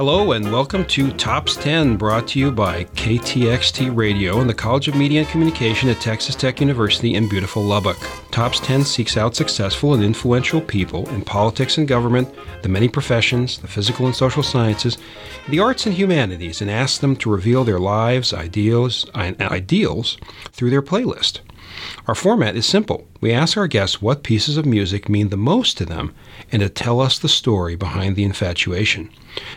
Hello 0.00 0.32
and 0.32 0.50
welcome 0.50 0.86
to 0.86 1.12
Tops 1.12 1.56
10, 1.56 1.98
brought 1.98 2.26
to 2.28 2.38
you 2.38 2.50
by 2.50 2.84
KTXT 2.84 3.94
Radio 3.94 4.40
and 4.40 4.48
the 4.48 4.54
College 4.54 4.88
of 4.88 4.94
Media 4.94 5.20
and 5.20 5.28
Communication 5.28 5.90
at 5.90 6.00
Texas 6.00 6.34
Tech 6.34 6.58
University 6.58 7.16
in 7.16 7.28
beautiful 7.28 7.62
Lubbock. 7.62 7.98
Tops 8.30 8.60
10 8.60 8.82
seeks 8.82 9.18
out 9.18 9.36
successful 9.36 9.92
and 9.92 10.02
influential 10.02 10.62
people 10.62 11.06
in 11.10 11.20
politics 11.20 11.76
and 11.76 11.86
government, 11.86 12.34
the 12.62 12.68
many 12.70 12.88
professions, 12.88 13.58
the 13.58 13.68
physical 13.68 14.06
and 14.06 14.16
social 14.16 14.42
sciences, 14.42 14.96
the 15.50 15.60
arts 15.60 15.84
and 15.84 15.94
humanities, 15.94 16.62
and 16.62 16.70
asks 16.70 16.96
them 16.96 17.14
to 17.16 17.30
reveal 17.30 17.62
their 17.62 17.78
lives, 17.78 18.32
ideals, 18.32 19.04
ideals 19.14 20.16
through 20.52 20.70
their 20.70 20.80
playlist. 20.80 21.40
Our 22.06 22.14
format 22.14 22.56
is 22.56 22.66
simple. 22.66 23.06
We 23.20 23.32
ask 23.32 23.56
our 23.56 23.66
guests 23.66 24.00
what 24.02 24.22
pieces 24.22 24.56
of 24.56 24.66
music 24.66 25.08
mean 25.08 25.28
the 25.28 25.36
most 25.36 25.76
to 25.78 25.84
them 25.84 26.14
and 26.50 26.60
to 26.60 26.68
tell 26.68 27.00
us 27.00 27.18
the 27.18 27.28
story 27.28 27.76
behind 27.76 28.16
the 28.16 28.24
infatuation. 28.24 29.10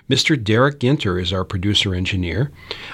Mr. 0.09 0.41
Derek 0.41 0.79
Ginter 0.79 1.21
is 1.21 1.33
our 1.33 1.43
producer 1.43 1.95
engineer. 1.95 2.51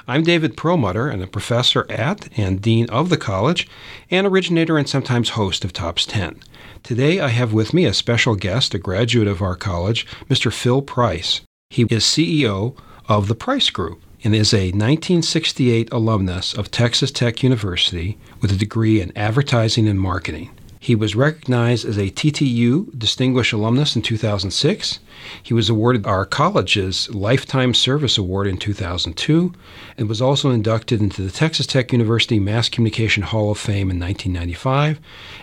I'm 0.08 0.22
David 0.22 0.56
Perlmutter, 0.56 1.08
and 1.08 1.22
a 1.22 1.26
professor 1.26 1.90
at 1.90 2.28
and 2.38 2.62
dean 2.62 2.88
of 2.90 3.08
the 3.08 3.16
college, 3.16 3.68
and 4.10 4.26
originator 4.26 4.78
and 4.78 4.88
sometimes 4.88 5.30
host 5.30 5.64
of 5.64 5.72
Tops 5.72 6.06
10. 6.06 6.40
Today 6.82 7.20
I 7.20 7.28
have 7.28 7.52
with 7.52 7.74
me 7.74 7.84
a 7.84 7.94
special 7.94 8.34
guest, 8.34 8.74
a 8.74 8.78
graduate 8.78 9.28
of 9.28 9.42
our 9.42 9.56
college, 9.56 10.06
Mr. 10.28 10.52
Phil 10.52 10.82
Price. 10.82 11.42
He 11.68 11.82
is 11.90 12.04
CEO 12.04 12.76
of 13.08 13.28
the 13.28 13.34
Price 13.34 13.70
Group 13.70 14.02
and 14.22 14.34
is 14.34 14.52
a 14.52 14.72
1968 14.72 15.90
alumnus 15.92 16.54
of 16.54 16.70
Texas 16.70 17.10
Tech 17.10 17.42
University 17.42 18.18
with 18.40 18.52
a 18.52 18.56
degree 18.56 19.00
in 19.00 19.16
advertising 19.16 19.88
and 19.88 20.00
marketing. 20.00 20.50
He 20.82 20.94
was 20.94 21.14
recognized 21.14 21.84
as 21.84 21.98
a 21.98 22.10
TTU 22.10 22.98
Distinguished 22.98 23.52
Alumnus 23.52 23.94
in 23.94 24.00
2006. 24.00 25.00
He 25.42 25.52
was 25.52 25.68
awarded 25.68 26.06
our 26.06 26.24
college's 26.24 27.14
Lifetime 27.14 27.74
Service 27.74 28.16
Award 28.16 28.46
in 28.46 28.56
2002 28.56 29.52
and 29.98 30.08
was 30.08 30.22
also 30.22 30.50
inducted 30.50 31.02
into 31.02 31.20
the 31.20 31.30
Texas 31.30 31.66
Tech 31.66 31.92
University 31.92 32.40
Mass 32.40 32.70
Communication 32.70 33.24
Hall 33.24 33.50
of 33.50 33.58
Fame 33.58 33.90
in 33.90 34.00
1995 34.00 34.98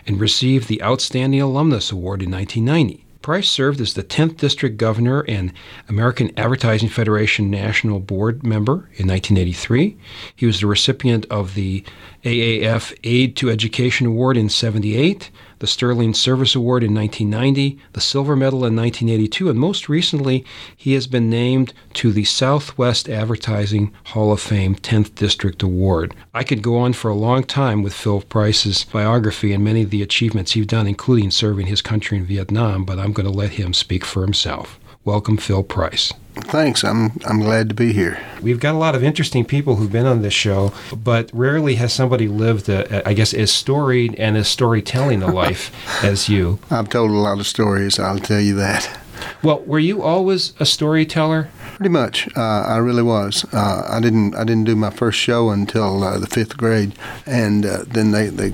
and 0.08 0.20
received 0.20 0.68
the 0.68 0.82
Outstanding 0.82 1.42
Alumnus 1.42 1.92
Award 1.92 2.24
in 2.24 2.32
1990. 2.32 3.07
Price 3.28 3.50
served 3.50 3.82
as 3.82 3.94
the 3.94 4.06
10th 4.06 4.38
District 4.38 4.78
Governor 4.78 5.20
and 5.28 5.52
American 5.90 6.32
Advertising 6.40 6.88
Federation 6.88 7.52
National 7.52 8.00
Board 8.00 8.42
member 8.42 8.88
in 8.96 9.06
1983. 9.06 9.98
He 10.34 10.46
was 10.46 10.62
the 10.62 10.68
recipient 10.68 11.26
of 11.26 11.54
the 11.54 11.84
AAF 12.24 12.98
Aid 13.04 13.36
to 13.36 13.50
Education 13.50 14.08
Award 14.08 14.38
in 14.38 14.48
78, 14.48 15.30
the 15.60 15.68
Sterling 15.68 16.14
Service 16.14 16.56
Award 16.56 16.84
in 16.84 16.94
1990, 16.94 17.80
the 17.94 18.02
Silver 18.02 18.36
Medal 18.36 18.66
in 18.66 18.76
1982, 18.76 19.50
and 19.50 19.60
most 19.60 19.90
recently, 19.90 20.46
he 20.76 20.94
has 20.94 21.08
been 21.08 21.30
named 21.30 21.74
to 21.94 22.12
the 22.12 22.24
Southwest 22.24 23.10
Advertising 23.10 23.92
Hall 24.08 24.32
of 24.32 24.40
Fame 24.40 24.76
10th 24.76 25.16
District 25.16 25.64
Award. 25.64 26.16
I 26.34 26.44
could 26.44 26.62
go 26.62 26.78
on 26.78 26.94
for 26.94 27.10
a 27.10 27.16
long 27.16 27.44
time 27.44 27.84
with 27.84 27.94
Phil 27.94 28.22
Price's 28.22 28.84
biography 28.86 29.54
and 29.54 29.64
many 29.64 29.84
of 29.84 29.90
the 29.90 30.02
achievements 30.02 30.52
he's 30.52 30.66
done, 30.66 30.88
including 30.88 31.32
serving 31.32 31.68
his 31.68 31.82
country 31.82 32.18
in 32.18 32.26
Vietnam, 32.26 32.86
but 32.86 33.00
I'm 33.00 33.14
going 33.14 33.28
to 33.28 33.38
let 33.38 33.52
him 33.52 33.74
speak 33.74 34.06
for 34.06 34.22
himself. 34.22 34.80
Welcome, 35.08 35.38
Phil 35.38 35.64
Price. 35.64 36.12
Thanks. 36.36 36.84
I'm 36.84 37.18
I'm 37.26 37.40
glad 37.40 37.70
to 37.70 37.76
be 37.76 37.94
here. 37.94 38.20
We've 38.42 38.60
got 38.60 38.76
a 38.76 38.78
lot 38.78 38.94
of 38.94 39.06
interesting 39.06 39.46
people 39.46 39.78
who've 39.78 39.90
been 39.90 40.06
on 40.06 40.22
this 40.22 40.34
show, 40.34 40.74
but 40.94 41.30
rarely 41.32 41.76
has 41.76 41.94
somebody 41.94 42.28
lived, 42.28 42.68
a, 42.68 43.08
I 43.08 43.14
guess, 43.14 43.34
as 43.34 43.50
storied 43.50 44.16
and 44.16 44.36
as 44.36 44.50
storytelling 44.50 45.24
a 45.24 45.34
life 45.44 45.72
as 46.04 46.28
you. 46.28 46.60
I've 46.70 46.90
told 46.90 47.12
a 47.12 47.14
lot 47.14 47.40
of 47.40 47.48
stories. 47.48 48.00
I'll 48.00 48.20
tell 48.20 48.42
you 48.42 48.56
that. 48.56 49.00
Well, 49.42 49.62
were 49.62 49.80
you 49.80 50.04
always 50.04 50.52
a 50.60 50.66
storyteller? 50.66 51.48
Pretty 51.78 51.90
much. 51.90 52.28
Uh, 52.36 52.66
I 52.68 52.76
really 52.76 53.02
was. 53.02 53.46
Uh, 53.54 53.88
I 53.90 54.02
didn't. 54.02 54.36
I 54.36 54.44
didn't 54.44 54.66
do 54.66 54.76
my 54.76 54.90
first 54.90 55.20
show 55.20 55.52
until 55.52 56.04
uh, 56.04 56.20
the 56.20 56.28
fifth 56.28 56.58
grade, 56.58 56.92
and 57.26 57.66
uh, 57.66 57.86
then 57.88 58.12
they, 58.12 58.28
they 58.28 58.52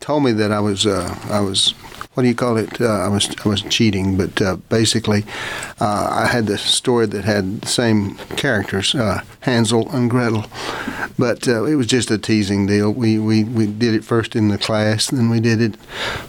told 0.00 0.24
me 0.24 0.32
that 0.32 0.52
I 0.52 0.60
was 0.60 0.86
uh, 0.86 1.14
I 1.28 1.40
was 1.40 1.74
what 2.14 2.24
do 2.24 2.28
you 2.28 2.34
call 2.34 2.58
it? 2.58 2.80
Uh, 2.80 2.86
I 2.86 3.08
was 3.08 3.30
I 3.44 3.48
was 3.48 3.62
cheating, 3.62 4.16
but 4.18 4.40
uh, 4.42 4.56
basically, 4.68 5.24
uh, 5.80 6.08
I 6.10 6.26
had 6.26 6.46
the 6.46 6.58
story 6.58 7.06
that 7.06 7.24
had 7.24 7.62
the 7.62 7.68
same 7.68 8.16
characters, 8.36 8.94
uh, 8.94 9.22
Hansel 9.40 9.88
and 9.90 10.10
Gretel, 10.10 10.44
but 11.18 11.48
uh, 11.48 11.64
it 11.64 11.76
was 11.76 11.86
just 11.86 12.10
a 12.10 12.18
teasing 12.18 12.66
deal. 12.66 12.92
We, 12.92 13.18
we 13.18 13.44
we 13.44 13.66
did 13.66 13.94
it 13.94 14.04
first 14.04 14.36
in 14.36 14.48
the 14.48 14.58
class, 14.58 15.08
then 15.08 15.30
we 15.30 15.40
did 15.40 15.62
it 15.62 15.76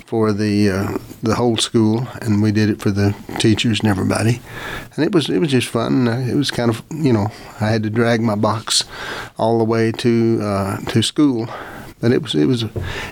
for 0.05 0.31
the 0.31 0.69
uh, 0.69 0.97
the 1.21 1.35
whole 1.35 1.57
school, 1.57 2.07
and 2.21 2.41
we 2.41 2.53
did 2.53 2.69
it 2.69 2.79
for 2.79 2.91
the 2.91 3.13
teachers 3.37 3.81
and 3.81 3.89
everybody, 3.89 4.39
and 4.95 5.05
it 5.05 5.13
was 5.13 5.29
it 5.29 5.39
was 5.39 5.51
just 5.51 5.67
fun. 5.67 6.07
It 6.07 6.35
was 6.35 6.49
kind 6.49 6.69
of 6.69 6.81
you 6.91 7.11
know 7.11 7.27
I 7.59 7.67
had 7.67 7.83
to 7.83 7.89
drag 7.89 8.21
my 8.21 8.35
box 8.35 8.85
all 9.37 9.57
the 9.57 9.65
way 9.65 9.91
to 9.91 10.77
to 10.87 11.03
school 11.03 11.49
but 12.03 12.11
it 12.11 12.21
was 12.21 12.35
it 12.35 12.45
was 12.45 12.65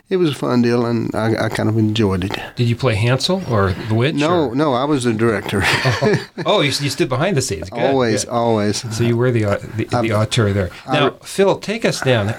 it 0.09 0.17
was 0.17 0.31
a 0.31 0.35
fun 0.35 0.61
deal, 0.61 0.85
and 0.85 1.15
I, 1.15 1.45
I 1.45 1.49
kind 1.49 1.69
of 1.69 1.77
enjoyed 1.77 2.25
it. 2.25 2.37
Did 2.57 2.67
you 2.67 2.75
play 2.75 2.95
Hansel 2.95 3.41
or 3.49 3.71
the 3.71 3.95
witch? 3.95 4.15
No, 4.15 4.49
or? 4.49 4.55
no, 4.55 4.73
I 4.73 4.83
was 4.83 5.05
the 5.05 5.13
director. 5.13 5.61
oh, 5.63 6.27
oh 6.45 6.59
you, 6.59 6.71
you, 6.71 6.89
stood 6.89 7.07
behind 7.07 7.37
the 7.37 7.41
scenes. 7.41 7.69
Good, 7.69 7.79
always, 7.79 8.25
good. 8.25 8.31
always. 8.31 8.93
So 8.93 9.05
you 9.05 9.15
were 9.15 9.31
the 9.31 9.45
the, 9.77 9.85
the 10.01 10.11
auteur 10.11 10.51
there. 10.51 10.71
Now, 10.91 11.11
I, 11.21 11.25
Phil, 11.25 11.57
take 11.59 11.85
us 11.85 12.01
down. 12.01 12.31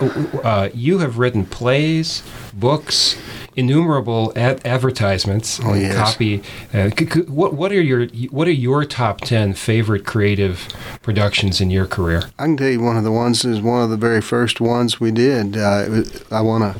Uh, 0.44 0.68
you 0.74 0.98
have 0.98 1.16
written 1.16 1.46
plays, 1.46 2.22
books 2.52 3.16
innumerable 3.56 4.32
ad- 4.36 4.60
advertisements 4.64 5.60
oh, 5.62 5.74
yes. 5.74 5.96
copy. 5.96 6.42
Uh, 6.72 6.90
c- 6.96 7.08
c- 7.08 7.20
what 7.22 7.54
what 7.54 7.72
are 7.72 7.80
your 7.80 8.06
what 8.30 8.48
are 8.48 8.52
your 8.52 8.84
top 8.84 9.20
ten 9.20 9.54
favorite 9.54 10.04
creative 10.04 10.68
productions 11.02 11.60
in 11.60 11.70
your 11.70 11.86
career? 11.86 12.30
I 12.38 12.44
can 12.44 12.56
tell 12.56 12.68
you 12.68 12.80
one 12.80 12.96
of 12.96 13.04
the 13.04 13.12
ones 13.12 13.44
is 13.44 13.60
one 13.60 13.82
of 13.82 13.90
the 13.90 13.96
very 13.96 14.20
first 14.20 14.60
ones 14.60 15.00
we 15.00 15.10
did. 15.10 15.56
Uh, 15.56 16.02
I 16.30 16.40
won 16.40 16.62
a, 16.62 16.76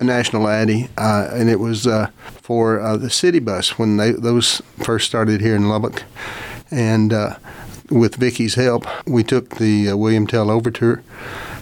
a 0.00 0.04
national 0.04 0.48
Addy, 0.48 0.88
uh, 0.96 1.28
and 1.32 1.48
it 1.48 1.60
was 1.60 1.86
uh, 1.86 2.10
for 2.42 2.80
uh, 2.80 2.96
the 2.96 3.10
city 3.10 3.38
bus 3.38 3.78
when 3.78 3.96
they, 3.96 4.12
those 4.12 4.62
first 4.78 5.06
started 5.06 5.40
here 5.40 5.56
in 5.56 5.68
Lubbock, 5.68 6.04
and 6.70 7.12
uh, 7.12 7.36
with 7.90 8.16
Vicky's 8.16 8.54
help, 8.54 8.86
we 9.06 9.22
took 9.22 9.56
the 9.56 9.92
William 9.92 10.26
Tell 10.26 10.50
Overture. 10.50 11.02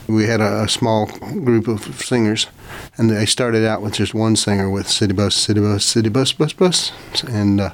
We 0.07 0.25
had 0.25 0.41
a, 0.41 0.65
a 0.65 0.69
small 0.69 1.07
group 1.07 1.67
of 1.67 2.01
singers 2.01 2.47
and 2.97 3.11
they 3.11 3.27
started 3.27 3.67
out 3.67 3.83
with 3.83 3.95
just 3.95 4.15
one 4.15 4.37
singer 4.37 4.71
with 4.71 4.89
City 4.89 5.13
Bus, 5.13 5.35
City 5.35 5.61
Bus, 5.61 5.85
City 5.85 6.09
Bus, 6.09 6.33
Bus, 6.33 6.53
Bus, 6.53 6.93
and 7.25 7.61
uh, 7.61 7.71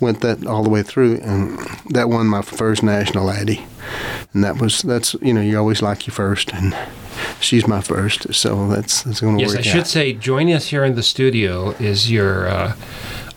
went 0.00 0.20
that 0.20 0.46
all 0.46 0.62
the 0.62 0.70
way 0.70 0.82
through, 0.82 1.20
and 1.22 1.58
that 1.90 2.08
won 2.08 2.26
my 2.26 2.42
first 2.42 2.82
national 2.82 3.30
Addy, 3.30 3.64
and 4.32 4.42
that 4.42 4.60
was 4.60 4.82
that's 4.82 5.14
you 5.22 5.32
know 5.32 5.40
you 5.40 5.58
always 5.58 5.82
like 5.82 6.06
your 6.06 6.14
first, 6.14 6.52
and 6.52 6.76
she's 7.40 7.66
my 7.66 7.80
first, 7.80 8.34
so 8.34 8.68
that's 8.68 9.02
that's 9.02 9.20
going 9.20 9.36
to 9.36 9.42
yes, 9.42 9.54
work. 9.54 9.64
Yes, 9.64 9.74
I 9.74 9.78
should 9.78 9.86
say 9.86 10.12
joining 10.12 10.54
us 10.54 10.68
here 10.68 10.84
in 10.84 10.94
the 10.94 11.02
studio 11.02 11.70
is 11.78 12.10
your 12.10 12.48
uh, 12.48 12.76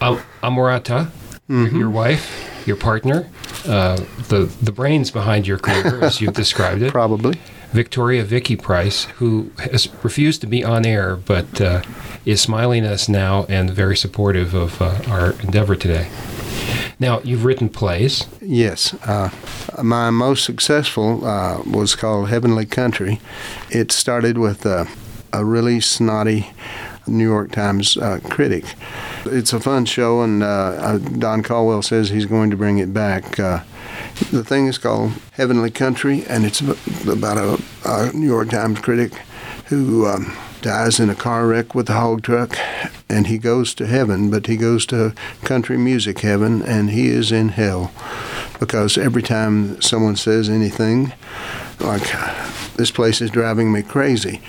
Amorata, 0.01 1.11
mm-hmm. 1.49 1.77
your 1.77 1.89
wife. 1.89 2.49
Your 2.65 2.77
partner, 2.77 3.29
uh, 3.67 3.97
the 4.29 4.49
the 4.61 4.71
brains 4.71 5.11
behind 5.11 5.45
your 5.45 5.57
career, 5.57 6.01
as 6.01 6.21
you've 6.21 6.33
described 6.33 6.81
it, 6.81 6.91
probably 6.93 7.37
Victoria 7.73 8.23
Vicky 8.23 8.55
Price, 8.55 9.05
who 9.15 9.51
has 9.57 9.89
refused 10.03 10.41
to 10.41 10.47
be 10.47 10.63
on 10.63 10.85
air 10.85 11.15
but 11.15 11.59
uh, 11.59 11.81
is 12.23 12.39
smiling 12.39 12.85
at 12.85 12.91
us 12.91 13.09
now 13.09 13.45
and 13.49 13.69
very 13.71 13.97
supportive 13.97 14.53
of 14.53 14.79
uh, 14.79 15.01
our 15.07 15.31
endeavor 15.41 15.75
today. 15.75 16.07
Now, 16.99 17.19
you've 17.21 17.43
written 17.43 17.69
plays. 17.69 18.27
Yes. 18.39 18.93
Uh, 19.03 19.31
my 19.81 20.11
most 20.11 20.45
successful 20.45 21.25
uh, 21.25 21.63
was 21.63 21.95
called 21.95 22.29
Heavenly 22.29 22.67
Country. 22.67 23.19
It 23.71 23.91
started 23.91 24.37
with 24.37 24.65
a 24.67 24.87
really 25.33 25.81
snotty 25.81 26.51
New 27.07 27.27
York 27.27 27.51
Times 27.51 27.97
uh, 27.97 28.19
critic. 28.29 28.65
It's 29.25 29.51
a 29.51 29.59
fun 29.59 29.85
show, 29.85 30.21
and 30.21 30.43
uh, 30.43 30.99
Don 30.99 31.41
Caldwell 31.41 31.81
says 31.81 32.09
he's 32.09 32.27
going 32.27 32.51
to 32.51 32.55
bring 32.55 32.77
it 32.77 32.93
back. 32.93 33.39
The 34.31 34.43
thing 34.43 34.67
is 34.67 34.77
called 34.77 35.13
Heavenly 35.31 35.71
Country, 35.71 36.23
and 36.27 36.45
it's 36.45 36.61
about 36.61 37.37
a, 37.37 37.61
a 37.85 38.11
New 38.13 38.27
York 38.27 38.49
Times 38.49 38.79
critic 38.79 39.13
who 39.65 40.05
um, 40.05 40.35
dies 40.61 40.99
in 40.99 41.09
a 41.09 41.15
car 41.15 41.47
wreck 41.47 41.73
with 41.73 41.89
a 41.89 41.93
hog 41.93 42.21
truck, 42.21 42.55
and 43.09 43.27
he 43.27 43.37
goes 43.37 43.73
to 43.75 43.87
heaven, 43.87 44.29
but 44.29 44.45
he 44.47 44.55
goes 44.55 44.85
to 44.87 45.13
country 45.43 45.77
music 45.77 46.19
heaven, 46.19 46.61
and 46.61 46.91
he 46.91 47.07
is 47.07 47.31
in 47.31 47.49
hell. 47.49 47.91
Because 48.59 48.97
every 48.97 49.23
time 49.23 49.81
someone 49.81 50.15
says 50.15 50.47
anything, 50.47 51.11
like, 51.79 52.03
this 52.75 52.91
place 52.91 53.19
is 53.19 53.31
driving 53.31 53.71
me 53.71 53.81
crazy, 53.81 54.41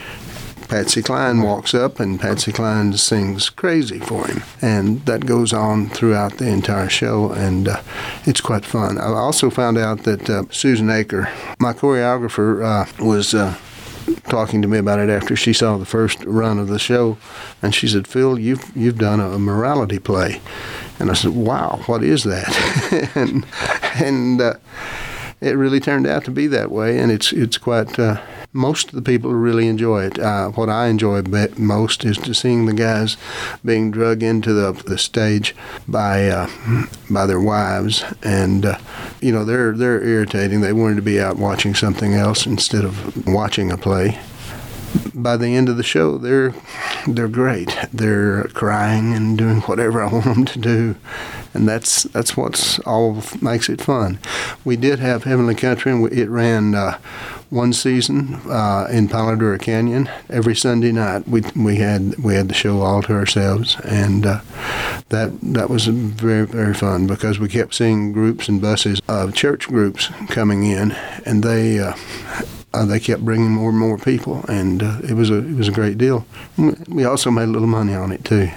Patsy 0.74 1.02
Cline 1.02 1.40
walks 1.40 1.72
up 1.72 2.00
and 2.00 2.18
Patsy 2.18 2.50
Cline 2.50 2.94
sings 2.94 3.48
Crazy 3.48 4.00
for 4.00 4.26
him. 4.26 4.42
And 4.60 5.06
that 5.06 5.24
goes 5.24 5.52
on 5.52 5.88
throughout 5.88 6.38
the 6.38 6.48
entire 6.48 6.88
show, 6.88 7.30
and 7.30 7.68
uh, 7.68 7.80
it's 8.24 8.40
quite 8.40 8.64
fun. 8.64 8.98
I 8.98 9.04
also 9.04 9.50
found 9.50 9.78
out 9.78 10.02
that 10.02 10.28
uh, 10.28 10.42
Susan 10.50 10.88
Aker, 10.88 11.30
my 11.60 11.74
choreographer, 11.74 12.64
uh, 12.64 13.04
was 13.04 13.34
uh, 13.34 13.56
talking 14.28 14.62
to 14.62 14.66
me 14.66 14.78
about 14.78 14.98
it 14.98 15.08
after 15.08 15.36
she 15.36 15.52
saw 15.52 15.76
the 15.76 15.86
first 15.86 16.24
run 16.24 16.58
of 16.58 16.66
the 16.66 16.80
show, 16.80 17.18
and 17.62 17.72
she 17.72 17.86
said, 17.86 18.08
"Phil, 18.08 18.36
you've 18.36 18.76
you've 18.76 18.98
done 18.98 19.20
a 19.20 19.38
morality 19.38 20.00
play," 20.00 20.40
and 20.98 21.08
I 21.08 21.14
said, 21.14 21.36
"Wow, 21.36 21.82
what 21.86 22.02
is 22.02 22.24
that?" 22.24 23.12
and 23.14 23.46
and 24.04 24.40
uh, 24.40 24.54
it 25.40 25.56
really 25.56 25.78
turned 25.78 26.08
out 26.08 26.24
to 26.24 26.32
be 26.32 26.48
that 26.48 26.72
way, 26.72 26.98
and 26.98 27.12
it's 27.12 27.32
it's 27.32 27.58
quite. 27.58 27.96
Uh, 27.96 28.20
most 28.54 28.88
of 28.88 28.94
the 28.94 29.02
people 29.02 29.34
really 29.34 29.66
enjoy 29.66 30.04
it. 30.04 30.18
Uh, 30.18 30.48
what 30.50 30.70
I 30.70 30.86
enjoy 30.86 31.22
most 31.58 32.04
is 32.04 32.16
to 32.18 32.32
seeing 32.32 32.66
the 32.66 32.72
guys 32.72 33.16
being 33.64 33.90
drug 33.90 34.22
into 34.22 34.54
the 34.54 34.72
the 34.72 34.96
stage 34.96 35.54
by 35.86 36.28
uh, 36.28 36.48
by 37.10 37.26
their 37.26 37.40
wives, 37.40 38.04
and 38.22 38.64
uh, 38.64 38.78
you 39.20 39.32
know 39.32 39.44
they're 39.44 39.72
they're 39.72 40.02
irritating. 40.02 40.60
They 40.60 40.72
wanted 40.72 40.96
to 40.96 41.02
be 41.02 41.20
out 41.20 41.36
watching 41.36 41.74
something 41.74 42.14
else 42.14 42.46
instead 42.46 42.84
of 42.84 43.26
watching 43.26 43.70
a 43.72 43.76
play 43.76 44.20
by 45.14 45.36
the 45.36 45.54
end 45.54 45.68
of 45.68 45.76
the 45.76 45.82
show, 45.82 46.18
they're 46.18 46.54
they're 47.06 47.28
great. 47.28 47.76
They're 47.92 48.44
crying 48.48 49.14
and 49.14 49.38
doing 49.38 49.60
whatever 49.62 50.02
I 50.02 50.06
want 50.12 50.24
them 50.24 50.44
to 50.44 50.58
do, 50.58 50.96
and 51.52 51.68
that's 51.68 52.04
that's 52.04 52.36
what's 52.36 52.78
all 52.80 53.22
makes 53.40 53.68
it 53.68 53.80
fun. 53.80 54.18
We 54.64 54.76
did 54.76 54.98
have 54.98 55.24
Heavenly 55.24 55.54
Country, 55.54 55.92
and 55.92 56.12
it 56.12 56.28
ran 56.28 56.74
uh, 56.74 56.98
one 57.50 57.72
season 57.72 58.34
uh, 58.50 58.88
in 58.90 59.08
Palo 59.08 59.36
Duro 59.36 59.58
Canyon. 59.58 60.10
Every 60.28 60.56
Sunday 60.56 60.92
night, 60.92 61.28
we 61.28 61.42
we 61.56 61.76
had 61.76 62.16
we 62.18 62.34
had 62.34 62.48
the 62.48 62.54
show 62.54 62.80
all 62.80 63.02
to 63.02 63.12
ourselves, 63.14 63.76
and 63.84 64.26
uh, 64.26 64.40
that 65.10 65.38
that 65.42 65.70
was 65.70 65.86
very 65.86 66.46
very 66.46 66.74
fun 66.74 67.06
because 67.06 67.38
we 67.38 67.48
kept 67.48 67.74
seeing 67.74 68.12
groups 68.12 68.48
and 68.48 68.60
buses 68.60 69.00
of 69.08 69.34
church 69.34 69.68
groups 69.68 70.08
coming 70.28 70.64
in, 70.64 70.92
and 71.24 71.42
they 71.42 71.78
uh, 72.74 72.84
they 72.84 73.00
kept 73.00 73.24
bringing 73.24 73.50
more 73.50 73.70
and 73.70 73.78
more 73.78 73.98
people, 73.98 74.44
and 74.48 74.82
uh, 74.82 74.98
it 75.08 75.14
was 75.14 75.30
a 75.30 75.38
it 75.38 75.56
was 75.56 75.68
a 75.68 75.72
great 75.72 75.96
deal. 75.96 76.26
We 76.88 77.04
also 77.04 77.30
made 77.30 77.44
a 77.44 77.52
little 77.52 77.68
money 77.68 77.94
on 77.94 78.12
it 78.12 78.24
too. 78.24 78.50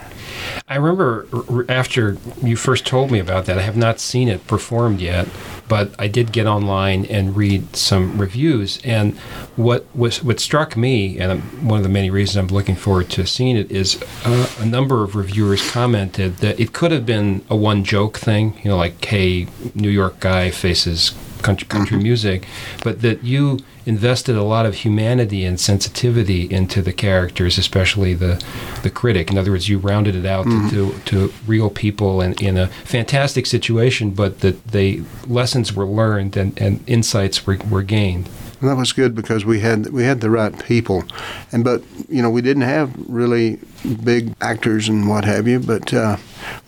I 0.68 0.76
remember 0.76 1.28
after 1.70 2.18
you 2.42 2.56
first 2.56 2.86
told 2.86 3.12
me 3.12 3.20
about 3.20 3.46
that. 3.46 3.58
I 3.58 3.62
have 3.62 3.78
not 3.78 4.00
seen 4.00 4.28
it 4.28 4.46
performed 4.48 5.02
yet, 5.02 5.28
but 5.68 5.92
I 6.00 6.08
did 6.08 6.32
get 6.32 6.48
online 6.48 7.06
and 7.06 7.36
read 7.36 7.76
some 7.76 8.18
reviews. 8.18 8.80
And 8.84 9.18
what 9.56 9.86
was 9.96 10.24
what 10.24 10.40
struck 10.40 10.76
me, 10.76 11.20
and 11.20 11.42
one 11.68 11.78
of 11.78 11.84
the 11.84 11.90
many 11.90 12.10
reasons 12.10 12.38
I'm 12.38 12.48
looking 12.56 12.76
forward 12.76 13.10
to 13.12 13.26
seeing 13.26 13.58
it, 13.58 13.72
is 13.72 14.02
uh, 14.26 14.50
a 14.60 14.66
number 14.66 15.04
of 15.04 15.16
reviewers 15.16 15.70
commented 15.72 16.38
that 16.38 16.60
it 16.60 16.74
could 16.74 16.92
have 16.92 17.06
been 17.06 17.44
a 17.50 17.56
one 17.56 17.84
joke 17.84 18.18
thing. 18.18 18.60
You 18.64 18.72
know, 18.72 18.78
like, 18.78 19.04
"Hey, 19.04 19.48
New 19.76 19.90
York 19.90 20.20
guy 20.20 20.52
faces 20.52 21.14
country, 21.42 21.68
country 21.68 21.98
mm-hmm. 21.98 22.04
music," 22.04 22.48
but 22.84 23.02
that 23.02 23.24
you 23.24 23.60
invested 23.88 24.36
a 24.36 24.44
lot 24.44 24.66
of 24.66 24.76
humanity 24.76 25.46
and 25.46 25.60
sensitivity 25.60 26.44
into 26.44 26.82
the 26.82 26.92
characters, 26.92 27.58
especially 27.58 28.14
the 28.14 28.44
the 28.84 28.90
critic. 28.90 29.32
In 29.32 29.38
other 29.38 29.52
words, 29.52 29.70
you 29.70 29.80
rounded 29.80 30.16
it 30.16 30.26
out 30.26 30.46
mm-hmm. 30.46 30.70
to, 30.70 30.92
to, 31.06 31.30
to, 31.30 31.34
real 31.48 31.70
people 31.70 32.22
and 32.22 32.40
in 32.42 32.58
a 32.58 32.68
fantastic 32.68 33.46
situation, 33.46 34.12
but 34.12 34.42
that 34.42 34.68
they 34.68 35.04
lessons 35.26 35.74
were 35.74 35.86
learned 35.86 36.36
and, 36.36 36.60
and 36.62 36.84
insights 36.88 37.48
were, 37.48 37.58
were 37.70 37.82
gained. 37.82 38.30
And 38.60 38.70
that 38.70 38.76
was 38.76 38.92
good 38.92 39.16
because 39.16 39.46
we 39.46 39.62
had 39.62 39.92
we 39.92 40.04
had 40.04 40.20
the 40.20 40.30
right 40.30 40.58
people, 40.66 41.04
and 41.52 41.64
but 41.64 41.84
you 42.10 42.22
know 42.22 42.30
we 42.30 42.42
didn't 42.42 42.64
have 42.64 42.92
really 43.08 43.60
big 44.04 44.34
actors 44.42 44.90
and 44.90 45.08
what 45.08 45.26
have 45.26 45.48
you. 45.48 45.60
But 45.60 45.94
uh, 45.94 46.18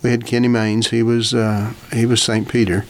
we 0.03 0.11
had 0.11 0.25
Kenny 0.25 0.47
Maines. 0.47 0.89
He 0.89 1.03
was 1.03 1.33
uh, 1.33 1.73
he 1.91 2.05
was 2.05 2.21
Saint 2.21 2.47
Peter, 2.47 2.85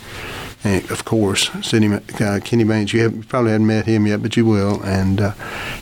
and 0.64 0.90
of 0.92 1.06
course, 1.06 1.50
Sidney, 1.62 1.96
uh, 1.96 2.40
Kenny 2.44 2.66
Maines. 2.66 2.92
You, 2.92 3.04
have, 3.04 3.16
you 3.16 3.24
probably 3.24 3.52
haven't 3.52 3.68
met 3.68 3.86
him 3.86 4.06
yet, 4.06 4.22
but 4.22 4.36
you 4.36 4.46
will. 4.46 4.82
And 4.84 5.22
uh, 5.22 5.34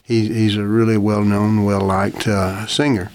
he, 0.04 0.28
he's 0.28 0.56
a 0.56 0.64
really 0.64 0.98
well-known, 0.98 1.66
well-liked 1.66 2.28
uh, 2.28 2.68
singer. 2.68 3.12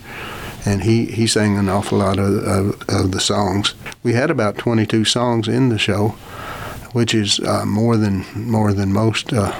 And 0.65 0.83
he, 0.83 1.07
he 1.07 1.27
sang 1.27 1.59
an 1.59 1.69
awful 1.69 1.99
lot 1.99 2.19
of, 2.19 2.35
of, 2.45 2.89
of, 2.89 3.13
the 3.13 3.21
songs. 3.21 3.75
We 4.03 4.13
had 4.13 4.31
about 4.31 4.59
22 4.59 5.05
songs 5.05 5.49
in 5.49 5.69
the 5.69 5.79
show, 5.79 6.11
which 6.93 7.15
is 7.15 7.41
uh, 7.41 7.65
more 7.65 7.97
than 7.97 8.25
more 8.35 8.73
than 8.73 8.93
most 8.93 9.33
uh, 9.33 9.51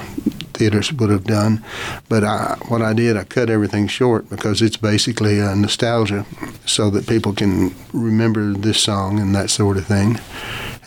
theaters 0.53 0.93
would 0.93 1.09
have 1.09 1.25
done. 1.25 1.63
But 2.07 2.23
I, 2.23 2.57
what 2.69 2.81
I 2.81 2.93
did, 2.93 3.17
I 3.17 3.25
cut 3.25 3.49
everything 3.49 3.87
short 3.87 4.29
because 4.29 4.61
it's 4.61 4.77
basically 4.77 5.39
a 5.39 5.53
nostalgia, 5.55 6.25
so 6.65 6.89
that 6.91 7.05
people 7.05 7.33
can 7.33 7.75
remember 7.91 8.53
this 8.53 8.81
song 8.81 9.19
and 9.19 9.35
that 9.35 9.49
sort 9.49 9.75
of 9.75 9.85
thing 9.85 10.19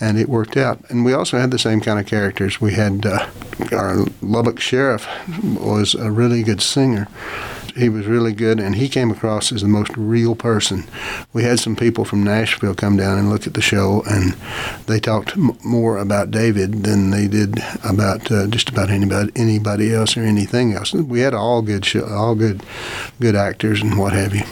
and 0.00 0.18
it 0.18 0.28
worked 0.28 0.56
out. 0.56 0.78
And 0.90 1.04
we 1.04 1.12
also 1.12 1.38
had 1.38 1.50
the 1.50 1.58
same 1.58 1.80
kind 1.80 1.98
of 1.98 2.06
characters. 2.06 2.60
We 2.60 2.74
had 2.74 3.06
uh, 3.06 3.28
our 3.72 4.04
Lubbock 4.20 4.60
sheriff 4.60 5.06
was 5.42 5.94
a 5.94 6.10
really 6.10 6.42
good 6.42 6.60
singer, 6.60 7.08
he 7.76 7.88
was 7.88 8.06
really 8.06 8.32
good, 8.32 8.58
and 8.58 8.74
he 8.76 8.88
came 8.88 9.10
across 9.10 9.52
as 9.52 9.62
the 9.62 9.68
most 9.68 9.94
real 9.96 10.34
person. 10.34 10.84
We 11.32 11.42
had 11.42 11.58
some 11.58 11.76
people 11.76 12.04
from 12.04 12.22
Nashville 12.22 12.74
come 12.74 12.96
down 12.96 13.18
and 13.18 13.30
look 13.30 13.46
at 13.46 13.54
the 13.54 13.60
show, 13.60 14.02
and 14.06 14.32
they 14.86 14.98
talked 14.98 15.32
m- 15.36 15.56
more 15.64 15.98
about 15.98 16.30
David 16.30 16.84
than 16.84 17.10
they 17.10 17.28
did 17.28 17.58
about 17.84 18.30
uh, 18.30 18.46
just 18.46 18.68
about 18.68 18.90
anybody 18.90 19.32
anybody 19.36 19.94
else 19.94 20.16
or 20.16 20.22
anything 20.22 20.72
else. 20.72 20.92
We 20.92 21.20
had 21.20 21.34
all 21.34 21.62
good 21.62 21.84
show, 21.84 22.06
all 22.06 22.34
good 22.34 22.62
good 23.20 23.36
actors 23.36 23.82
and 23.82 23.98
what 23.98 24.12
have 24.12 24.34
you. 24.34 24.42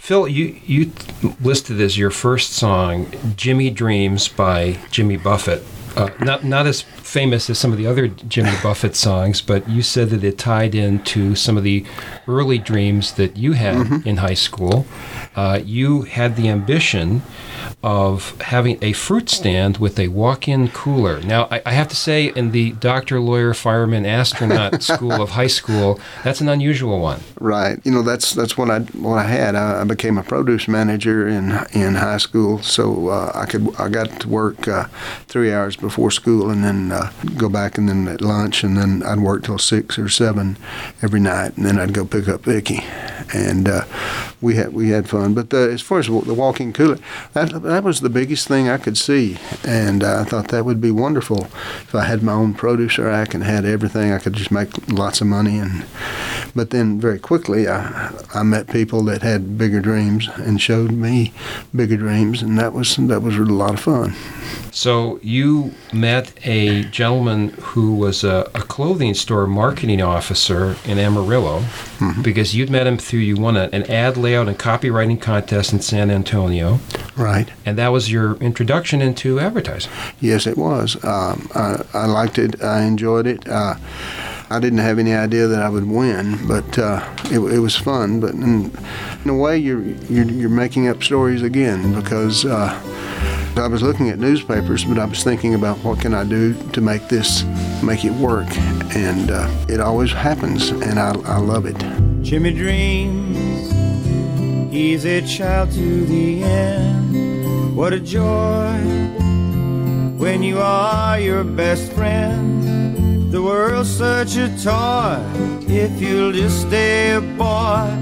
Phil, 0.00 0.28
you 0.28 0.60
you 0.64 0.92
listed 1.40 1.80
as 1.80 1.96
your 1.96 2.10
first 2.10 2.52
song 2.52 3.06
"Jimmy 3.36 3.70
Dreams" 3.70 4.28
by 4.28 4.78
Jimmy 4.90 5.16
Buffett. 5.16 5.64
Uh, 5.96 6.10
not 6.20 6.44
not 6.44 6.66
as 6.66 6.84
famous 7.16 7.48
as 7.48 7.58
some 7.58 7.72
of 7.72 7.78
the 7.78 7.86
other 7.86 8.08
Jimmy 8.08 8.52
Buffett 8.62 8.94
songs, 8.94 9.40
but 9.40 9.66
you 9.70 9.80
said 9.80 10.10
that 10.10 10.22
it 10.22 10.36
tied 10.36 10.74
into 10.74 11.34
some 11.34 11.56
of 11.56 11.64
the 11.64 11.82
early 12.28 12.58
dreams 12.58 13.14
that 13.14 13.38
you 13.38 13.52
had 13.52 13.74
mm-hmm. 13.74 14.06
in 14.06 14.18
high 14.18 14.34
school. 14.34 14.84
Uh, 15.34 15.58
you 15.64 16.02
had 16.02 16.36
the 16.36 16.50
ambition 16.50 17.22
of 17.82 18.40
having 18.40 18.78
a 18.82 18.92
fruit 18.92 19.28
stand 19.28 19.78
with 19.78 19.98
a 19.98 20.08
walk-in 20.08 20.68
cooler. 20.68 21.20
Now, 21.20 21.48
I, 21.50 21.62
I 21.66 21.72
have 21.72 21.88
to 21.88 21.96
say, 21.96 22.26
in 22.26 22.50
the 22.52 22.72
doctor, 22.72 23.20
lawyer, 23.20 23.54
fireman, 23.54 24.06
astronaut 24.06 24.82
school 24.90 25.12
of 25.12 25.30
high 25.30 25.46
school, 25.46 26.00
that's 26.24 26.40
an 26.40 26.48
unusual 26.48 27.00
one. 27.00 27.20
Right. 27.40 27.78
You 27.84 27.92
know, 27.92 28.02
that's 28.02 28.32
that's 28.32 28.56
what 28.56 28.70
I 28.70 28.80
what 28.80 29.18
I 29.18 29.24
had. 29.24 29.54
I, 29.54 29.82
I 29.82 29.84
became 29.84 30.18
a 30.18 30.22
produce 30.22 30.68
manager 30.68 31.28
in 31.28 31.58
in 31.72 31.94
high 31.96 32.18
school, 32.18 32.62
so 32.62 33.08
uh, 33.08 33.32
I 33.34 33.46
could 33.46 33.74
I 33.78 33.88
got 33.88 34.20
to 34.20 34.28
work 34.28 34.68
uh, 34.68 34.84
three 35.28 35.52
hours 35.52 35.76
before 35.76 36.10
school 36.10 36.50
and 36.50 36.64
then 36.64 36.92
uh, 36.92 37.12
go 37.36 37.48
back 37.48 37.78
and 37.78 37.88
then 37.88 38.08
at 38.08 38.20
lunch 38.20 38.64
and 38.64 38.76
then 38.76 39.02
I'd 39.02 39.20
work 39.20 39.44
till 39.44 39.58
six 39.58 39.98
or 39.98 40.08
seven 40.08 40.56
every 41.02 41.20
night 41.20 41.56
and 41.56 41.64
then 41.66 41.78
I'd 41.78 41.92
go 41.92 42.04
pick 42.04 42.28
up 42.28 42.42
Vicky, 42.44 42.84
and 43.34 43.68
uh, 43.68 43.84
we 44.40 44.56
had 44.56 44.72
we 44.72 44.90
had 44.90 45.08
fun. 45.08 45.34
But 45.34 45.50
the, 45.50 45.70
as 45.72 45.80
far 45.80 45.98
as 45.98 46.06
the 46.06 46.34
walking 46.34 46.72
cooler, 46.72 46.98
that 47.32 47.52
that 47.62 47.84
was 47.84 48.00
the 48.00 48.08
biggest 48.10 48.48
thing 48.48 48.68
I 48.68 48.78
could 48.78 48.96
see, 48.96 49.38
and 49.64 50.02
I 50.02 50.24
thought 50.24 50.48
that 50.48 50.64
would 50.64 50.80
be 50.80 50.90
wonderful 50.90 51.44
if 51.82 51.94
I 51.94 52.04
had 52.04 52.22
my 52.22 52.32
own 52.32 52.54
produce 52.54 52.98
rack 52.98 53.34
and 53.34 53.44
had 53.44 53.64
everything. 53.64 54.12
I 54.12 54.18
could 54.18 54.34
just 54.34 54.50
make 54.50 54.70
lots 54.88 55.20
of 55.20 55.26
money, 55.26 55.58
and 55.58 55.84
but 56.54 56.70
then 56.70 57.00
very 57.00 57.18
quickly 57.18 57.68
I 57.68 58.12
I 58.34 58.42
met 58.42 58.68
people 58.68 59.02
that 59.04 59.22
had 59.22 59.58
bigger 59.58 59.80
dreams 59.80 60.28
and 60.36 60.60
showed 60.60 60.92
me 60.92 61.32
bigger 61.74 61.96
dreams, 61.96 62.42
and 62.42 62.58
that 62.58 62.72
was 62.72 62.96
that 62.96 63.22
was 63.22 63.36
a 63.36 63.42
lot 63.42 63.74
of 63.74 63.80
fun. 63.80 64.14
So 64.76 65.18
you 65.22 65.72
met 65.90 66.34
a 66.46 66.84
gentleman 66.84 67.48
who 67.60 67.94
was 67.94 68.24
a, 68.24 68.50
a 68.54 68.60
clothing 68.60 69.14
store 69.14 69.46
marketing 69.46 70.02
officer 70.02 70.76
in 70.84 70.98
Amarillo 70.98 71.60
mm-hmm. 71.60 72.20
because 72.20 72.54
you'd 72.54 72.68
met 72.68 72.86
him 72.86 72.98
through 72.98 73.20
you 73.20 73.36
won 73.36 73.56
a, 73.56 73.70
an 73.72 73.90
ad 73.90 74.18
layout 74.18 74.48
and 74.48 74.58
copywriting 74.58 75.18
contest 75.18 75.72
in 75.72 75.80
San 75.80 76.10
Antonio. 76.10 76.78
Right. 77.16 77.45
And 77.64 77.78
that 77.78 77.88
was 77.88 78.10
your 78.10 78.36
introduction 78.36 79.02
into 79.02 79.40
advertising. 79.40 79.92
Yes, 80.20 80.46
it 80.46 80.56
was. 80.56 81.02
Um, 81.04 81.48
I, 81.54 81.84
I, 81.94 82.06
liked 82.06 82.38
it. 82.38 82.62
I 82.62 82.82
enjoyed 82.82 83.26
it. 83.26 83.48
Uh, 83.48 83.74
I 84.48 84.60
didn't 84.60 84.78
have 84.78 84.98
any 84.98 85.12
idea 85.12 85.48
that 85.48 85.60
I 85.60 85.68
would 85.68 85.88
win, 85.88 86.46
but 86.46 86.78
uh, 86.78 87.06
it, 87.24 87.40
it, 87.40 87.58
was 87.58 87.76
fun. 87.76 88.20
But 88.20 88.34
in, 88.34 88.72
in, 89.24 89.30
a 89.30 89.36
way, 89.36 89.58
you're, 89.58 89.82
you're, 89.82 90.24
you're 90.24 90.50
making 90.50 90.88
up 90.88 91.02
stories 91.02 91.42
again 91.42 91.94
because. 91.94 92.44
Uh, 92.44 92.82
I 93.58 93.68
was 93.68 93.82
looking 93.82 94.10
at 94.10 94.18
newspapers, 94.18 94.84
but 94.84 94.98
I 94.98 95.06
was 95.06 95.24
thinking 95.24 95.54
about 95.54 95.78
what 95.78 95.98
can 95.98 96.12
I 96.12 96.24
do 96.24 96.52
to 96.72 96.80
make 96.82 97.08
this, 97.08 97.42
make 97.82 98.04
it 98.04 98.12
work, 98.12 98.46
and 98.94 99.30
uh, 99.30 99.48
it 99.66 99.80
always 99.80 100.12
happens, 100.12 100.68
and 100.68 100.98
I, 100.98 101.14
I 101.24 101.38
love 101.38 101.64
it. 101.64 101.76
Jimmy 102.22 102.52
dreams, 102.52 103.70
he's 104.70 105.06
a 105.06 105.22
child 105.26 105.72
to 105.72 106.04
the 106.04 106.42
end. 106.42 106.95
What 107.76 107.92
a 107.92 108.00
joy 108.00 108.80
when 110.16 110.42
you 110.42 110.58
are 110.60 111.20
your 111.20 111.44
best 111.44 111.92
friend. 111.92 113.30
The 113.30 113.42
world's 113.42 113.90
such 113.94 114.36
a 114.36 114.48
toy. 114.64 115.20
If 115.68 116.00
you'll 116.00 116.32
just 116.32 116.62
stay 116.68 117.10
a 117.10 117.20
boy, 117.20 117.94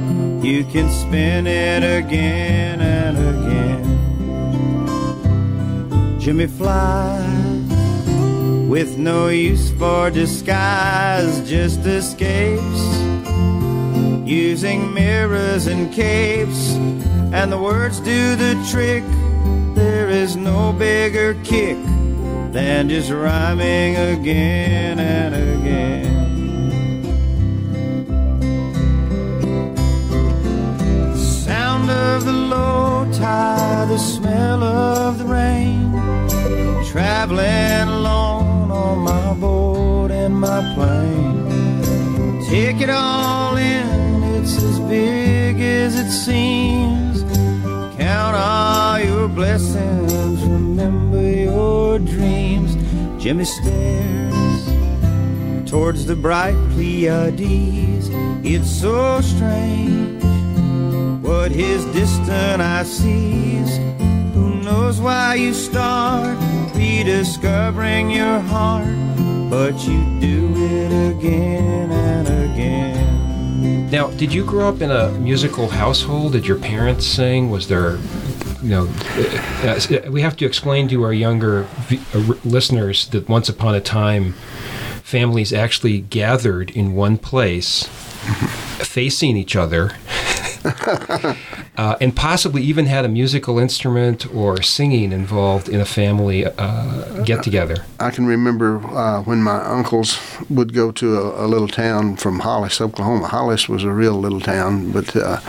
you 0.46 0.64
can 0.64 0.88
spin 0.88 1.48
it 1.48 1.82
again 1.82 2.80
and 2.80 3.18
again. 3.18 3.82
Jimmy 6.20 6.46
flies 6.46 7.68
with 8.68 8.96
no 8.96 9.26
use 9.26 9.72
for 9.72 10.08
disguise, 10.08 11.40
just 11.50 11.80
escapes 11.80 12.84
using 14.24 14.94
mirrors 14.94 15.66
and 15.66 15.92
capes, 15.92 16.74
and 17.34 17.50
the 17.50 17.58
words 17.58 17.98
do 17.98 18.36
the 18.36 18.54
trick. 18.70 19.02
There 19.94 20.10
is 20.10 20.34
no 20.34 20.72
bigger 20.72 21.34
kick 21.44 21.78
than 22.50 22.88
just 22.88 23.10
rhyming 23.12 23.94
again 23.94 24.98
and 24.98 25.32
again. 25.54 27.02
The 31.12 31.16
sound 31.16 31.90
of 31.90 32.24
the 32.24 32.32
low 32.32 33.06
tide, 33.12 33.88
the 33.88 33.98
smell 33.98 34.64
of 34.64 35.18
the 35.20 35.26
rain, 35.26 35.92
traveling 36.90 37.88
alone 37.88 38.72
on 38.72 38.98
my 38.98 39.32
boat 39.34 40.10
and 40.10 40.34
my 40.34 40.60
plane. 40.74 42.42
Take 42.48 42.80
it 42.80 42.90
all 42.90 43.56
in, 43.56 44.24
it's 44.38 44.60
as 44.60 44.80
big 44.80 45.60
as 45.60 45.96
it 45.96 46.10
seems. 46.10 47.13
Count 48.14 48.36
all 48.36 49.00
your 49.00 49.26
blessings, 49.26 50.40
remember 50.44 51.20
your 51.20 51.98
dreams. 51.98 52.76
Jimmy 53.20 53.44
stares 53.44 54.60
towards 55.68 56.06
the 56.06 56.14
bright 56.14 56.54
Pleiades. 56.70 58.08
It's 58.44 58.70
so 58.70 59.20
strange 59.20 60.22
what 61.24 61.50
his 61.50 61.84
distant 61.86 62.62
eye 62.62 62.84
sees. 62.84 63.78
Who 64.34 64.62
knows 64.62 65.00
why 65.00 65.34
you 65.34 65.52
start 65.52 66.38
rediscovering 66.76 68.10
your 68.12 68.38
heart, 68.38 68.94
but 69.50 69.74
you 69.88 69.98
do 70.20 70.52
it 70.54 71.16
again 71.16 71.90
and 71.90 72.28
again. 72.28 73.03
Now, 73.64 74.08
did 74.08 74.32
you 74.34 74.44
grow 74.44 74.68
up 74.68 74.82
in 74.82 74.90
a 74.90 75.10
musical 75.12 75.68
household? 75.68 76.32
Did 76.32 76.46
your 76.46 76.58
parents 76.58 77.06
sing? 77.06 77.50
Was 77.50 77.66
there, 77.66 77.96
you 78.62 78.68
know, 78.68 78.88
uh, 79.16 79.80
uh, 79.90 80.10
we 80.10 80.20
have 80.20 80.36
to 80.36 80.44
explain 80.44 80.86
to 80.88 81.02
our 81.02 81.14
younger 81.14 81.62
v- 81.88 82.02
uh, 82.12 82.34
listeners 82.44 83.08
that 83.08 83.26
once 83.26 83.48
upon 83.48 83.74
a 83.74 83.80
time, 83.80 84.34
families 85.02 85.50
actually 85.52 86.00
gathered 86.00 86.72
in 86.72 86.92
one 86.94 87.16
place, 87.16 87.84
facing 88.84 89.34
each 89.38 89.56
other. 89.56 89.92
uh, 91.76 91.96
and 92.00 92.14
possibly 92.14 92.62
even 92.62 92.86
had 92.86 93.04
a 93.04 93.08
musical 93.08 93.58
instrument 93.58 94.32
or 94.32 94.62
singing 94.62 95.12
involved 95.12 95.68
in 95.68 95.80
a 95.80 95.84
family 95.84 96.44
uh, 96.44 97.22
get 97.24 97.42
together. 97.42 97.76
I 97.98 98.10
can 98.10 98.26
remember 98.26 98.78
uh, 98.86 99.22
when 99.22 99.42
my 99.42 99.62
uncles 99.64 100.18
would 100.48 100.72
go 100.72 100.92
to 100.92 101.18
a, 101.18 101.46
a, 101.46 101.48
little 101.48 101.68
town 101.68 102.16
from 102.16 102.40
Hollis, 102.40 102.80
Oklahoma. 102.80 103.26
Hollis 103.26 103.68
was 103.68 103.82
a 103.82 103.90
real 103.90 104.14
little 104.14 104.40
town, 104.40 104.92
but 104.92 105.16
uh, 105.16 105.40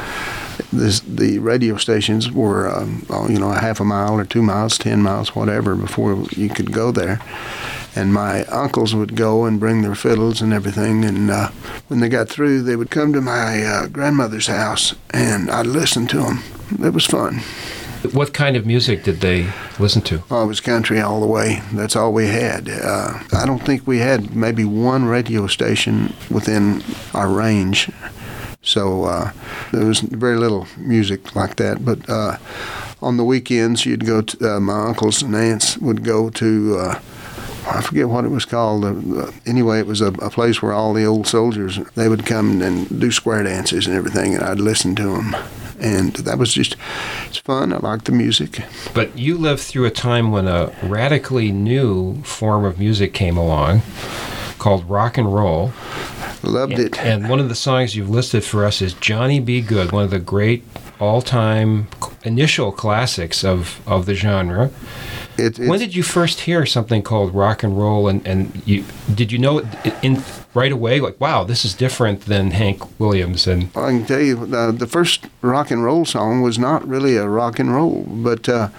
this, 0.73 1.01
the 1.01 1.39
radio 1.39 1.77
stations 1.77 2.31
were, 2.31 2.69
um, 2.69 3.05
you 3.29 3.37
know, 3.37 3.51
a 3.51 3.59
half 3.59 3.79
a 3.79 3.85
mile 3.85 4.19
or 4.19 4.25
two 4.25 4.41
miles, 4.41 4.77
ten 4.77 5.01
miles, 5.01 5.35
whatever, 5.35 5.75
before 5.75 6.23
you 6.31 6.49
could 6.49 6.71
go 6.71 6.91
there. 6.91 7.19
And 7.97 8.13
my 8.13 8.43
uncles 8.45 8.93
would 8.93 9.15
go 9.15 9.45
and 9.45 9.59
bring 9.59 9.81
their 9.81 9.95
fiddles 9.95 10.41
and 10.41 10.51
everything. 10.51 11.05
And 11.05 11.31
uh, 11.31 11.49
when 11.87 12.01
they 12.01 12.09
got 12.09 12.27
through, 12.27 12.63
they 12.63 12.75
would 12.75 12.91
come 12.91 13.13
to 13.13 13.21
my 13.21 13.63
uh, 13.63 13.87
grandmother's 13.87 14.47
house, 14.47 14.93
and 15.11 15.49
I'd 15.49 15.65
listen 15.65 16.05
to 16.07 16.17
them. 16.17 16.43
It 16.83 16.93
was 16.93 17.05
fun. 17.05 17.39
What 18.11 18.33
kind 18.33 18.55
of 18.55 18.65
music 18.65 19.03
did 19.03 19.21
they 19.21 19.51
listen 19.79 20.01
to? 20.03 20.23
Oh, 20.29 20.43
it 20.43 20.47
was 20.47 20.59
country 20.59 20.99
all 20.99 21.21
the 21.21 21.25
way. 21.25 21.61
That's 21.73 21.95
all 21.95 22.11
we 22.13 22.27
had. 22.27 22.69
Uh, 22.69 23.19
I 23.33 23.45
don't 23.45 23.63
think 23.63 23.87
we 23.87 23.99
had 23.99 24.35
maybe 24.35 24.65
one 24.65 25.05
radio 25.05 25.47
station 25.47 26.13
within 26.29 26.83
our 27.13 27.29
range. 27.29 27.89
So 28.61 29.05
uh, 29.05 29.31
there 29.71 29.85
was 29.85 30.01
very 30.01 30.37
little 30.37 30.67
music 30.77 31.35
like 31.35 31.55
that. 31.55 31.85
But 31.85 32.07
uh, 32.09 32.37
on 33.01 33.17
the 33.17 33.23
weekends, 33.23 33.85
you'd 33.85 34.05
go 34.05 34.21
to 34.21 34.55
uh, 34.55 34.59
my 34.59 34.87
uncles 34.87 35.21
and 35.21 35.33
aunts 35.33 35.77
would 35.77 36.03
go 36.03 36.29
to. 36.31 36.95
I 37.67 37.81
forget 37.81 38.09
what 38.09 38.25
it 38.25 38.29
was 38.29 38.45
called. 38.45 38.85
Uh, 38.85 39.31
anyway, 39.45 39.79
it 39.79 39.87
was 39.87 40.01
a, 40.01 40.07
a, 40.07 40.29
place 40.29 40.61
where 40.61 40.73
all 40.73 40.93
the 40.93 41.05
old 41.05 41.27
soldiers 41.27 41.79
they 41.95 42.07
would 42.07 42.25
come 42.25 42.61
and 42.61 42.99
do 42.99 43.11
square 43.11 43.43
dances 43.43 43.87
and 43.87 43.95
everything, 43.95 44.35
and 44.35 44.43
I'd 44.43 44.59
listen 44.59 44.95
to 44.95 45.03
them. 45.03 45.35
And 45.79 46.13
that 46.13 46.37
was 46.37 46.53
just 46.53 46.77
it's 47.27 47.37
fun. 47.37 47.73
I 47.73 47.77
liked 47.77 48.05
the 48.05 48.11
music. 48.11 48.63
But 48.93 49.17
you 49.17 49.37
lived 49.37 49.61
through 49.61 49.85
a 49.85 49.91
time 49.91 50.31
when 50.31 50.47
a 50.47 50.73
radically 50.83 51.51
new 51.51 52.21
form 52.23 52.63
of 52.63 52.79
music 52.79 53.13
came 53.13 53.37
along 53.37 53.81
called 54.65 54.89
rock 54.89 55.15
and 55.15 55.31
roll. 55.31 55.71
Loved 56.41 56.73
and, 56.73 56.81
it. 56.81 56.99
And 56.99 57.29
one 57.29 57.39
of 57.39 57.49
the 57.49 57.55
songs 57.55 57.95
you've 57.95 58.09
listed 58.09 58.43
for 58.43 58.65
us 58.65 58.81
is 58.81 58.95
Johnny 58.95 59.39
B. 59.39 59.61
Goode, 59.61 59.91
one 59.91 60.03
of 60.03 60.09
the 60.09 60.17
great 60.17 60.63
all-time 60.99 61.87
initial 62.23 62.71
classics 62.71 63.43
of, 63.43 63.81
of 63.87 64.05
the 64.05 64.15
genre. 64.15 64.71
It, 65.37 65.59
when 65.59 65.79
did 65.79 65.95
you 65.95 66.03
first 66.03 66.41
hear 66.41 66.65
something 66.65 67.03
called 67.03 67.35
rock 67.35 67.61
and 67.61 67.77
roll, 67.77 68.07
and, 68.07 68.25
and 68.25 68.61
you 68.65 68.85
did 69.13 69.33
you 69.33 69.37
know 69.37 69.57
it 69.57 69.93
in 70.01 70.23
right 70.53 70.71
away? 70.71 71.01
Like, 71.01 71.19
wow, 71.19 71.43
this 71.43 71.65
is 71.65 71.73
different 71.73 72.21
than 72.21 72.51
Hank 72.51 72.99
Williams. 72.99 73.45
And 73.45 73.65
I 73.75 73.89
can 73.89 74.05
tell 74.05 74.21
you, 74.21 74.55
uh, 74.55 74.71
the 74.71 74.87
first 74.87 75.25
rock 75.41 75.71
and 75.71 75.83
roll 75.83 76.05
song 76.05 76.41
was 76.41 76.57
not 76.57 76.87
really 76.87 77.17
a 77.17 77.27
rock 77.27 77.59
and 77.59 77.73
roll, 77.73 78.03
but 78.07 78.47
uh, 78.47 78.69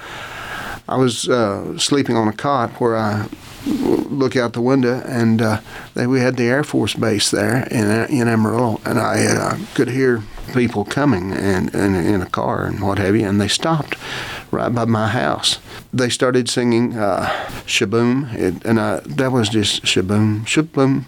I 0.88 0.96
was 0.96 1.28
uh, 1.28 1.78
sleeping 1.78 2.16
on 2.16 2.26
a 2.26 2.32
cot 2.32 2.70
where 2.80 2.96
I 2.96 3.28
look 3.66 4.35
out 4.35 4.54
the 4.54 4.62
window, 4.62 5.02
and 5.04 5.42
uh, 5.42 5.61
they, 5.92 6.06
we 6.06 6.20
had 6.20 6.37
the 6.37 6.44
Air 6.44 6.64
Force 6.64 6.94
base 6.94 7.30
there 7.30 7.66
in 7.70 7.87
in 8.08 8.28
Amarillo, 8.28 8.80
and 8.87 8.99
I 8.99 9.26
uh, 9.26 9.58
could 9.75 9.88
hear 9.88 10.23
people 10.53 10.85
coming 10.85 11.33
and, 11.33 11.75
and 11.75 11.97
in 11.97 12.23
a 12.23 12.26
car 12.26 12.65
and 12.65 12.81
what 12.81 12.99
have 12.99 13.17
you, 13.17 13.26
and 13.26 13.41
they 13.41 13.49
stopped 13.49 13.97
right 14.50 14.75
by 14.75 14.85
my 14.85 15.09
house. 15.09 15.59
They 15.93 16.09
started 16.09 16.49
singing 16.49 16.97
uh, 16.97 17.26
Shaboom, 17.67 18.35
it, 18.35 18.65
and 18.65 18.81
I, 18.81 19.00
that 19.00 19.33
was 19.33 19.49
just 19.49 19.83
Shaboom, 19.85 20.45
Shaboom, 20.45 21.05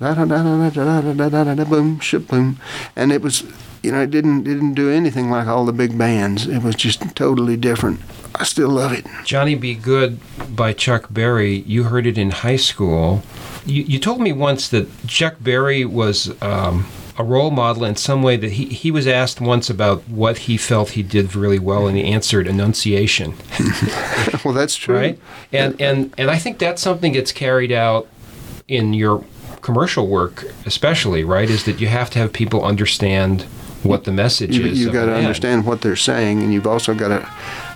da 0.00 0.14
da 0.14 0.24
da 0.24 0.42
da 0.42 0.70
da 0.70 1.00
da 1.00 1.12
da 1.12 1.28
da 1.28 1.44
da 1.44 1.54
da 1.54 1.64
boom, 1.64 1.98
Shaboom, 1.98 2.56
and 2.96 3.12
it 3.12 3.22
was 3.22 3.44
you 3.82 3.92
know, 3.92 4.02
it 4.02 4.10
didn't 4.10 4.42
didn't 4.42 4.74
do 4.74 4.90
anything 4.90 5.30
like 5.30 5.46
all 5.46 5.64
the 5.64 5.72
big 5.72 5.96
bands. 5.96 6.46
It 6.46 6.62
was 6.62 6.74
just 6.74 7.14
totally 7.14 7.56
different. 7.56 8.00
I 8.34 8.44
still 8.44 8.68
love 8.68 8.92
it. 8.92 9.06
Johnny 9.24 9.54
B. 9.54 9.74
Goode 9.74 10.18
by 10.54 10.72
Chuck 10.72 11.06
Berry. 11.10 11.60
You 11.60 11.84
heard 11.84 12.06
it 12.06 12.18
in 12.18 12.30
high 12.30 12.56
school. 12.56 13.22
You, 13.66 13.82
you 13.82 13.98
told 13.98 14.20
me 14.20 14.32
once 14.32 14.68
that 14.68 14.88
Chuck 15.06 15.36
Berry 15.40 15.84
was 15.84 16.40
um, 16.42 16.86
a 17.18 17.24
role 17.24 17.50
model 17.50 17.84
in 17.84 17.96
some 17.96 18.22
way. 18.22 18.36
That 18.36 18.52
he 18.52 18.66
he 18.66 18.90
was 18.90 19.06
asked 19.06 19.40
once 19.40 19.68
about 19.68 20.08
what 20.08 20.38
he 20.38 20.56
felt 20.56 20.90
he 20.90 21.02
did 21.02 21.34
really 21.34 21.58
well, 21.58 21.86
and 21.86 21.96
he 21.96 22.04
answered 22.04 22.46
enunciation. 22.46 23.34
well, 24.44 24.54
that's 24.54 24.76
true. 24.76 24.96
Right, 24.96 25.20
and 25.52 25.78
and 25.80 26.14
and 26.16 26.30
I 26.30 26.38
think 26.38 26.58
that's 26.58 26.80
something 26.80 27.12
that's 27.12 27.32
carried 27.32 27.72
out 27.72 28.08
in 28.68 28.94
your 28.94 29.24
commercial 29.60 30.06
work, 30.06 30.44
especially. 30.64 31.24
Right, 31.24 31.50
is 31.50 31.64
that 31.64 31.80
you 31.80 31.88
have 31.88 32.08
to 32.10 32.18
have 32.20 32.32
people 32.32 32.64
understand 32.64 33.42
what 33.82 34.04
the 34.04 34.12
message 34.12 34.56
you, 34.56 34.66
is. 34.66 34.80
You've 34.80 34.92
got 34.92 35.06
to 35.06 35.14
understand 35.14 35.66
what 35.66 35.82
they're 35.82 35.96
saying, 35.96 36.42
and 36.42 36.52
you've 36.52 36.66
also 36.66 36.94
got 36.94 37.08
to 37.08 37.28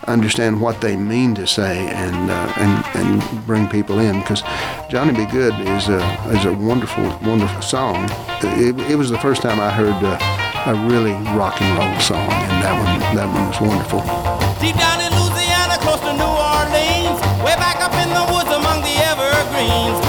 understand 0.07 0.61
what 0.61 0.81
they 0.81 0.97
mean 0.97 1.35
to 1.35 1.47
say, 1.47 1.89
and 1.89 2.31
uh, 2.31 2.53
and 2.59 2.85
and 2.97 3.47
bring 3.47 3.69
people 3.69 3.99
in. 3.99 4.21
Because 4.21 4.43
Johnny 4.89 5.13
B. 5.13 5.27
Goode 5.27 5.59
is 5.61 5.89
a 5.89 6.03
is 6.31 6.45
a 6.45 6.53
wonderful 6.53 7.05
wonderful 7.23 7.63
song. 7.63 8.09
It, 8.43 8.79
it 8.91 8.97
was 8.97 9.11
the 9.11 9.19
first 9.19 9.43
time 9.43 9.61
I 9.61 9.71
heard 9.71 9.95
uh, 10.03 10.19
a 10.67 10.75
really 10.89 11.13
rock 11.39 11.61
and 11.63 11.79
roll 11.79 12.01
song, 12.01 12.29
and 12.31 12.63
that 12.63 12.75
one 12.75 13.17
that 13.17 13.29
one 13.31 13.47
was 13.49 13.61
wonderful. 13.61 14.01
Deep 14.59 14.77
down 14.77 14.99
in 15.01 15.11
Louisiana, 15.15 15.79
close 15.79 16.01
to 16.03 16.13
New 16.13 16.27
Orleans, 16.27 17.19
way 17.47 17.55
back 17.57 17.79
up 17.79 17.95
in 18.03 18.11
the 18.11 18.25
woods 18.35 18.51
among 18.51 18.83
the 18.83 18.97
evergreens, 19.07 20.02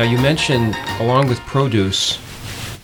Now, 0.00 0.06
you 0.06 0.16
mentioned, 0.16 0.78
along 0.98 1.28
with 1.28 1.40
produce, 1.40 2.18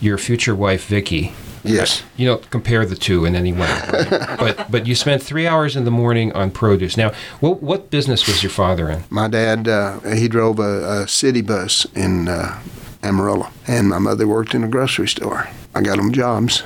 your 0.02 0.18
future 0.18 0.54
wife, 0.54 0.84
Vicky. 0.84 1.32
Yes. 1.64 2.02
You 2.18 2.26
don't 2.26 2.50
compare 2.50 2.84
the 2.84 2.94
two 2.94 3.24
in 3.24 3.34
any 3.34 3.54
way, 3.54 3.60
right? 3.60 4.36
but 4.38 4.70
but 4.70 4.86
you 4.86 4.94
spent 4.94 5.22
three 5.22 5.46
hours 5.46 5.76
in 5.76 5.86
the 5.86 5.90
morning 5.90 6.30
on 6.32 6.50
produce. 6.50 6.98
Now, 6.98 7.12
what 7.40 7.62
what 7.62 7.90
business 7.90 8.26
was 8.26 8.42
your 8.42 8.50
father 8.50 8.90
in? 8.90 9.04
My 9.08 9.28
dad, 9.28 9.66
uh, 9.66 10.00
he 10.00 10.28
drove 10.28 10.58
a, 10.58 11.04
a 11.04 11.08
city 11.08 11.40
bus 11.40 11.86
in 11.94 12.28
uh, 12.28 12.60
Amarillo, 13.02 13.48
and 13.66 13.88
my 13.88 13.98
mother 13.98 14.28
worked 14.28 14.54
in 14.54 14.62
a 14.62 14.68
grocery 14.68 15.08
store. 15.08 15.48
I 15.74 15.80
got 15.80 15.96
them 15.96 16.12
jobs, 16.12 16.64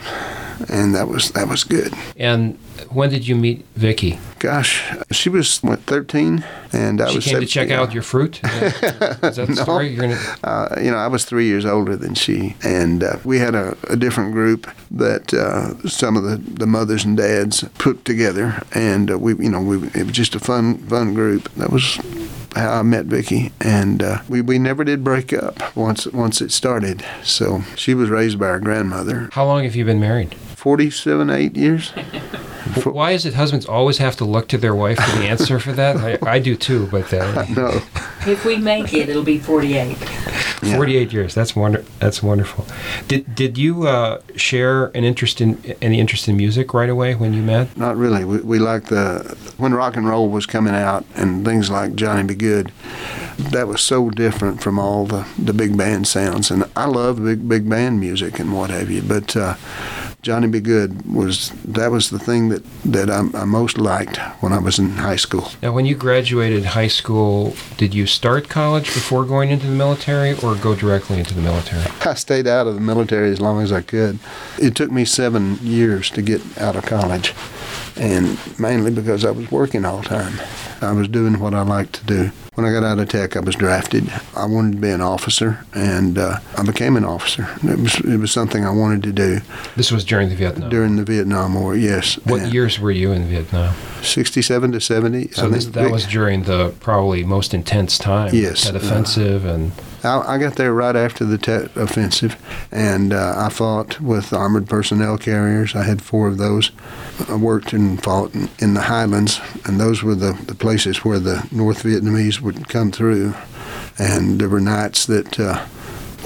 and 0.69 0.97
that 0.97 1.07
was 1.07 1.31
that 1.31 1.47
was 1.47 1.63
good. 1.63 1.95
And 2.17 2.59
when 2.91 3.11
did 3.11 3.27
you 3.29 3.35
meet 3.37 3.65
Vicky? 3.77 4.19
Gosh, 4.39 4.83
she 5.11 5.29
was 5.29 5.59
what 5.63 5.81
13, 5.81 6.45
and 6.73 7.01
I 7.01 7.09
She 7.11 7.17
was. 7.17 7.25
came 7.25 7.41
to 7.41 7.47
17. 7.47 7.49
check 7.49 7.71
out 7.71 7.93
your 7.93 8.03
fruit. 8.03 8.41
Is 8.43 8.81
that, 8.81 9.19
is 9.23 9.37
that 9.37 9.47
the 9.49 9.55
No. 9.55 9.63
story? 9.63 9.89
You're 9.89 10.01
gonna, 10.09 10.19
Uh, 10.45 10.77
you 10.83 10.91
know, 10.91 10.97
I 10.97 11.07
was 11.09 11.25
three 11.25 11.47
years 11.47 11.65
older 11.67 11.97
than 11.97 12.15
she, 12.15 12.57
and 12.63 13.03
uh, 13.05 13.17
we 13.25 13.39
had 13.39 13.55
a, 13.55 13.77
a 13.89 13.97
different 13.97 14.33
group 14.33 14.67
that 14.91 15.33
uh, 15.35 15.87
some 15.89 16.17
of 16.17 16.23
the, 16.25 16.37
the 16.37 16.67
mothers 16.67 17.05
and 17.05 17.17
dads 17.17 17.65
put 17.79 18.05
together, 18.05 18.63
and 18.73 19.11
uh, 19.11 19.19
we, 19.19 19.35
you 19.37 19.51
know, 19.51 19.61
we 19.61 19.77
it 19.95 20.07
was 20.07 20.13
just 20.17 20.35
a 20.35 20.41
fun 20.41 20.79
fun 20.89 21.15
group. 21.15 21.53
That 21.55 21.71
was 21.71 21.99
how 22.57 22.81
I 22.81 22.83
met 22.83 23.07
Vicky, 23.07 23.53
and 23.61 24.03
uh, 24.03 24.23
we, 24.29 24.41
we 24.41 24.59
never 24.59 24.83
did 24.85 25.05
break 25.05 25.33
up 25.33 25.77
once 25.77 26.07
once 26.09 26.41
it 26.41 26.51
started. 26.51 27.05
So 27.23 27.63
she 27.77 27.95
was 27.95 28.09
raised 28.09 28.39
by 28.39 28.47
her 28.49 28.59
grandmother, 28.61 29.29
how 29.33 29.45
long 29.45 29.65
have 29.65 29.77
you 29.77 29.85
been 29.85 30.01
married? 30.01 30.35
forty 30.35 30.91
seven 30.91 31.31
eight 31.31 31.57
years. 31.57 31.93
Why 32.85 33.13
is 33.13 33.27
it 33.27 33.35
husbands 33.35 33.67
always 33.67 33.99
have 33.99 34.17
to 34.17 34.25
look 34.25 34.49
to 34.49 34.59
their 34.59 34.75
wife 34.75 34.99
for 34.99 35.19
the 35.19 35.25
answer 35.27 35.59
for 35.59 35.73
that? 35.73 35.97
I, 35.97 36.19
I 36.35 36.39
do 36.39 36.57
too, 36.57 36.87
but 36.89 37.13
uh, 37.13 37.45
No, 37.57 37.69
If 38.27 38.45
we 38.45 38.57
make 38.57 38.93
it, 38.93 39.09
it'll 39.09 39.23
be 39.23 39.39
48. 39.39 39.97
Yeah. 40.63 40.77
48 40.77 41.13
years. 41.13 41.35
That's 41.35 41.57
wonder. 41.57 41.85
That's 42.01 42.23
wonderful. 42.23 42.67
Did 43.09 43.35
did 43.35 43.57
you 43.57 43.87
uh, 43.87 44.21
share 44.37 44.87
an 44.89 45.05
interest 45.05 45.41
in 45.41 45.59
any 45.81 45.99
interest 45.99 46.29
in 46.29 46.37
music 46.37 46.75
right 46.75 46.91
away 46.91 47.15
when 47.15 47.33
you 47.33 47.41
met? 47.43 47.75
Not 47.79 47.97
really. 47.97 48.25
We, 48.27 48.41
we 48.41 48.59
liked 48.59 48.89
the 48.89 49.37
when 49.57 49.73
rock 49.73 49.97
and 49.97 50.07
roll 50.07 50.29
was 50.29 50.45
coming 50.45 50.75
out 50.75 51.07
and 51.15 51.47
things 51.47 51.71
like 51.71 51.95
Johnny 51.95 52.25
B. 52.25 52.35
Goode. 52.35 52.73
That 53.39 53.69
was 53.69 53.81
so 53.81 54.11
different 54.11 54.63
from 54.63 54.79
all 54.79 55.07
the, 55.07 55.27
the 55.39 55.55
big 55.55 55.79
band 55.79 56.07
sounds, 56.07 56.51
and 56.51 56.65
I 56.77 56.85
love 56.85 57.25
big 57.25 57.49
big 57.49 57.67
band 57.69 57.99
music 57.99 58.39
and 58.39 58.53
what 58.55 58.69
have 58.69 58.91
you. 58.91 59.01
But 59.01 59.35
uh, 59.35 59.55
Johnny 60.23 60.49
B. 60.49 60.61
Goode 60.61 61.03
was 61.11 61.51
that 61.65 61.91
was 61.91 62.11
the 62.11 62.19
thing 62.19 62.51
that 62.51 62.63
that 62.85 63.09
I, 63.11 63.21
I 63.35 63.45
most 63.45 63.79
liked 63.79 64.19
when 64.41 64.53
I 64.53 64.59
was 64.59 64.79
in 64.79 64.91
high 64.91 65.17
school. 65.17 65.49
Now, 65.63 65.73
when 65.73 65.87
you 65.87 65.95
graduated 65.95 66.65
high 66.67 66.89
school, 66.89 67.55
did 67.79 67.95
you 67.95 68.07
start 68.07 68.49
college 68.49 68.85
before 68.87 69.25
going 69.25 69.51
into 69.51 69.67
the 69.67 69.73
military, 69.75 70.35
or 70.43 70.55
go 70.57 70.75
directly 70.75 71.19
into 71.19 71.35
the 71.35 71.41
military? 71.41 71.85
I 72.03 72.15
stayed 72.15 72.47
out 72.47 72.67
of 72.67 72.75
the 72.75 72.81
military 72.81 73.31
as 73.31 73.41
long 73.41 73.63
as 73.63 73.73
I 73.73 73.81
could. 73.81 74.19
It 74.59 74.75
took 74.75 74.91
me 74.91 75.05
seven 75.07 75.59
years 75.63 76.11
to 76.11 76.23
get 76.23 76.43
out 76.59 76.77
of 76.77 76.85
college, 76.85 77.35
and 77.97 78.39
mainly 78.59 78.91
because 78.91 79.25
I 79.25 79.31
was 79.31 79.51
working 79.51 79.85
all 79.85 79.99
the 79.99 80.09
time. 80.09 80.41
I 80.83 80.93
was 80.93 81.09
doing 81.09 81.39
what 81.41 81.53
I 81.55 81.63
liked 81.63 81.93
to 81.95 82.05
do. 82.07 82.31
When 82.55 82.67
I 82.67 82.73
got 82.73 82.83
out 82.83 82.99
of 82.99 83.09
tech, 83.09 83.37
I 83.37 83.41
was 83.41 83.55
drafted. 83.55 84.11
I 84.37 84.45
wanted 84.47 84.73
to 84.73 84.79
be 84.79 84.91
an 84.91 85.01
officer, 85.01 85.65
and 85.75 86.19
uh, 86.19 86.39
I 86.57 86.63
became 86.63 86.97
an 86.97 87.05
officer. 87.05 87.49
It 87.63 87.79
was 87.79 87.95
it 88.01 88.17
was 88.19 88.33
something 88.33 88.65
I 88.65 88.71
wanted 88.71 89.03
to 89.05 89.13
do 89.13 89.41
This 89.77 89.91
was 89.93 90.05
during 90.05 90.29
the 90.31 90.35
Vietnam. 90.35 90.69
during 90.71 90.97
the 90.97 91.05
Vietnam 91.05 91.55
War. 91.55 91.77
Yes. 91.77 92.17
what 92.25 92.43
And 92.43 92.53
years 92.53 92.79
were 92.81 92.91
you 92.91 93.13
in 93.13 93.25
Vietnam? 93.29 93.75
Sixty-seven 94.03 94.73
to 94.73 94.81
seventy. 94.81 95.29
So 95.29 95.49
this, 95.49 95.67
that 95.67 95.91
was 95.91 96.07
during 96.07 96.43
the 96.45 96.75
probably 96.81 97.25
most 97.25 97.55
intense 97.55 97.97
time. 97.99 98.35
Yes. 98.35 98.65
That 98.65 98.77
offensive 98.77 99.45
and 99.45 99.73
I, 100.03 100.35
I 100.35 100.39
got 100.39 100.57
there 100.57 100.73
right 100.73 100.97
after 100.97 101.25
the 101.25 101.39
Tet 101.39 101.77
offensive, 101.77 102.37
and 102.73 103.13
uh, 103.13 103.35
I 103.37 103.49
fought 103.51 104.01
with 104.01 104.33
armored 104.33 104.69
personnel 104.69 105.19
carriers. 105.19 105.75
I 105.75 105.83
had 105.83 106.03
four 106.03 106.29
of 106.29 106.39
those. 106.39 106.71
I 107.29 107.37
worked 107.37 107.73
and 107.73 108.03
fought 108.03 108.35
in, 108.35 108.49
in 108.59 108.75
the 108.75 108.83
Highlands, 108.83 109.41
and 109.65 109.79
those 109.79 110.03
were 110.03 110.15
the, 110.15 110.33
the 110.47 110.55
places 110.55 111.05
where 111.05 111.19
the 111.19 111.47
North 111.51 111.83
Vietnamese 111.83 112.41
would 112.41 112.69
come 112.69 112.91
through. 112.91 113.35
And 113.99 114.41
there 114.41 114.49
were 114.49 114.61
nights 114.61 115.05
that 115.07 115.39
uh, 115.39 115.67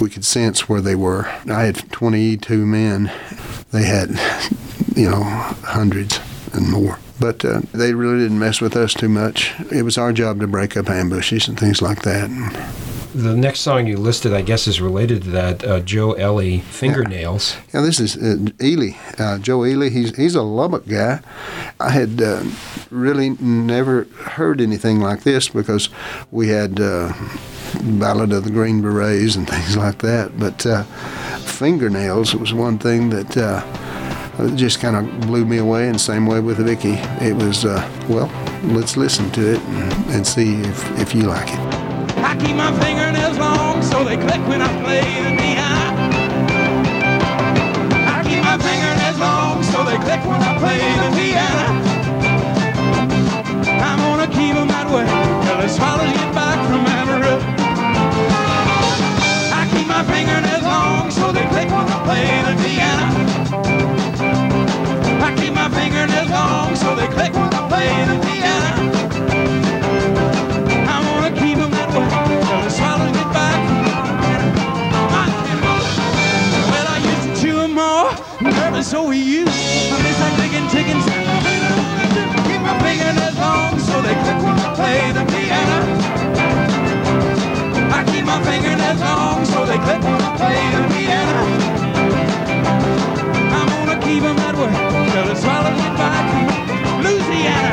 we 0.01 0.09
could 0.09 0.25
sense 0.25 0.69
where 0.69 0.81
they 0.81 0.95
were. 0.95 1.27
I 1.51 1.65
had 1.65 1.91
22 1.91 2.65
men. 2.67 3.11
They 3.73 3.85
had, 3.85 4.11
you 4.95 5.11
know, 5.11 5.23
hundreds 5.23 6.21
and 6.53 6.71
more. 6.71 6.99
But 7.21 7.45
uh, 7.45 7.63
they 7.73 7.95
really 7.95 8.19
didn't 8.19 8.39
mess 8.39 8.61
with 8.61 8.77
us 8.77 8.93
too 8.95 9.09
much. 9.09 9.53
It 9.73 9.83
was 9.83 9.99
our 9.99 10.13
job 10.13 10.41
to 10.41 10.47
break 10.47 10.77
up 10.77 10.91
ambushes 10.91 11.49
and 11.49 11.59
things 11.59 11.81
like 11.81 12.03
that. 12.03 12.31
The 13.15 13.37
next 13.37 13.61
song 13.61 13.87
you 13.87 13.97
listed, 13.97 14.35
I 14.35 14.43
guess, 14.43 14.67
is 14.67 14.81
related 14.81 15.23
to 15.23 15.31
that. 15.31 15.65
Uh, 15.65 15.79
Joe 15.79 16.15
Ellie, 16.15 16.59
"Fingernails." 16.59 17.57
Yeah, 17.73 17.81
this 17.83 18.01
is 18.01 18.17
uh, 18.17 18.51
Ely, 18.61 18.97
uh, 19.19 19.39
Joe 19.39 19.65
Ely. 19.65 19.89
He's 19.89 20.17
he's 20.17 20.35
a 20.35 20.43
Lubbock 20.43 20.89
guy. 20.89 21.21
I 21.79 21.91
had 21.91 22.21
uh, 22.21 22.43
really 22.91 23.31
never 23.39 24.09
heard 24.35 24.61
anything 24.61 24.99
like 24.99 25.23
this 25.23 25.49
because 25.49 25.91
we 26.33 26.49
had 26.49 26.81
uh, 26.81 27.13
Ballad 28.01 28.33
of 28.33 28.43
the 28.43 28.51
Green 28.51 28.83
Berets 28.83 29.37
and 29.37 29.49
things 29.55 29.77
like 29.77 29.99
that. 29.99 30.37
But 30.37 30.67
uh, 30.67 30.83
fingernails 31.39 32.35
was 32.35 32.53
one 32.53 32.79
thing 32.79 33.11
that 33.11 33.37
uh, 33.37 34.57
just 34.57 34.81
kind 34.81 34.97
of 34.97 35.21
blew 35.29 35.45
me 35.45 35.59
away. 35.59 35.87
And 35.89 36.01
same 36.01 36.27
way 36.27 36.41
with 36.41 36.57
Vicky. 36.57 36.95
It 37.25 37.37
was 37.37 37.65
uh, 37.65 37.89
well, 38.09 38.29
let's 38.65 38.97
listen 38.97 39.31
to 39.33 39.55
it 39.55 39.61
and, 39.61 40.15
and 40.17 40.27
see 40.27 40.57
if, 40.63 40.99
if 40.99 41.15
you 41.15 41.23
like 41.23 41.49
it. 41.49 41.84
I 42.25 42.35
keep 42.39 42.57
my 42.57 42.73
fingernails 42.81 43.39
long 43.39 43.83
so 43.83 44.03
they 44.03 44.17
click 44.17 44.41
when 44.49 44.63
I 44.63 44.69
play 44.83 45.05
the 45.23 45.37
piano. 45.37 45.87
I 48.17 48.23
keep 48.25 48.43
my 48.43 48.57
fingernails 48.57 49.19
long 49.19 49.63
so 49.63 49.85
they 49.85 49.99
click 49.99 50.25
when 50.25 50.41
I 50.41 50.57
play 50.59 50.81
the 51.03 51.11
piano. 51.15 51.67
I'm 53.85 53.99
gonna 53.99 54.27
keep 54.27 54.55
them 54.57 54.69
that 54.69 54.89
way 54.89 55.05
till 55.45 55.59
the 55.61 55.69
swallows 55.69 56.13
get 56.17 56.35
back 56.35 56.59
from 56.67 56.87
Amarillo. 56.97 57.37
I 59.53 59.69
keep 59.73 59.87
my 59.87 60.03
fingernails 60.09 60.65
long 60.65 61.11
so 61.11 61.31
they 61.31 61.45
click 61.53 61.69
when 61.69 61.87
I 61.87 61.99
play 62.09 62.25
the 62.49 62.55
piano. 62.65 63.07
I 65.23 65.31
keep 65.37 65.53
my 65.53 65.69
fingernails 65.69 66.31
long 66.31 66.75
so 66.75 66.97
they 66.97 67.07
click 67.09 67.35
when 67.35 67.53
I 67.53 67.69
play 67.69 68.05
the 68.09 68.24
so 78.85 79.03
we 79.09 79.17
used. 79.17 79.49
I 79.49 79.97
miss 80.05 80.19
chickens. 80.71 81.05
Keep 82.45 82.61
my 82.61 82.79
fingernails 82.85 83.37
long 83.39 83.79
so 83.79 84.03
they 84.03 84.13
click 84.13 84.39
when 84.45 84.59
I 84.61 84.75
play 84.75 85.11
the 85.13 85.25
piano. 85.33 85.79
I 87.97 88.05
keep 88.05 88.25
my 88.27 88.43
fingernails 88.45 89.01
long 89.01 89.45
so 89.47 89.65
they 89.65 89.79
click 89.79 90.03
when 90.03 90.21
I 90.21 90.37
play 90.37 90.61
the 90.77 90.83
piano. 90.93 91.39
I'm 93.57 93.69
gonna 93.73 93.99
keep 94.05 94.23
'em 94.23 94.37
that 94.37 94.55
way 94.55 94.73
till 95.13 95.33
get 95.81 95.93
back. 95.97 96.25
Louisiana. 97.05 97.73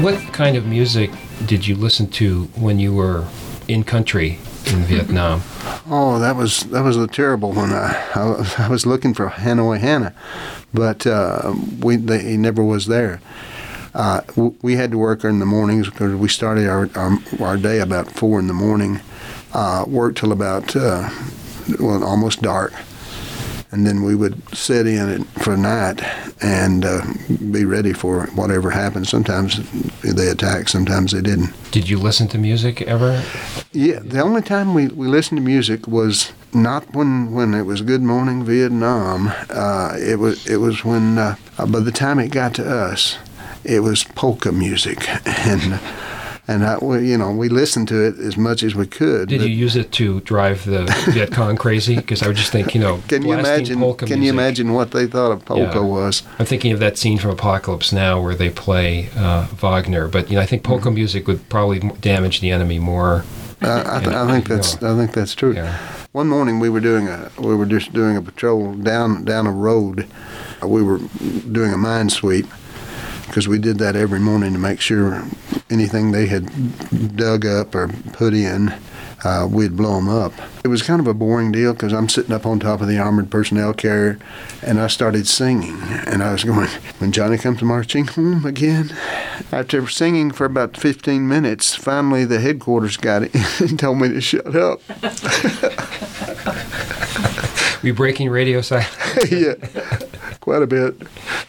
What 0.00 0.18
kind 0.32 0.56
of 0.56 0.64
music 0.66 1.10
did 1.44 1.66
you 1.66 1.76
listen 1.76 2.08
to 2.12 2.48
when 2.56 2.78
you 2.78 2.94
were 2.94 3.26
in 3.68 3.84
country 3.84 4.38
in 4.66 4.82
Vietnam? 4.84 5.42
Oh, 5.96 6.18
that 6.18 6.34
was 6.34 6.60
that 6.64 6.82
was 6.82 6.96
a 6.96 7.06
terrible 7.06 7.52
one. 7.52 7.72
I, 7.72 8.10
I, 8.16 8.24
was- 8.24 8.54
I 8.58 8.68
was 8.68 8.84
looking 8.84 9.14
for 9.14 9.28
Hanoi 9.28 9.78
Hannah, 9.78 10.12
but 10.72 11.06
uh, 11.06 11.54
we 11.80 11.96
they, 11.96 12.20
he 12.22 12.36
never 12.36 12.64
was 12.64 12.86
there. 12.86 13.20
Uh, 13.94 14.22
we 14.60 14.74
had 14.74 14.90
to 14.90 14.98
work 14.98 15.22
in 15.22 15.38
the 15.38 15.46
mornings 15.46 15.88
because 15.88 16.14
we 16.16 16.28
started 16.28 16.66
our, 16.68 16.88
our 16.96 17.18
our 17.40 17.56
day 17.56 17.78
about 17.78 18.10
four 18.10 18.40
in 18.40 18.48
the 18.48 18.54
morning, 18.54 19.00
uh, 19.52 19.84
worked 19.86 20.18
till 20.18 20.32
about 20.32 20.74
uh, 20.74 21.08
well 21.78 22.02
almost 22.02 22.42
dark, 22.42 22.72
and 23.74 23.84
then 23.84 24.04
we 24.04 24.14
would 24.14 24.40
sit 24.56 24.86
in 24.86 25.08
it 25.08 25.24
for 25.42 25.54
a 25.54 25.56
night 25.56 26.00
and 26.40 26.84
uh, 26.84 27.02
be 27.50 27.64
ready 27.64 27.92
for 27.92 28.26
whatever 28.28 28.70
happened. 28.70 29.08
Sometimes 29.08 29.58
they 30.02 30.28
attacked, 30.28 30.70
sometimes 30.70 31.10
they 31.10 31.20
didn't. 31.20 31.52
Did 31.72 31.88
you 31.88 31.98
listen 31.98 32.28
to 32.28 32.38
music 32.38 32.82
ever? 32.82 33.24
Yeah, 33.72 33.98
the 33.98 34.20
only 34.20 34.42
time 34.42 34.74
we, 34.74 34.86
we 34.86 35.08
listened 35.08 35.38
to 35.38 35.44
music 35.44 35.88
was 35.88 36.32
not 36.52 36.94
when, 36.94 37.32
when 37.32 37.52
it 37.52 37.62
was 37.62 37.82
Good 37.82 38.02
Morning 38.02 38.44
Vietnam. 38.44 39.32
Uh, 39.50 39.96
it 39.98 40.20
was 40.20 40.46
it 40.46 40.58
was 40.58 40.84
when 40.84 41.18
uh, 41.18 41.34
by 41.58 41.80
the 41.80 41.90
time 41.90 42.20
it 42.20 42.28
got 42.28 42.54
to 42.54 42.64
us, 42.64 43.18
it 43.64 43.80
was 43.80 44.04
polka 44.04 44.52
music, 44.52 45.08
and 45.26 45.80
and 46.46 46.64
I, 46.64 46.76
we, 46.78 47.08
you 47.10 47.16
know, 47.16 47.30
we 47.32 47.48
listened 47.48 47.88
to 47.88 48.04
it 48.06 48.18
as 48.18 48.36
much 48.36 48.62
as 48.62 48.74
we 48.74 48.86
could. 48.86 49.28
Did 49.30 49.40
you 49.42 49.48
use 49.48 49.76
it 49.76 49.92
to 49.92 50.20
drive 50.20 50.64
the 50.64 50.84
Viet 51.10 51.32
Cong 51.32 51.56
crazy? 51.56 51.96
Because 52.04 52.22
I 52.22 52.26
would 52.28 52.36
just 52.36 52.52
think, 52.52 52.74
you 52.74 52.80
know, 52.80 53.00
can 53.08 53.22
you 53.22 53.32
imagine? 53.32 53.78
polka 53.78 54.06
Can 54.06 54.22
you 54.22 54.30
imagine 54.30 54.72
what 54.74 54.90
they 54.90 55.06
thought 55.06 55.32
a 55.32 55.36
polka 55.36 55.62
Yeah. 55.76 55.80
was? 55.80 56.22
I'm 56.38 56.46
thinking 56.46 56.72
of 56.72 56.80
that 56.80 56.98
scene 56.98 57.18
from 57.18 57.30
Apocalypse 57.30 57.92
Now 57.92 58.20
where 58.20 58.34
they 58.34 58.50
play 58.50 59.08
uh, 59.16 59.46
Wagner, 59.56 60.06
but 60.08 60.28
you 60.28 60.36
know, 60.36 60.42
I 60.42 60.46
think 60.46 60.62
polka 60.62 60.88
Mm-hmm. 60.88 60.94
music 60.94 61.26
would 61.28 61.48
probably 61.48 61.78
damage 62.00 62.40
the 62.40 62.50
enemy 62.50 62.78
more. 62.78 63.24
Uh, 63.62 63.82
I, 63.86 64.00
th- 64.04 64.14
I 64.14 64.26
think 64.30 64.46
that's 64.48 64.74
I 64.82 64.94
think 64.96 65.12
that's 65.12 65.34
true. 65.34 65.54
Yeah. 65.54 65.78
One 66.12 66.28
morning 66.28 66.60
we 66.60 66.68
were 66.68 66.80
doing 66.80 67.08
a 67.08 67.30
we 67.38 67.54
were 67.54 67.64
just 67.66 67.92
doing 67.94 68.16
a 68.16 68.22
patrol 68.22 68.74
down 68.74 69.24
down 69.24 69.46
a 69.46 69.52
road. 69.52 70.06
We 70.62 70.82
were 70.82 70.98
doing 71.50 71.72
a 71.72 71.78
mine 71.78 72.10
sweep 72.10 72.46
because 73.34 73.48
we 73.48 73.58
did 73.58 73.78
that 73.78 73.96
every 73.96 74.20
morning 74.20 74.52
to 74.52 74.60
make 74.60 74.80
sure 74.80 75.24
anything 75.68 76.12
they 76.12 76.28
had 76.28 77.16
dug 77.16 77.44
up 77.44 77.74
or 77.74 77.88
put 78.12 78.32
in, 78.32 78.72
uh, 79.24 79.48
we'd 79.50 79.76
blow 79.76 79.96
them 79.96 80.08
up. 80.08 80.32
It 80.62 80.68
was 80.68 80.84
kind 80.84 81.00
of 81.00 81.08
a 81.08 81.14
boring 81.14 81.50
deal 81.50 81.72
because 81.72 81.92
I'm 81.92 82.08
sitting 82.08 82.32
up 82.32 82.46
on 82.46 82.60
top 82.60 82.80
of 82.80 82.86
the 82.86 82.96
armored 82.96 83.32
personnel 83.32 83.74
carrier, 83.74 84.20
and 84.62 84.80
I 84.80 84.86
started 84.86 85.26
singing, 85.26 85.82
and 86.06 86.22
I 86.22 86.30
was 86.30 86.44
going, 86.44 86.68
"When 86.98 87.10
Johnny 87.10 87.36
comes 87.36 87.60
marching 87.60 88.06
home 88.06 88.46
again." 88.46 88.94
After 89.50 89.84
singing 89.88 90.30
for 90.30 90.44
about 90.44 90.76
15 90.76 91.26
minutes, 91.26 91.74
finally 91.74 92.24
the 92.24 92.38
headquarters 92.38 92.96
got 92.96 93.24
it 93.24 93.34
and 93.60 93.76
told 93.76 94.00
me 94.00 94.10
to 94.10 94.20
shut 94.20 94.54
up. 94.54 94.80
We 97.84 97.90
breaking 97.90 98.30
radio 98.30 98.62
silence. 98.62 98.88
yeah, 99.30 99.56
quite 100.44 100.60
a 100.60 100.66
bit. 100.66 100.94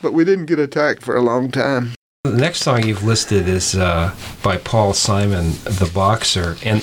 But 0.01 0.13
we 0.13 0.23
didn't 0.23 0.45
get 0.45 0.58
attacked 0.58 1.03
for 1.03 1.17
a 1.17 1.21
long 1.21 1.51
time. 1.51 1.93
The 2.23 2.31
next 2.31 2.62
song 2.62 2.88
you've 2.88 3.03
listed 3.03 3.47
is 3.47 3.75
uh, 3.75 4.15
by 4.41 4.58
Paul 4.58 4.93
Simon, 4.93 5.51
the 5.65 5.91
boxer, 5.93 6.55
and 6.63 6.81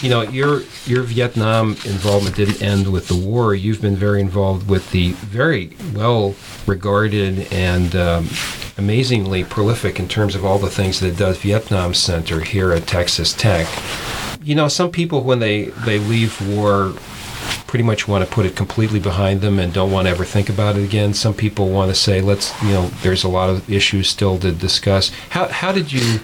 you 0.00 0.10
know 0.10 0.20
your 0.22 0.60
your 0.84 1.02
Vietnam 1.02 1.70
involvement 1.70 2.36
didn't 2.36 2.62
end 2.62 2.92
with 2.92 3.08
the 3.08 3.16
war. 3.16 3.54
You've 3.54 3.80
been 3.80 3.96
very 3.96 4.20
involved 4.20 4.68
with 4.68 4.88
the 4.92 5.12
very 5.12 5.74
well 5.94 6.36
regarded 6.66 7.50
and 7.50 7.96
um, 7.96 8.28
amazingly 8.76 9.42
prolific 9.42 9.98
in 9.98 10.06
terms 10.06 10.34
of 10.34 10.44
all 10.44 10.58
the 10.58 10.70
things 10.70 11.00
that 11.00 11.08
it 11.08 11.16
does 11.16 11.38
Vietnam 11.38 11.94
Center 11.94 12.40
here 12.40 12.72
at 12.72 12.86
Texas 12.86 13.32
Tech. 13.32 13.66
You 14.42 14.54
know, 14.54 14.68
some 14.68 14.92
people 14.92 15.22
when 15.22 15.40
they 15.40 15.64
they 15.86 15.98
leave 15.98 16.46
war 16.46 16.92
pretty 17.66 17.82
much 17.82 18.06
want 18.06 18.24
to 18.24 18.30
put 18.30 18.46
it 18.46 18.56
completely 18.56 19.00
behind 19.00 19.40
them 19.40 19.58
and 19.58 19.72
don't 19.72 19.90
want 19.90 20.06
to 20.06 20.10
ever 20.10 20.24
think 20.24 20.48
about 20.48 20.76
it 20.76 20.84
again. 20.84 21.14
Some 21.14 21.34
people 21.34 21.68
want 21.68 21.90
to 21.90 21.94
say, 21.94 22.20
let's, 22.20 22.52
you 22.62 22.70
know, 22.70 22.88
there's 23.02 23.24
a 23.24 23.28
lot 23.28 23.50
of 23.50 23.68
issues 23.70 24.08
still 24.08 24.38
to 24.38 24.52
discuss. 24.52 25.10
How, 25.30 25.48
how 25.48 25.72
did 25.72 25.92
you 25.92 26.20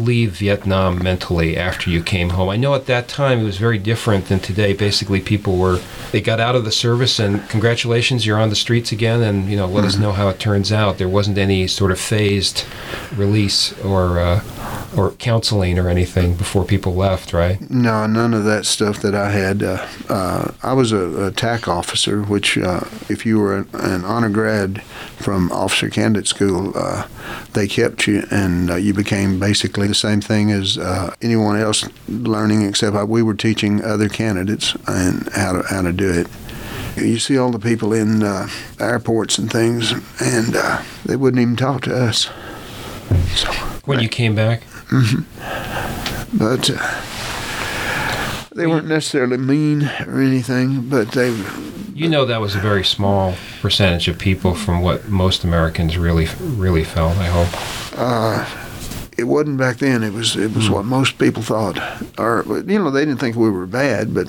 leave 0.00 0.32
Vietnam 0.32 1.02
mentally 1.02 1.56
after 1.56 1.90
you 1.90 2.02
came 2.02 2.30
home? 2.30 2.48
I 2.48 2.56
know 2.56 2.74
at 2.74 2.86
that 2.86 3.08
time 3.08 3.40
it 3.40 3.44
was 3.44 3.58
very 3.58 3.78
different 3.78 4.26
than 4.26 4.40
today. 4.40 4.72
Basically, 4.72 5.20
people 5.20 5.56
were, 5.56 5.80
they 6.12 6.20
got 6.20 6.40
out 6.40 6.56
of 6.56 6.64
the 6.64 6.72
service 6.72 7.18
and 7.18 7.48
congratulations, 7.48 8.26
you're 8.26 8.38
on 8.38 8.50
the 8.50 8.56
streets 8.56 8.92
again 8.92 9.22
and, 9.22 9.48
you 9.50 9.56
know, 9.56 9.66
let 9.66 9.84
us 9.84 9.96
know 9.96 10.12
how 10.12 10.28
it 10.28 10.38
turns 10.38 10.72
out. 10.72 10.98
There 10.98 11.08
wasn't 11.08 11.38
any 11.38 11.66
sort 11.66 11.92
of 11.92 12.00
phased 12.00 12.64
release 13.14 13.78
or, 13.80 14.18
uh, 14.18 14.42
or 14.96 15.12
counseling 15.12 15.78
or 15.78 15.88
anything 15.88 16.34
before 16.34 16.64
people 16.64 16.94
left, 16.94 17.32
right? 17.32 17.70
No, 17.70 18.06
none 18.06 18.34
of 18.34 18.44
that 18.44 18.66
stuff 18.66 19.00
that 19.02 19.14
I 19.14 19.30
had. 19.30 19.62
Uh, 19.62 19.86
uh, 20.08 20.52
I 20.62 20.72
was 20.72 20.92
a, 20.92 21.26
a 21.26 21.30
TAC 21.30 21.68
officer, 21.68 22.22
which, 22.22 22.58
uh, 22.58 22.80
if 23.08 23.24
you 23.24 23.38
were 23.38 23.58
an, 23.58 23.68
an 23.74 24.04
honor 24.04 24.30
grad 24.30 24.82
from 25.18 25.52
Officer 25.52 25.90
Candidate 25.90 26.26
School, 26.26 26.72
uh, 26.74 27.06
they 27.52 27.68
kept 27.68 28.06
you 28.06 28.26
and 28.30 28.70
uh, 28.70 28.76
you 28.76 28.94
became 28.94 29.38
basically 29.38 29.88
the 29.90 29.94
same 29.94 30.20
thing 30.20 30.50
as 30.52 30.78
uh, 30.78 31.12
anyone 31.20 31.56
else 31.58 31.84
learning, 32.08 32.62
except 32.62 32.94
I, 32.96 33.04
we 33.04 33.22
were 33.22 33.34
teaching 33.34 33.82
other 33.84 34.08
candidates 34.08 34.74
and 34.86 35.28
how 35.32 35.52
to, 35.52 35.62
how 35.68 35.82
to 35.82 35.92
do 35.92 36.08
it. 36.10 36.26
You 36.96 37.18
see 37.18 37.36
all 37.38 37.50
the 37.50 37.58
people 37.58 37.92
in 37.92 38.22
uh, 38.22 38.48
airports 38.78 39.38
and 39.38 39.50
things, 39.50 39.92
and 40.20 40.54
uh, 40.56 40.82
they 41.04 41.16
wouldn't 41.16 41.40
even 41.40 41.56
talk 41.56 41.82
to 41.82 41.94
us. 41.94 42.28
So, 43.34 43.50
When 43.84 44.00
you 44.00 44.08
came 44.08 44.34
back? 44.34 44.62
but 46.32 46.70
uh, 46.72 47.00
they 48.54 48.66
weren't 48.66 48.86
necessarily 48.88 49.36
mean 49.36 49.84
or 50.06 50.20
anything, 50.20 50.88
but 50.88 51.12
they 51.12 51.30
You 51.94 52.08
know 52.08 52.24
that 52.26 52.40
was 52.40 52.54
a 52.56 52.60
very 52.60 52.84
small 52.84 53.34
percentage 53.60 54.08
of 54.08 54.18
people 54.18 54.54
from 54.54 54.82
what 54.82 55.08
most 55.08 55.44
Americans 55.44 55.96
really 55.98 56.26
really 56.40 56.84
felt. 56.84 57.16
I 57.18 57.26
hope. 57.26 57.48
uh, 57.98 58.59
it 59.20 59.24
wasn't 59.28 59.58
back 59.58 59.76
then. 59.78 60.02
It 60.02 60.12
was 60.12 60.34
it 60.36 60.54
was 60.54 60.68
what 60.68 60.84
most 60.84 61.18
people 61.18 61.42
thought, 61.42 61.78
or 62.18 62.44
you 62.66 62.78
know 62.78 62.90
they 62.90 63.04
didn't 63.04 63.20
think 63.20 63.36
we 63.36 63.50
were 63.50 63.66
bad, 63.66 64.12
but 64.14 64.26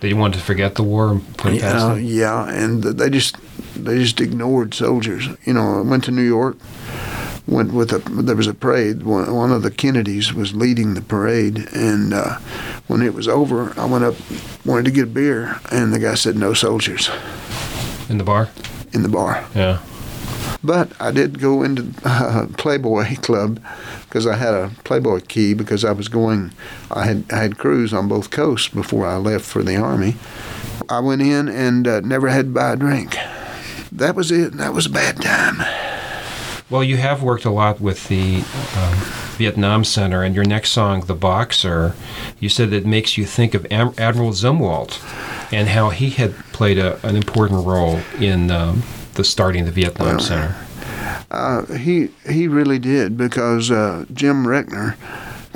They 0.00 0.14
wanted 0.14 0.38
to 0.38 0.44
forget 0.44 0.74
the 0.76 0.82
war 0.82 1.10
and 1.10 1.36
put 1.36 1.52
it 1.54 1.60
past 1.60 1.86
them. 1.88 2.02
yeah, 2.04 2.48
and 2.48 2.82
they 2.82 3.10
just 3.10 3.36
they 3.76 3.98
just 3.98 4.20
ignored 4.20 4.74
soldiers. 4.74 5.28
You 5.44 5.52
know, 5.54 5.78
I 5.78 5.82
went 5.82 6.04
to 6.04 6.10
New 6.10 6.22
York. 6.26 6.56
Went 7.46 7.72
with 7.72 7.92
a 7.92 7.98
there 8.22 8.36
was 8.36 8.46
a 8.46 8.52
parade. 8.52 9.04
One, 9.04 9.34
one 9.34 9.50
of 9.52 9.62
the 9.62 9.70
Kennedys 9.70 10.34
was 10.34 10.52
leading 10.54 10.92
the 10.94 11.00
parade, 11.00 11.66
and 11.72 12.12
uh, 12.12 12.36
when 12.88 13.00
it 13.00 13.14
was 13.14 13.26
over, 13.26 13.72
I 13.80 13.86
went 13.86 14.04
up, 14.04 14.14
wanted 14.66 14.84
to 14.84 14.90
get 14.90 15.04
a 15.04 15.06
beer, 15.06 15.58
and 15.72 15.92
the 15.94 15.98
guy 15.98 16.14
said 16.14 16.36
no 16.36 16.52
soldiers 16.52 17.08
in 18.10 18.18
the 18.18 18.24
bar. 18.24 18.48
in 18.92 19.02
the 19.02 19.08
bar. 19.08 19.46
Yeah. 19.54 19.78
But 20.62 20.90
I 21.00 21.12
did 21.12 21.38
go 21.38 21.62
into 21.62 21.94
uh, 22.04 22.46
Playboy 22.56 23.16
Club 23.16 23.62
because 24.02 24.26
I 24.26 24.36
had 24.36 24.54
a 24.54 24.72
Playboy 24.84 25.20
key 25.20 25.54
because 25.54 25.84
I 25.84 25.92
was 25.92 26.08
going. 26.08 26.52
I 26.90 27.04
had 27.04 27.24
I 27.32 27.36
had 27.36 27.58
crews 27.58 27.92
on 27.94 28.08
both 28.08 28.30
coasts 28.30 28.68
before 28.68 29.06
I 29.06 29.16
left 29.16 29.44
for 29.44 29.62
the 29.62 29.76
army. 29.76 30.16
I 30.88 31.00
went 31.00 31.22
in 31.22 31.48
and 31.48 31.86
uh, 31.86 32.00
never 32.00 32.28
had 32.28 32.46
to 32.46 32.52
buy 32.52 32.72
a 32.72 32.76
drink. 32.76 33.16
That 33.92 34.16
was 34.16 34.30
it. 34.32 34.54
That 34.54 34.74
was 34.74 34.86
a 34.86 34.90
bad 34.90 35.20
time. 35.22 35.64
Well, 36.70 36.84
you 36.84 36.98
have 36.98 37.22
worked 37.22 37.44
a 37.44 37.50
lot 37.50 37.80
with 37.80 38.08
the 38.08 38.36
um, 38.76 38.94
Vietnam 39.38 39.84
Center, 39.84 40.22
and 40.22 40.34
your 40.34 40.44
next 40.44 40.70
song, 40.70 41.02
"The 41.02 41.14
Boxer," 41.14 41.94
you 42.40 42.48
said 42.48 42.72
it 42.72 42.84
makes 42.84 43.16
you 43.16 43.24
think 43.24 43.54
of 43.54 43.66
Am- 43.70 43.94
Admiral 43.96 44.32
Zumwalt 44.32 45.00
and 45.52 45.68
how 45.68 45.90
he 45.90 46.10
had 46.10 46.34
played 46.52 46.78
a, 46.78 47.04
an 47.06 47.16
important 47.16 47.64
role 47.64 48.00
in 48.20 48.50
um, 48.50 48.82
the 49.18 49.24
starting 49.24 49.64
the 49.66 49.72
Vietnam 49.72 50.06
Well, 50.06 50.20
Center. 50.20 50.54
Uh, 51.30 51.66
he 51.74 52.08
he 52.26 52.48
really 52.48 52.78
did 52.78 53.18
because 53.18 53.70
uh, 53.70 54.06
Jim 54.14 54.46
Reckner 54.46 54.96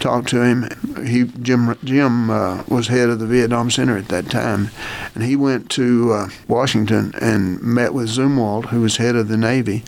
talked 0.00 0.28
to 0.30 0.42
him. 0.42 0.68
He 1.06 1.24
Jim 1.24 1.78
Jim 1.84 2.28
uh, 2.28 2.64
was 2.68 2.88
head 2.88 3.08
of 3.08 3.20
the 3.20 3.26
Vietnam 3.26 3.70
Center 3.70 3.96
at 3.96 4.08
that 4.08 4.28
time, 4.28 4.70
and 5.14 5.22
he 5.22 5.36
went 5.36 5.70
to 5.70 6.12
uh, 6.12 6.28
Washington 6.48 7.14
and 7.20 7.62
met 7.62 7.94
with 7.94 8.08
Zumwalt, 8.08 8.66
who 8.66 8.80
was 8.80 8.96
head 8.96 9.14
of 9.14 9.28
the 9.28 9.38
Navy. 9.38 9.84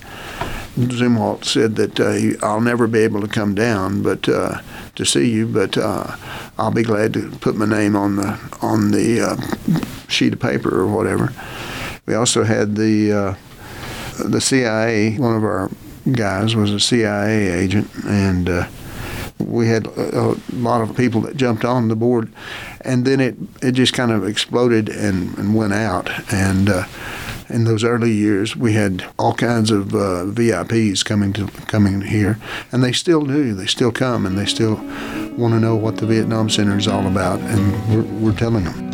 Zumwalt 0.76 1.44
said 1.44 1.74
that 1.76 2.00
uh, 2.00 2.12
he, 2.12 2.34
I'll 2.42 2.60
never 2.60 2.86
be 2.86 3.00
able 3.00 3.20
to 3.20 3.28
come 3.28 3.54
down, 3.54 4.02
but 4.02 4.28
uh, 4.28 4.60
to 4.94 5.04
see 5.04 5.30
you, 5.30 5.46
but 5.46 5.76
uh, 5.76 6.16
I'll 6.58 6.72
be 6.72 6.82
glad 6.82 7.12
to 7.14 7.30
put 7.40 7.56
my 7.56 7.66
name 7.66 7.96
on 7.96 8.16
the 8.16 8.38
on 8.62 8.92
the 8.92 9.20
uh, 9.20 10.06
sheet 10.08 10.32
of 10.32 10.40
paper 10.40 10.80
or 10.80 10.86
whatever. 10.86 11.32
We 12.06 12.14
also 12.14 12.44
had 12.44 12.76
the 12.76 13.12
uh, 13.12 13.34
the 14.18 14.40
CIA. 14.40 15.16
One 15.16 15.36
of 15.36 15.44
our 15.44 15.70
guys 16.12 16.54
was 16.54 16.70
a 16.72 16.80
CIA 16.80 17.48
agent, 17.48 17.90
and 18.04 18.48
uh, 18.48 18.68
we 19.38 19.68
had 19.68 19.86
a, 19.86 20.36
lot 20.52 20.80
of 20.80 20.96
people 20.96 21.20
that 21.22 21.36
jumped 21.36 21.64
on 21.64 21.88
the 21.88 21.96
board, 21.96 22.32
and 22.82 23.04
then 23.04 23.20
it 23.20 23.36
it 23.62 23.72
just 23.72 23.92
kind 23.92 24.10
of 24.10 24.26
exploded 24.26 24.88
and, 24.88 25.36
and 25.38 25.54
went 25.54 25.72
out. 25.72 26.10
And 26.32 26.68
uh, 26.68 26.84
in 27.48 27.64
those 27.64 27.84
early 27.84 28.12
years, 28.12 28.56
we 28.56 28.72
had 28.72 29.04
all 29.18 29.34
kinds 29.34 29.70
of 29.70 29.94
uh, 29.94 30.24
VIPs 30.26 31.04
coming 31.04 31.32
to 31.34 31.46
coming 31.66 32.02
here, 32.02 32.38
and 32.72 32.82
they 32.82 32.92
still 32.92 33.24
do. 33.24 33.54
They 33.54 33.66
still 33.66 33.92
come, 33.92 34.26
and 34.26 34.38
they 34.38 34.46
still 34.46 34.76
want 35.36 35.54
to 35.54 35.60
know 35.60 35.76
what 35.76 35.96
the 35.96 36.06
Vietnam 36.06 36.48
Center 36.48 36.78
is 36.78 36.88
all 36.88 37.06
about, 37.06 37.40
and 37.40 37.94
we're, 37.94 38.30
we're 38.30 38.36
telling 38.36 38.64
them. 38.64 38.93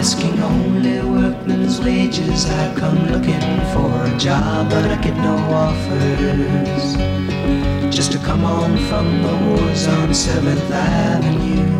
Asking 0.00 0.40
only 0.40 1.00
workmen's 1.02 1.80
wages, 1.80 2.46
I 2.46 2.74
come 2.74 2.98
looking 3.12 3.40
for 3.72 3.90
a 4.04 4.16
job, 4.16 4.70
but 4.70 4.84
I 4.90 4.96
get 5.02 5.16
no 5.16 5.36
offers. 5.64 6.96
Just 7.94 8.12
to 8.12 8.18
come 8.18 8.44
on 8.44 8.78
from 8.88 9.22
the 9.22 9.34
wars 9.44 9.86
on 9.88 10.14
Seventh 10.14 10.70
Avenue. 10.70 11.79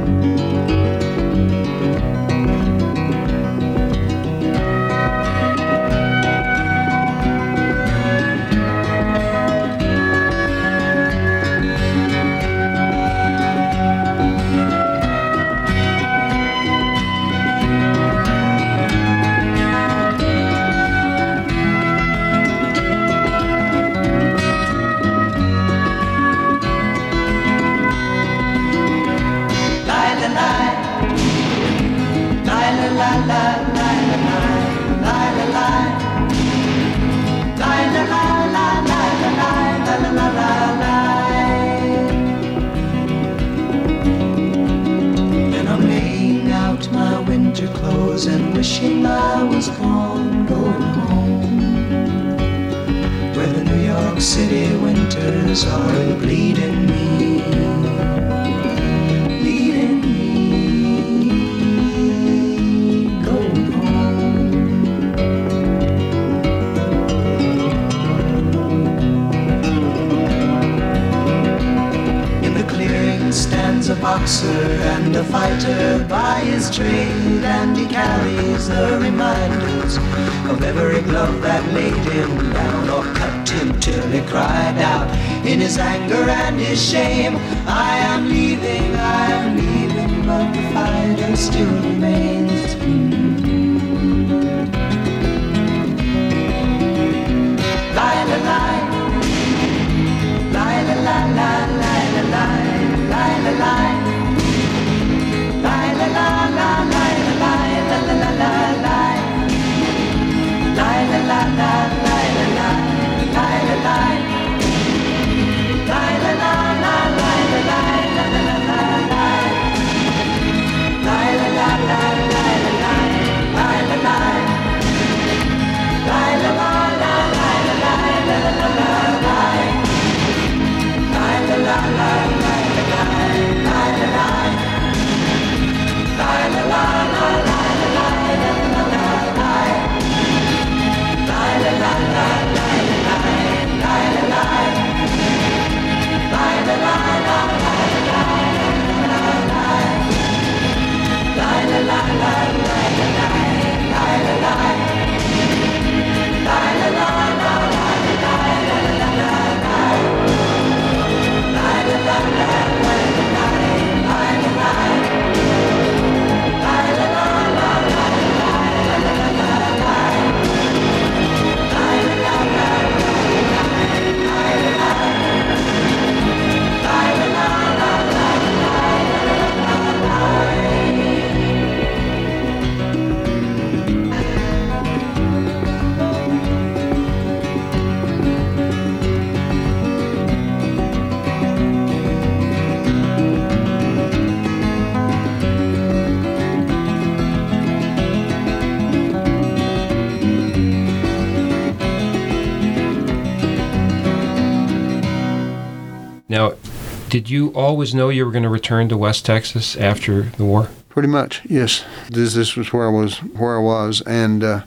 You 207.31 207.49
always 207.53 207.95
know 207.95 208.09
you 208.09 208.25
were 208.25 208.31
going 208.31 208.43
to 208.43 208.49
return 208.49 208.89
to 208.89 208.97
West 208.97 209.25
Texas 209.25 209.75
after 209.77 210.23
the 210.23 210.45
war? 210.45 210.69
Pretty 210.89 211.07
much, 211.07 211.41
yes. 211.45 211.85
This 212.09 212.33
this 212.33 212.55
was 212.55 212.73
where 212.73 212.87
I 212.87 212.91
was 212.91 213.17
where 213.19 213.57
I 213.57 213.61
was, 213.61 214.01
and 214.01 214.43
uh, 214.43 214.61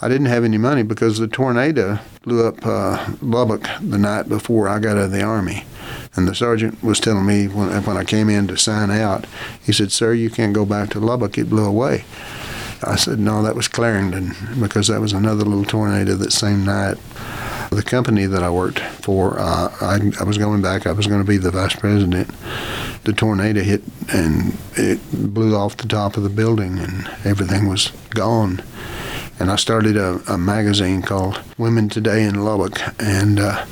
I 0.00 0.08
didn't 0.08 0.26
have 0.26 0.42
any 0.42 0.58
money 0.58 0.82
because 0.82 1.18
the 1.18 1.28
tornado 1.28 2.00
blew 2.22 2.46
up 2.46 2.66
uh, 2.66 3.14
Lubbock 3.22 3.68
the 3.80 3.98
night 3.98 4.28
before 4.28 4.68
I 4.68 4.80
got 4.80 4.96
out 4.96 5.04
of 5.04 5.10
the 5.12 5.22
army. 5.22 5.64
And 6.14 6.26
the 6.26 6.34
sergeant 6.34 6.82
was 6.82 6.98
telling 6.98 7.26
me 7.26 7.46
when 7.46 7.68
when 7.84 7.96
I 7.96 8.04
came 8.04 8.28
in 8.28 8.48
to 8.48 8.56
sign 8.56 8.90
out, 8.90 9.26
he 9.62 9.72
said, 9.72 9.92
"Sir, 9.92 10.12
you 10.12 10.30
can't 10.30 10.52
go 10.52 10.64
back 10.64 10.90
to 10.90 11.00
Lubbock. 11.00 11.38
It 11.38 11.48
blew 11.48 11.64
away." 11.64 12.04
I 12.82 12.96
said, 12.96 13.20
"No, 13.20 13.42
that 13.44 13.54
was 13.54 13.68
Clarendon 13.68 14.34
because 14.60 14.88
that 14.88 15.00
was 15.00 15.12
another 15.12 15.44
little 15.44 15.64
tornado 15.64 16.16
that 16.16 16.32
same 16.32 16.64
night." 16.64 16.98
The 17.76 17.82
company 17.82 18.26
that 18.26 18.42
I 18.42 18.50
worked 18.50 18.78
for, 18.78 19.38
uh, 19.38 19.74
I, 19.80 19.98
I 20.20 20.24
was 20.24 20.38
going 20.38 20.62
back. 20.62 20.86
I 20.86 20.92
was 20.92 21.06
going 21.06 21.20
to 21.20 21.26
be 21.26 21.36
the 21.36 21.50
vice 21.50 21.74
president. 21.74 22.30
The 23.04 23.12
tornado 23.12 23.60
hit 23.62 23.82
and 24.12 24.56
it 24.74 25.00
blew 25.12 25.56
off 25.56 25.76
the 25.76 25.88
top 25.88 26.16
of 26.16 26.22
the 26.22 26.28
building, 26.28 26.78
and 26.78 27.08
everything 27.24 27.68
was 27.68 27.90
gone. 28.10 28.62
And 29.38 29.50
I 29.50 29.56
started 29.56 29.96
a, 29.96 30.20
a 30.28 30.38
magazine 30.38 31.02
called 31.02 31.40
Women 31.58 31.88
Today 31.88 32.24
in 32.24 32.44
Lubbock, 32.44 32.80
and 33.00 33.40
uh, 33.40 33.64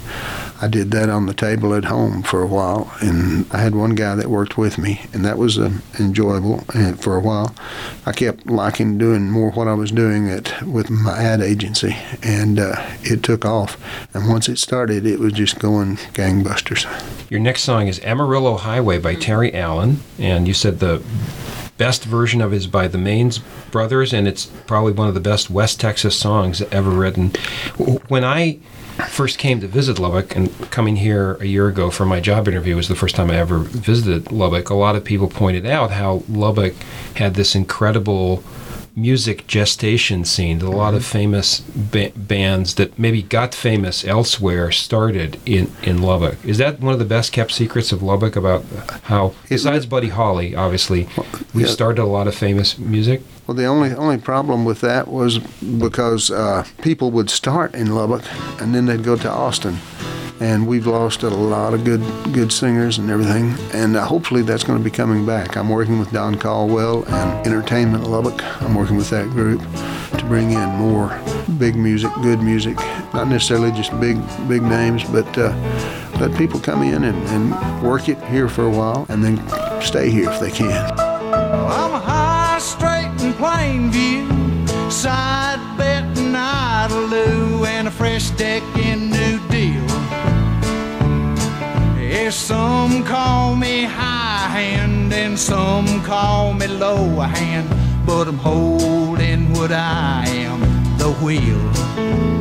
I 0.63 0.69
did 0.69 0.91
that 0.91 1.09
on 1.09 1.25
the 1.25 1.33
table 1.33 1.75
at 1.75 1.87
home 1.87 2.23
for 2.23 2.43
a 2.43 2.47
while, 2.47 2.93
and 3.01 3.47
I 3.51 3.59
had 3.59 3.75
one 3.75 3.95
guy 3.95 4.15
that 4.15 4.29
worked 4.29 4.59
with 4.59 4.77
me, 4.77 5.01
and 5.13 5.25
that 5.25 5.39
was 5.39 5.59
uh, 5.59 5.73
enjoyable. 5.99 6.65
And 6.75 7.01
for 7.01 7.17
a 7.17 7.21
while, 7.21 7.55
I 8.05 8.13
kept 8.13 8.47
liking 8.47 8.99
doing 8.99 9.31
more 9.31 9.51
what 9.53 9.69
I 9.69 9.75
was 9.75 9.91
doing 9.91 10.29
at 10.29 10.63
with 10.67 10.91
my 10.91 11.19
ad 11.19 11.41
agency, 11.41 11.97
and 12.23 12.59
uh, 12.59 12.75
it 13.03 13.23
took 13.23 13.47
off. 13.47 13.79
And 14.15 14.29
once 14.29 14.51
it 14.51 14.59
started, 14.59 15.07
it 15.07 15.19
was 15.19 15.33
just 15.33 15.59
going 15.59 15.97
gangbusters. 16.13 16.87
Your 17.31 17.41
next 17.41 17.63
song 17.63 17.89
is 17.89 17.99
Amarillo 18.01 18.57
Highway 18.57 18.99
by 18.99 19.15
Terry 19.15 19.55
Allen, 19.55 20.01
and 20.19 20.47
you 20.47 20.53
said 20.53 20.81
the 20.81 21.03
best 21.79 22.05
version 22.05 22.43
of 22.43 22.53
it 22.53 22.57
is 22.57 22.67
by 22.67 22.87
the 22.87 22.99
Maines 22.99 23.41
Brothers, 23.71 24.13
and 24.13 24.29
it's 24.29 24.45
probably 24.67 24.93
one 24.93 25.09
of 25.09 25.15
the 25.15 25.21
best 25.21 25.49
West 25.49 25.81
Texas 25.81 26.15
songs 26.15 26.61
ever 26.71 26.91
written. 26.91 27.31
When 28.09 28.25
I 28.25 28.59
first 29.01 29.39
came 29.39 29.61
to 29.61 29.69
visit 29.69 29.99
Lubbock 29.99 30.35
and 30.37 30.51
coming 30.71 30.97
here 30.97 31.35
a 31.35 31.45
year 31.45 31.69
ago 31.69 31.91
for 31.91 32.05
my 32.05 32.21
job 32.21 32.49
interview 32.49 32.77
was 32.77 32.89
the 32.89 32.95
first 32.95 33.17
time 33.17 33.31
I 33.31 33.37
ever 33.37 33.59
visited 33.59 34.33
Lubbock, 34.33 34.71
a 34.71 34.75
lot 34.75 34.97
of 34.97 35.05
people 35.05 35.29
pointed 35.29 35.67
out 35.67 35.91
how 35.91 36.23
Lubbock 36.29 36.75
had 37.17 37.35
this 37.35 37.55
incredible 37.55 38.43
music 39.01 39.47
gestation 39.47 40.25
scene 40.25 40.59
that 40.59 40.67
a 40.67 40.71
lot 40.71 40.95
of 40.95 41.05
famous 41.05 41.61
ba- 41.61 42.13
bands 42.17 42.75
that 42.75 42.99
maybe 42.99 43.23
got 43.23 43.55
famous 43.55 44.05
elsewhere 44.05 44.71
started 44.71 45.41
in, 45.47 45.73
in 45.83 46.03
Lubbock. 46.03 46.45
Is 46.45 46.59
that 46.59 46.81
one 46.81 46.93
of 46.93 46.99
the 46.99 47.05
best 47.05 47.33
kept 47.33 47.53
secrets 47.53 47.93
of 47.93 48.03
Lubbock 48.03 48.37
about 48.37 48.65
how, 49.05 49.35
besides 49.49 49.87
Buddy 49.87 50.09
Holly, 50.09 50.55
obviously, 50.55 51.09
we 51.55 51.65
started 51.65 52.03
a 52.03 52.07
lot 52.07 52.27
of 52.29 52.35
famous 52.35 52.79
music? 52.79 53.23
Well, 53.47 53.57
the 53.57 53.67
only 53.67 53.93
only 53.95 54.19
problem 54.19 54.65
with 54.65 54.81
that 54.83 55.09
was 55.09 55.39
because 55.39 56.31
uh, 56.31 56.65
people 56.83 57.11
would 57.11 57.31
start 57.31 57.75
in 57.75 57.95
Lubbock 57.95 58.23
and 58.61 58.75
then 58.75 58.87
they'd 58.87 59.03
go 59.03 59.17
to 59.17 59.29
Austin, 59.29 59.79
and 60.41 60.67
we've 60.67 60.87
lost 60.87 61.23
a 61.23 61.29
lot 61.29 61.75
of 61.75 61.85
good 61.85 62.01
good 62.33 62.51
singers 62.51 62.99
and 62.99 63.11
everything. 63.11 63.55
And 63.73 63.97
uh, 63.97 64.05
hopefully 64.05 64.43
that's 64.43 64.65
going 64.65 64.79
to 64.79 64.85
be 64.85 64.91
coming 64.91 65.25
back. 65.27 65.57
I'm 65.57 65.69
working 65.69 65.99
with 65.99 66.11
Don 66.13 66.35
Caldwell 66.37 67.05
and 67.05 67.47
Entertainment 67.47 68.09
Lubbock. 68.09 68.43
I'm 68.63 68.75
working 68.75 68.97
with 68.97 69.11
that 69.11 69.29
group 69.29 69.61
to 70.19 70.25
bring 70.27 70.53
in 70.53 70.69
more 70.71 71.19
big 71.59 71.77
music, 71.77 72.11
good 72.23 72.41
music, 72.41 72.77
not 73.13 73.29
necessarily 73.29 73.71
just 73.73 73.91
big 74.01 74.19
big 74.49 74.63
names, 74.63 75.05
but 75.05 75.27
uh, 75.39 75.55
let 76.19 76.37
people 76.37 76.59
come 76.59 76.83
in 76.83 77.05
and, 77.05 77.17
and 77.29 77.83
work 77.83 78.09
it 78.09 78.23
here 78.25 78.49
for 78.49 78.65
a 78.65 78.71
while 78.71 79.07
and 79.09 79.23
then 79.23 79.39
stay 79.83 80.11
here 80.11 80.31
if 80.31 80.41
they 80.41 80.51
can. 80.51 80.99
I'm 80.99 82.03
high, 82.03 82.59
straight, 82.59 83.11
and 83.21 83.35
Plainview. 83.35 84.41
Side 84.91 85.61
bet 85.79 86.05
and 86.19 86.37
and 87.65 87.89
a 87.89 87.91
fresh 87.91 88.31
deck 88.31 88.63
in 88.77 89.00
Some 92.31 93.03
call 93.03 93.57
me 93.57 93.83
high 93.83 94.47
hand 94.49 95.13
and 95.13 95.37
some 95.37 96.01
call 96.05 96.55
me 96.55 96.69
low 96.69 97.19
hand, 97.19 97.69
but 98.07 98.29
I'm 98.29 98.39
holding 98.39 99.53
what 99.53 99.73
I 99.73 100.25
am, 100.29 100.61
the 100.97 101.11
wheel. 101.25 102.40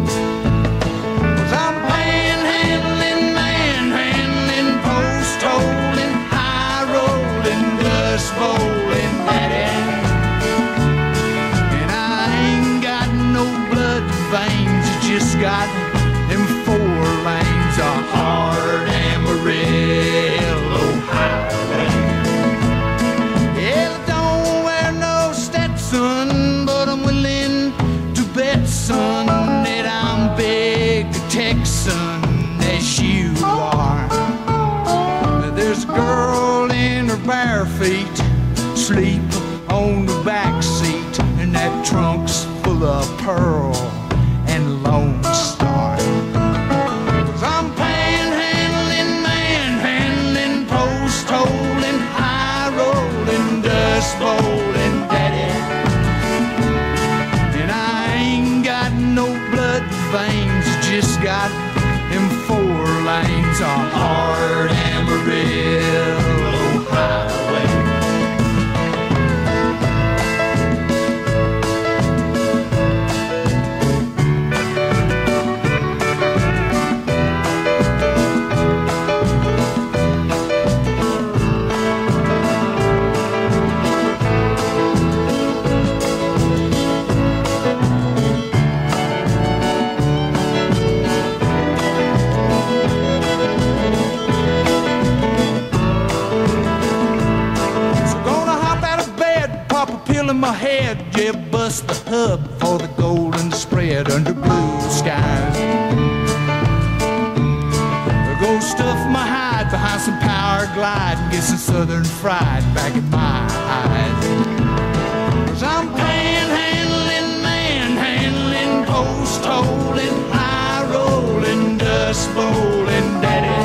Post 119.00 119.46
holding, 119.46 120.18
high 120.30 120.84
rolling, 120.92 121.78
dust 121.78 122.28
bowling, 122.36 123.10
daddy. 123.24 123.60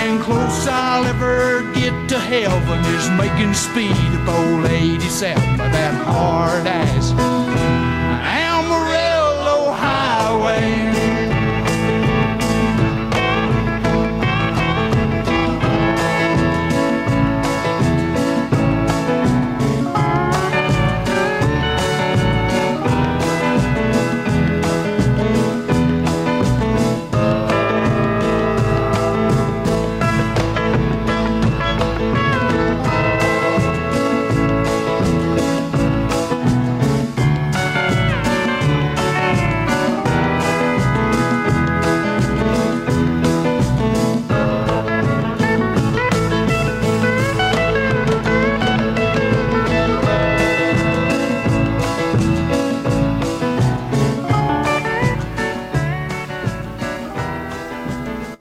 And 0.00 0.20
close 0.20 0.66
I'll 0.68 1.04
ever 1.06 1.62
get 1.72 1.94
to 2.10 2.18
heaven 2.18 2.80
is 2.96 3.08
making 3.22 3.54
speed 3.54 4.10
of 4.18 4.28
old 4.28 4.66
87 4.66 5.56
by 5.56 5.68
that 5.68 5.94
hard 6.04 6.66
ass 6.66 7.35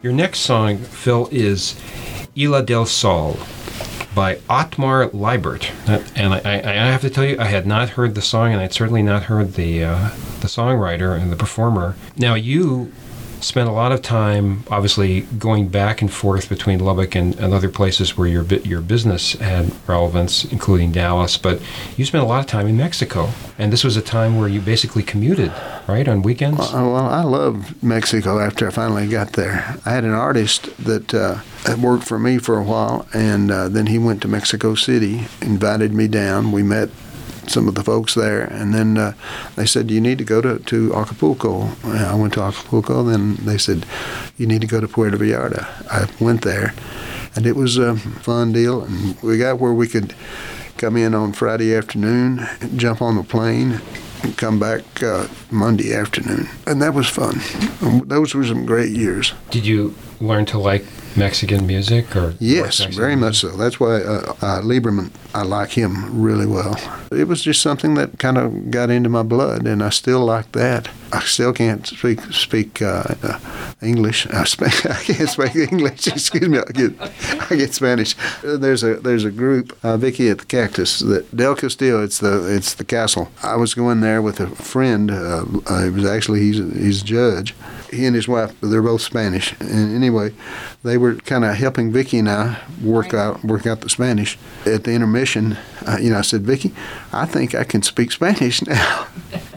Your 0.05 0.13
next 0.13 0.41
song, 0.41 0.77
Phil, 0.77 1.27
is 1.31 1.81
Isla 2.35 2.61
del 2.61 2.85
Sol 2.85 3.39
by 4.13 4.35
Ottmar 4.47 5.11
Liebert. 5.11 5.71
And 6.15 6.35
I, 6.35 6.41
I, 6.45 6.57
I 6.59 6.85
have 6.91 7.01
to 7.01 7.09
tell 7.09 7.25
you, 7.25 7.37
I 7.39 7.45
had 7.45 7.65
not 7.65 7.89
heard 7.89 8.13
the 8.13 8.21
song, 8.21 8.53
and 8.53 8.61
I'd 8.61 8.71
certainly 8.71 9.01
not 9.01 9.23
heard 9.23 9.53
the 9.53 9.83
uh, 9.83 10.09
the 10.41 10.47
songwriter 10.47 11.19
and 11.19 11.31
the 11.31 11.35
performer. 11.35 11.95
Now 12.17 12.35
you 12.35 12.91
spent 13.41 13.69
a 13.69 13.71
lot 13.71 13.91
of 13.91 14.01
time, 14.01 14.63
obviously, 14.69 15.21
going 15.21 15.67
back 15.67 16.01
and 16.01 16.11
forth 16.11 16.49
between 16.49 16.79
Lubbock 16.79 17.15
and, 17.15 17.35
and 17.39 17.53
other 17.53 17.69
places 17.69 18.17
where 18.17 18.27
your 18.27 18.43
your 18.43 18.81
business 18.81 19.33
had 19.33 19.71
relevance, 19.87 20.45
including 20.45 20.91
Dallas. 20.91 21.37
But 21.37 21.61
you 21.97 22.05
spent 22.05 22.23
a 22.23 22.27
lot 22.27 22.39
of 22.39 22.47
time 22.47 22.67
in 22.67 22.77
Mexico, 22.77 23.29
and 23.57 23.71
this 23.71 23.83
was 23.83 23.97
a 23.97 24.01
time 24.01 24.37
where 24.37 24.47
you 24.47 24.61
basically 24.61 25.03
commuted, 25.03 25.51
right, 25.87 26.07
on 26.07 26.21
weekends. 26.21 26.59
Uh, 26.59 26.73
well, 26.73 27.07
I 27.07 27.23
loved 27.23 27.81
Mexico 27.83 28.39
after 28.39 28.67
I 28.67 28.71
finally 28.71 29.07
got 29.07 29.33
there. 29.33 29.77
I 29.85 29.91
had 29.91 30.03
an 30.03 30.13
artist 30.13 30.75
that 30.83 31.13
uh, 31.13 31.35
had 31.65 31.81
worked 31.81 32.03
for 32.03 32.19
me 32.19 32.37
for 32.37 32.57
a 32.57 32.63
while, 32.63 33.07
and 33.13 33.51
uh, 33.51 33.69
then 33.69 33.87
he 33.87 33.97
went 33.97 34.21
to 34.23 34.27
Mexico 34.27 34.75
City, 34.75 35.25
invited 35.41 35.93
me 35.93 36.07
down. 36.07 36.51
We 36.51 36.63
met 36.63 36.89
some 37.49 37.67
of 37.67 37.75
the 37.75 37.83
folks 37.83 38.13
there, 38.15 38.41
and 38.41 38.73
then 38.73 38.97
uh, 38.97 39.13
they 39.55 39.65
said 39.65 39.91
you 39.91 40.01
need 40.01 40.17
to 40.17 40.23
go 40.23 40.41
to, 40.41 40.59
to 40.59 40.93
Acapulco. 40.95 41.69
And 41.83 41.99
I 41.99 42.15
went 42.15 42.33
to 42.33 42.41
Acapulco. 42.41 43.03
Then 43.03 43.35
they 43.35 43.57
said 43.57 43.85
you 44.37 44.47
need 44.47 44.61
to 44.61 44.67
go 44.67 44.79
to 44.79 44.87
Puerto 44.87 45.17
Vallarta. 45.17 45.65
I 45.91 46.07
went 46.23 46.41
there, 46.41 46.73
and 47.35 47.45
it 47.45 47.55
was 47.55 47.77
a 47.77 47.95
fun 47.95 48.53
deal. 48.53 48.83
And 48.83 49.19
we 49.21 49.37
got 49.37 49.59
where 49.59 49.73
we 49.73 49.87
could 49.87 50.15
come 50.77 50.97
in 50.97 51.13
on 51.15 51.33
Friday 51.33 51.75
afternoon, 51.75 52.47
jump 52.75 53.01
on 53.01 53.15
the 53.15 53.23
plane, 53.23 53.81
and 54.23 54.37
come 54.37 54.59
back 54.59 55.03
uh, 55.03 55.27
Monday 55.51 55.93
afternoon, 55.93 56.49
and 56.65 56.81
that 56.81 56.93
was 56.93 57.07
fun. 57.07 57.39
Those 58.07 58.33
were 58.33 58.43
some 58.43 58.65
great 58.65 58.91
years. 58.91 59.33
Did 59.51 59.65
you 59.65 59.95
learn 60.19 60.45
to 60.47 60.57
like 60.57 60.85
Mexican 61.17 61.65
music, 61.67 62.15
or 62.15 62.33
Yes, 62.39 62.83
very 62.85 63.15
much 63.15 63.37
so. 63.37 63.49
That's 63.55 63.79
why 63.79 64.01
uh, 64.01 64.33
uh, 64.41 64.61
Lieberman, 64.61 65.11
I 65.33 65.43
like 65.43 65.71
him 65.71 66.21
really 66.21 66.45
well. 66.45 66.75
It 67.11 67.27
was 67.27 67.41
just 67.41 67.61
something 67.61 67.95
that 67.95 68.19
kind 68.19 68.37
of 68.37 68.71
got 68.71 68.89
into 68.89 69.09
my 69.09 69.23
blood, 69.23 69.65
and 69.67 69.81
I 69.83 69.89
still 69.89 70.25
like 70.25 70.51
that. 70.53 70.89
I 71.13 71.21
still 71.21 71.53
can't 71.53 71.85
speak 71.87 72.19
speak 72.33 72.81
uh, 72.81 73.03
uh, 73.23 73.39
English. 73.81 74.27
I, 74.27 74.43
speak, 74.43 74.85
I 74.89 74.95
can't 75.03 75.29
speak 75.29 75.55
English. 75.55 76.07
Excuse 76.15 76.49
me. 76.49 76.59
I 76.59 76.71
get 76.71 76.93
I 77.51 77.55
get 77.55 77.73
Spanish. 77.73 78.15
Uh, 78.43 78.57
There's 78.57 78.83
a 78.83 78.95
there's 78.95 79.23
a 79.23 79.31
group, 79.31 79.77
uh, 79.83 79.97
Vicky 79.97 80.29
at 80.29 80.39
the 80.39 80.45
Cactus, 80.45 80.99
that 80.99 81.35
Del 81.35 81.55
Castillo. 81.55 82.03
It's 82.03 82.19
the 82.19 82.53
it's 82.53 82.73
the 82.73 82.83
castle. 82.85 83.31
I 83.43 83.55
was 83.55 83.73
going 83.73 84.01
there 84.01 84.21
with 84.21 84.39
a 84.39 84.47
friend. 84.47 85.11
Uh, 85.11 85.45
uh, 85.69 85.85
it 85.85 85.93
was 85.93 86.05
actually 86.05 86.41
he's 86.41 86.57
he's 86.57 87.01
a 87.01 87.05
judge. 87.05 87.55
He 87.91 88.05
and 88.05 88.15
his 88.15 88.27
wife, 88.27 88.53
they're 88.61 88.81
both 88.81 89.01
Spanish. 89.01 89.53
And 89.59 89.95
anyway, 89.95 90.33
they 90.83 90.97
were 90.97 91.15
kind 91.15 91.45
of 91.45 91.55
helping 91.55 91.91
Vicky 91.91 92.19
and 92.19 92.29
I 92.29 92.57
work 92.83 93.13
out 93.13 93.43
work 93.43 93.65
out 93.65 93.81
the 93.81 93.89
Spanish. 93.89 94.37
At 94.65 94.83
the 94.83 94.91
intermission, 94.91 95.57
uh, 95.87 95.97
you 95.99 96.11
know, 96.11 96.17
I 96.17 96.21
said, 96.21 96.41
Vicky, 96.41 96.73
I 97.13 97.25
think 97.25 97.55
I 97.55 97.63
can 97.63 97.81
speak 97.81 98.11
Spanish 98.11 98.61
now. 98.65 99.07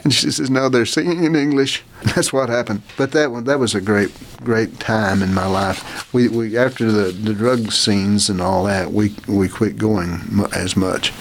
And 0.04 0.12
she 0.12 0.30
says, 0.30 0.50
No, 0.50 0.68
they're 0.68 0.86
singing 0.86 1.24
in 1.24 1.36
English. 1.36 1.82
That's 2.14 2.32
what 2.32 2.48
happened. 2.48 2.82
But 2.96 3.12
that 3.12 3.30
one, 3.30 3.44
that 3.44 3.58
was 3.58 3.74
a 3.74 3.80
great, 3.80 4.10
great 4.42 4.78
time 4.78 5.22
in 5.22 5.34
my 5.34 5.46
life. 5.46 6.12
We, 6.14 6.28
we 6.28 6.56
after 6.56 6.90
the, 6.90 7.12
the 7.12 7.34
drug 7.34 7.72
scenes 7.72 8.28
and 8.28 8.40
all 8.40 8.64
that, 8.64 8.92
we 8.92 9.14
we 9.26 9.48
quit 9.48 9.76
going 9.78 10.46
as 10.54 10.76
much. 10.76 11.12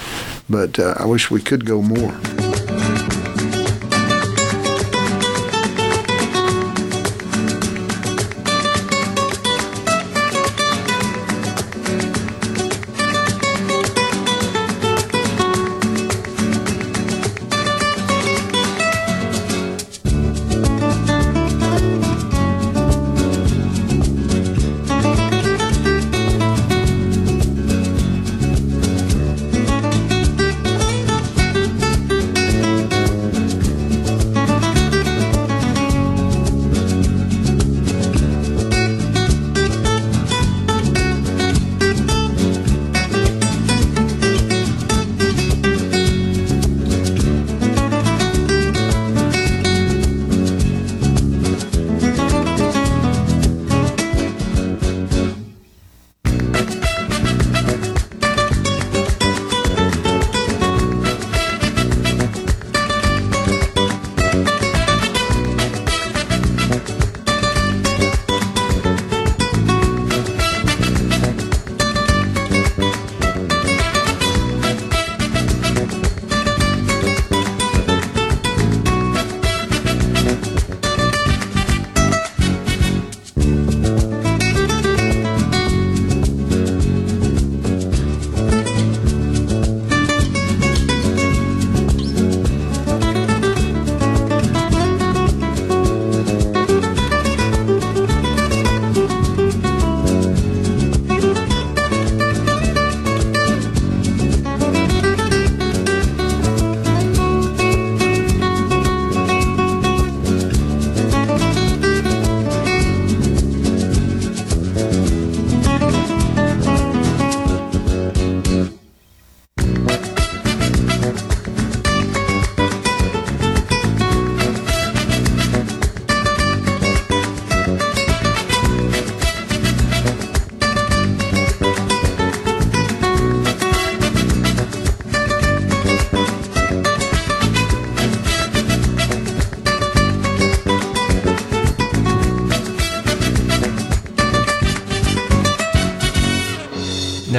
But 0.49 0.79
uh, 0.79 0.95
I 0.97 1.05
wish 1.05 1.29
we 1.29 1.41
could 1.41 1.65
go 1.65 1.81
more. 1.81 2.66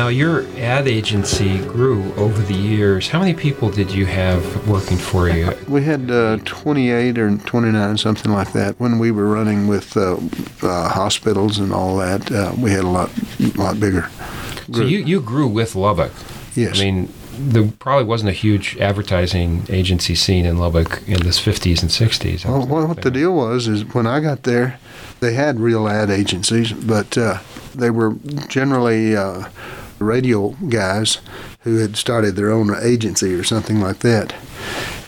Now, 0.08 0.12
your 0.12 0.46
ad 0.56 0.88
agency 0.88 1.58
grew 1.58 2.14
over 2.14 2.40
the 2.40 2.54
years. 2.54 3.08
How 3.08 3.18
many 3.18 3.34
people 3.34 3.68
did 3.68 3.90
you 3.90 4.06
have 4.06 4.66
working 4.66 4.96
for 4.96 5.28
you? 5.28 5.52
We 5.68 5.84
had 5.84 6.10
uh, 6.10 6.38
28 6.46 7.18
or 7.18 7.36
29, 7.36 7.98
something 7.98 8.32
like 8.32 8.52
that. 8.52 8.80
When 8.80 8.98
we 8.98 9.10
were 9.10 9.26
running 9.26 9.66
with 9.68 9.98
uh, 9.98 10.16
uh, 10.62 10.88
hospitals 10.88 11.58
and 11.58 11.74
all 11.74 11.98
that, 11.98 12.32
uh, 12.32 12.54
we 12.56 12.70
had 12.70 12.84
a 12.84 12.88
lot, 12.88 13.10
lot 13.56 13.78
bigger. 13.78 14.08
So 14.72 14.80
you, 14.80 15.00
you 15.00 15.20
grew 15.20 15.46
with 15.46 15.74
Lubbock. 15.74 16.12
Yes. 16.54 16.80
I 16.80 16.84
mean, 16.84 17.12
there 17.38 17.70
probably 17.78 18.04
wasn't 18.04 18.30
a 18.30 18.32
huge 18.32 18.78
advertising 18.78 19.66
agency 19.68 20.14
scene 20.14 20.46
in 20.46 20.56
Lubbock 20.56 21.06
in 21.06 21.22
the 21.22 21.28
50s 21.28 21.82
and 21.82 21.90
60s. 21.90 22.46
I 22.46 22.50
Well, 22.50 22.66
what, 22.66 22.88
what 22.88 23.02
the 23.02 23.10
deal 23.10 23.34
was 23.34 23.68
is 23.68 23.84
when 23.92 24.06
I 24.06 24.20
got 24.20 24.44
there, 24.44 24.78
they 25.20 25.34
had 25.34 25.60
real 25.60 25.86
ad 25.86 26.08
agencies, 26.08 26.72
but 26.72 27.18
uh, 27.18 27.40
they 27.74 27.90
were 27.90 28.14
generally 28.48 29.14
uh, 29.14 29.48
radio 29.98 30.50
guys 30.68 31.18
who 31.60 31.78
had 31.78 31.96
started 31.96 32.36
their 32.36 32.50
own 32.50 32.74
agency 32.82 33.34
or 33.34 33.44
something 33.44 33.80
like 33.80 33.98
that. 34.00 34.34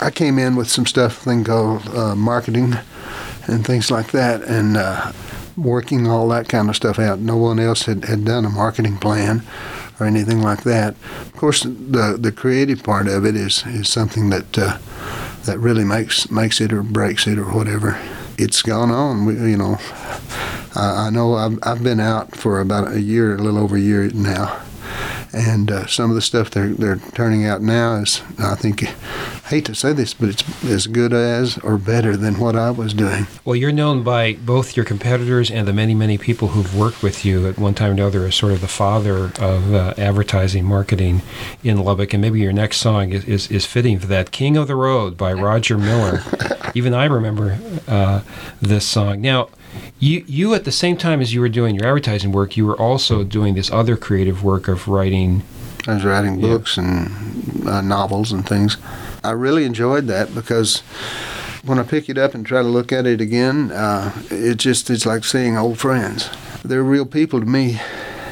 I 0.01 0.11
came 0.11 0.39
in 0.39 0.57
with 0.57 0.69
some 0.69 0.87
stuff 0.87 1.19
thing 1.19 1.45
called 1.45 1.87
uh, 1.89 2.15
marketing 2.15 2.77
and 3.47 3.67
things 3.67 3.91
like 3.91 4.13
that, 4.13 4.43
and 4.43 4.77
uh, 4.77 5.13
working 5.57 6.07
all 6.07 6.29
that 6.29 6.49
kind 6.49 6.69
of 6.69 6.77
stuff 6.77 6.99
out. 6.99 7.19
No 7.19 7.37
one 7.37 7.59
else 7.59 7.83
had, 7.85 8.05
had 8.05 8.25
done 8.25 8.45
a 8.45 8.51
marketing 8.51 8.99
plan 8.99 9.43
or 9.99 10.07
anything 10.07 10.41
like 10.41 10.63
that. 10.65 10.95
Of 11.21 11.33
course, 11.37 11.63
the 11.63 12.17
the 12.19 12.33
creative 12.33 12.83
part 12.83 13.09
of 13.09 13.25
it 13.25 13.37
is 13.37 13.65
is 13.67 13.89
something 13.89 14.31
that 14.31 14.59
uh, 14.59 14.79
that 15.45 15.59
really 15.59 15.85
makes 15.85 16.31
makes 16.31 16.61
it 16.61 16.73
or 16.73 16.83
breaks 16.83 17.27
it 17.27 17.39
or 17.39 17.53
whatever. 17.53 18.01
It's 18.39 18.63
gone 18.63 18.91
on. 18.91 19.27
We, 19.27 19.35
you 19.35 19.57
know, 19.57 19.77
I, 20.75 21.07
I 21.07 21.11
know 21.11 21.35
I've, 21.35 21.59
I've 21.63 21.83
been 21.83 22.01
out 22.01 22.35
for 22.35 22.61
about 22.61 22.93
a 22.93 23.01
year, 23.01 23.35
a 23.37 23.39
little 23.39 23.59
over 23.59 23.77
a 23.77 23.81
year 23.81 24.11
now, 24.11 24.63
and 25.33 25.71
uh, 25.71 25.87
some 25.87 26.11
of 26.11 26.17
the 26.17 26.23
stuff 26.23 26.51
they're 26.51 26.69
they're 26.69 26.97
turning 27.15 27.47
out 27.47 27.63
now 27.63 27.97
is 27.97 28.23
I 28.39 28.55
think 28.55 28.85
I 28.85 29.49
hate 29.49 29.65
to 29.67 29.75
say 29.75 29.93
this, 29.93 30.15
but 30.15 30.29
it's 30.29 30.65
as 30.65 30.87
good 30.87 31.13
as 31.13 31.59
or 31.59 31.79
better 31.79 32.17
than 32.17 32.39
what 32.39 32.57
I 32.57 32.71
was 32.71 32.95
doing. 32.95 33.27
Well, 33.45 33.57
you're 33.57 33.73
known 33.73 34.03
by 34.03 34.35
both 34.35 34.77
your 34.77 34.85
competitors 34.85 35.51
and 35.51 35.67
the 35.67 35.73
many, 35.73 35.95
many 35.95 36.19
people 36.19 36.49
who've 36.49 36.77
worked 36.77 37.03
with 37.03 37.25
you 37.25 37.49
at 37.49 37.59
one 37.59 37.75
time 37.75 37.91
or 37.91 37.93
another 37.95 38.27
as 38.27 38.35
sort 38.35 38.53
of 38.53 38.61
the 38.61 38.69
father 38.69 39.33
of 39.41 39.75
uh, 39.75 39.95
advertising 39.99 40.65
marketing 40.65 41.23
in 41.65 41.79
Lubbock. 41.79 42.13
And 42.13 42.23
maybe 42.23 42.41
your 42.41 42.53
next 42.53 42.77
song 42.77 43.11
is, 43.11 43.25
is, 43.25 43.51
is 43.51 43.67
fitting 43.67 43.99
for 43.99 44.07
that. 44.07 44.31
King 44.31 44.57
of 44.57 44.69
the 44.69 44.77
Road 44.77 45.17
by 45.17 45.33
Roger 45.33 45.77
Miller. 45.77 46.23
Even 46.75 46.95
I 46.95 47.07
remember 47.07 47.59
uh, 47.89 48.23
this 48.61 48.87
song. 48.87 49.21
Now, 49.21 49.49
you, 49.99 50.25
you 50.27 50.55
at 50.55 50.65
the 50.65 50.73
same 50.73 50.97
time 50.97 51.21
as 51.21 51.35
you 51.35 51.41
were 51.41 51.49
doing 51.49 51.75
your 51.75 51.87
advertising 51.87 52.33
work, 52.33 52.57
you 52.57 52.67
were 52.67 52.77
also 52.77 53.25
doing 53.25 53.55
this 53.55 53.71
other 53.71 53.97
creative 53.97 54.43
work 54.43 54.69
of 54.69 54.89
writing. 54.89 55.43
I 55.87 55.95
was 55.95 56.05
writing 56.05 56.41
books 56.41 56.77
and 56.77 57.67
uh, 57.67 57.81
novels 57.81 58.33
and 58.33 58.47
things. 58.47 58.77
I 59.23 59.33
really 59.33 59.65
enjoyed 59.65 60.07
that 60.07 60.35
because 60.35 60.81
when 61.65 61.79
I 61.79 61.83
pick 61.83 62.09
it 62.09 62.17
up 62.19 62.35
and 62.35 62.45
try 62.45 62.63
to 62.63 62.69
look 62.69 62.93
at 62.93 63.07
it 63.07 63.21
again, 63.21 63.71
uh, 63.73 64.13
it 64.31 64.57
just 64.57 64.91
it's 64.91 65.07
like 65.07 65.25
seeing 65.25 65.57
old 65.57 65.79
friends. 65.79 66.31
They're 66.65 66.83
real 66.83 67.07
people 67.07 67.41
to 67.41 67.47
me. 67.47 67.81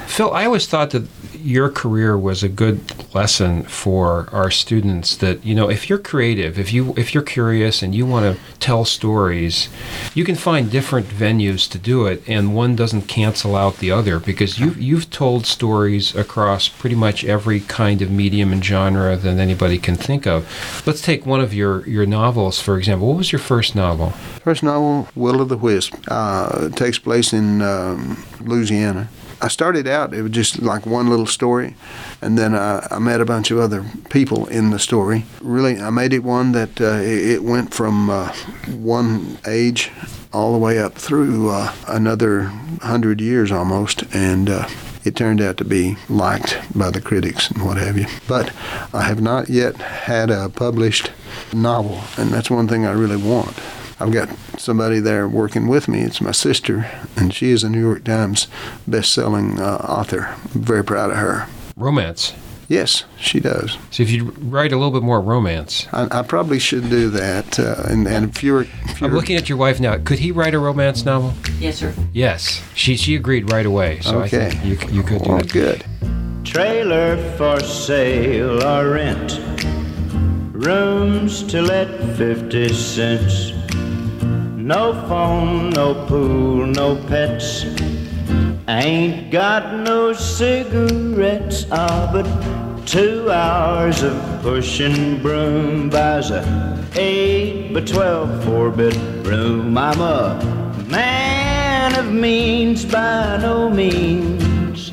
Phil, 0.07 0.33
I 0.33 0.47
always 0.47 0.67
thought 0.67 0.91
that 0.91 1.07
your 1.43 1.69
career 1.69 2.17
was 2.17 2.43
a 2.43 2.49
good 2.49 2.81
lesson 3.15 3.63
for 3.65 4.29
our 4.33 4.51
students 4.51 5.17
that 5.17 5.45
you 5.45 5.55
know 5.55 5.69
if 5.69 5.89
you're 5.89 5.99
creative 5.99 6.59
if 6.59 6.73
you 6.73 6.95
if 6.97 7.15
you're 7.15 7.23
curious 7.23 7.83
and 7.83 7.95
you 7.95 8.05
want 8.05 8.25
to 8.25 8.59
tell 8.59 8.85
stories 8.85 9.69
you 10.15 10.25
can 10.25 10.35
find 10.35 10.71
different 10.71 11.07
venues 11.07 11.71
to 11.71 11.79
do 11.79 12.07
it 12.07 12.23
and 12.29 12.55
one 12.55 12.77
doesn't 12.77 13.03
cancel 13.03 13.57
out 13.57 13.77
the 13.79 13.91
other 13.91 14.19
because 14.19 14.59
you 14.59 14.71
you've 14.73 15.11
told 15.11 15.47
stories 15.47 16.15
across 16.15 16.69
pretty 16.69 16.97
much 16.97 17.25
every 17.25 17.61
kind 17.61 18.03
of 18.03 18.11
medium 18.11 18.53
and 18.53 18.65
genre 18.65 19.17
that 19.17 19.39
anybody 19.39 19.79
can 19.79 19.97
think 19.97 20.27
of. 20.27 20.47
Let's 20.87 21.01
take 21.01 21.27
one 21.27 21.41
of 21.41 21.53
your 21.55 21.87
your 21.89 22.07
novels 22.07 22.61
for 22.61 22.79
example. 22.79 23.09
What 23.09 23.17
was 23.19 23.33
your 23.33 23.39
first 23.39 23.75
novel? 23.75 24.11
First 24.43 24.63
novel, 24.63 25.09
Will 25.15 25.41
of 25.41 25.49
the 25.49 25.57
Wisp, 25.57 25.95
uh, 26.09 26.69
takes 26.71 26.99
place 26.99 27.33
in 27.33 27.63
um, 27.63 28.25
Louisiana. 28.41 29.09
I 29.41 29.49
started 29.49 29.87
out, 29.87 30.13
it 30.15 30.23
was 30.23 30.33
just 30.33 30.61
like 30.63 30.85
one 30.85 31.09
little 31.09 31.27
story, 31.27 31.77
and 32.21 32.37
then 32.37 32.55
uh, 32.55 32.87
I 32.91 32.99
met 32.99 33.21
a 33.21 33.25
bunch 33.25 33.51
of 33.51 33.59
other 33.59 33.85
people 34.11 34.47
in 34.47 34.71
the 34.71 34.79
story. 34.79 35.25
Really, 35.41 35.81
I 35.81 35.91
made 35.91 36.13
it 36.13 36.25
one 36.25 36.53
that 36.53 36.81
uh, 36.81 36.99
it, 37.01 37.31
it 37.31 37.43
went 37.45 37.73
from 37.73 38.11
uh, 38.11 38.33
one 38.67 39.39
age 39.47 39.93
all 40.33 40.53
the 40.53 40.59
way 40.59 40.79
up 40.79 40.95
through 40.95 41.51
uh, 41.51 41.73
another 41.87 42.45
hundred 42.83 43.21
years 43.21 43.53
almost, 43.53 44.03
and 44.13 44.51
uh, 44.51 44.69
it 45.05 45.15
turned 45.15 45.41
out 45.41 45.57
to 45.59 45.65
be 45.65 45.97
liked 46.09 46.59
by 46.77 46.91
the 46.91 47.01
critics 47.01 47.51
and 47.51 47.65
what 47.65 47.77
have 47.77 47.97
you. 47.97 48.07
But 48.27 48.53
I 48.93 49.03
have 49.03 49.21
not 49.21 49.49
yet 49.49 49.77
had 49.77 50.31
a 50.31 50.49
published 50.49 51.13
novel, 51.53 52.01
and 52.17 52.31
that's 52.31 52.51
one 52.51 52.67
thing 52.67 52.85
I 52.85 52.93
really 52.93 53.17
want. 53.17 53.57
I've 54.01 54.13
got 54.13 54.29
somebody 54.59 55.01
there 55.01 55.29
working 55.29 55.67
with 55.69 55.89
me. 55.89 56.03
It's 56.03 56.21
my 56.21 56.31
sister, 56.33 56.89
and 57.17 57.35
she 57.35 57.51
is 57.51 57.65
a 57.65 57.69
New 57.69 57.81
York 57.81 58.05
Times 58.05 58.47
best-selling 58.87 59.59
uh, 59.61 59.77
author. 59.79 60.27
I'm 60.55 60.63
very 60.63 60.85
proud 60.85 61.11
of 61.11 61.17
her. 61.17 61.47
romance 61.77 62.33
Yes, 62.71 63.05
she 63.19 63.41
does. 63.41 63.79
so 63.91 64.03
if 64.03 64.11
you 64.11 64.25
write 64.41 64.73
a 64.73 64.77
little 64.77 64.91
bit 64.93 65.03
more 65.03 65.23
romance 65.23 65.87
I, 65.91 66.19
I 66.19 66.23
probably 66.23 66.59
should 66.59 66.91
do 66.91 67.09
that. 67.11 67.59
Uh, 67.59 67.83
and, 67.89 68.07
and 68.07 68.29
if 68.29 68.43
you're, 68.43 68.67
i'm 69.01 69.15
looking 69.15 69.37
at 69.37 69.49
your 69.49 69.57
wife 69.57 69.81
now 69.81 69.97
could 69.97 70.19
he 70.19 70.33
write 70.33 70.53
a 70.55 70.59
romance 70.59 71.05
novel 71.05 71.33
Yes, 71.59 71.79
sir. 71.79 71.95
yes 72.13 72.63
she 72.75 72.97
she 72.97 73.15
agreed 73.17 73.51
right 73.51 73.65
away 73.65 74.01
so 74.01 74.21
okay, 74.21 74.47
i 74.47 74.51
think 74.51 74.65
you, 74.65 74.97
you 74.99 75.03
could 75.03 75.23
do 75.23 75.31
well, 75.31 75.39
that 75.39 75.51
good. 75.53 75.83
Trailer 76.45 77.17
for 77.39 77.59
sale 77.61 78.63
or 78.63 78.91
rent. 78.91 79.41
Rooms 80.53 81.43
to 81.45 81.63
let 81.63 81.89
50 82.17 82.69
cents. 82.73 83.53
No 84.69 84.93
phone, 85.09 85.71
no 85.71 85.95
pool, 86.05 86.67
no 86.67 86.95
pets. 87.09 87.65
Ain't 88.69 89.31
got 89.31 89.73
no 89.73 90.13
cigarettes, 90.13 91.65
ah, 91.71 92.11
but 92.13 92.27
two 92.87 93.31
hours 93.31 94.03
of 94.03 94.13
pushing 94.43 95.23
broom 95.23 95.89
buys 95.89 96.31
a 96.31 96.45
eight 96.97 97.73
by 97.73 97.81
twelve 97.81 98.45
four 98.45 98.71
bedroom. 98.71 99.79
I'm 99.79 100.03
a 100.03 100.85
man 100.87 101.99
of 101.99 102.13
means 102.13 102.85
by 102.85 103.39
no 103.41 103.71
means, 103.71 104.91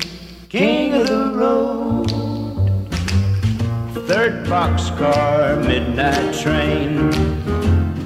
king 0.48 0.94
of 0.94 1.06
the 1.06 1.32
road. 1.34 2.08
Third 4.08 4.46
boxcar, 4.46 5.62
midnight 5.66 6.32
train, 6.34 7.10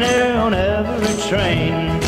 On 0.00 0.54
every 0.54 1.22
train. 1.28 2.00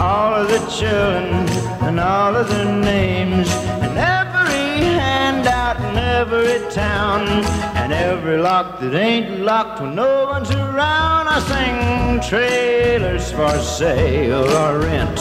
All 0.00 0.34
of 0.34 0.48
the 0.48 0.58
children 0.70 1.48
and 1.86 2.00
all 2.00 2.34
of 2.34 2.48
their 2.48 2.64
names. 2.64 3.48
And 3.84 3.96
every 3.96 4.82
handout 4.98 5.76
in 5.76 5.96
every 5.98 6.68
town. 6.72 7.28
And 7.76 7.92
every 7.92 8.38
lock 8.38 8.80
that 8.80 8.94
ain't 8.94 9.40
locked 9.40 9.80
when 9.80 9.94
no 9.94 10.24
one's 10.24 10.50
around. 10.50 11.28
I 11.28 11.38
sing 11.52 12.28
trailers 12.28 13.30
for 13.30 13.56
sale 13.58 14.48
or 14.62 14.80
rent. 14.80 15.20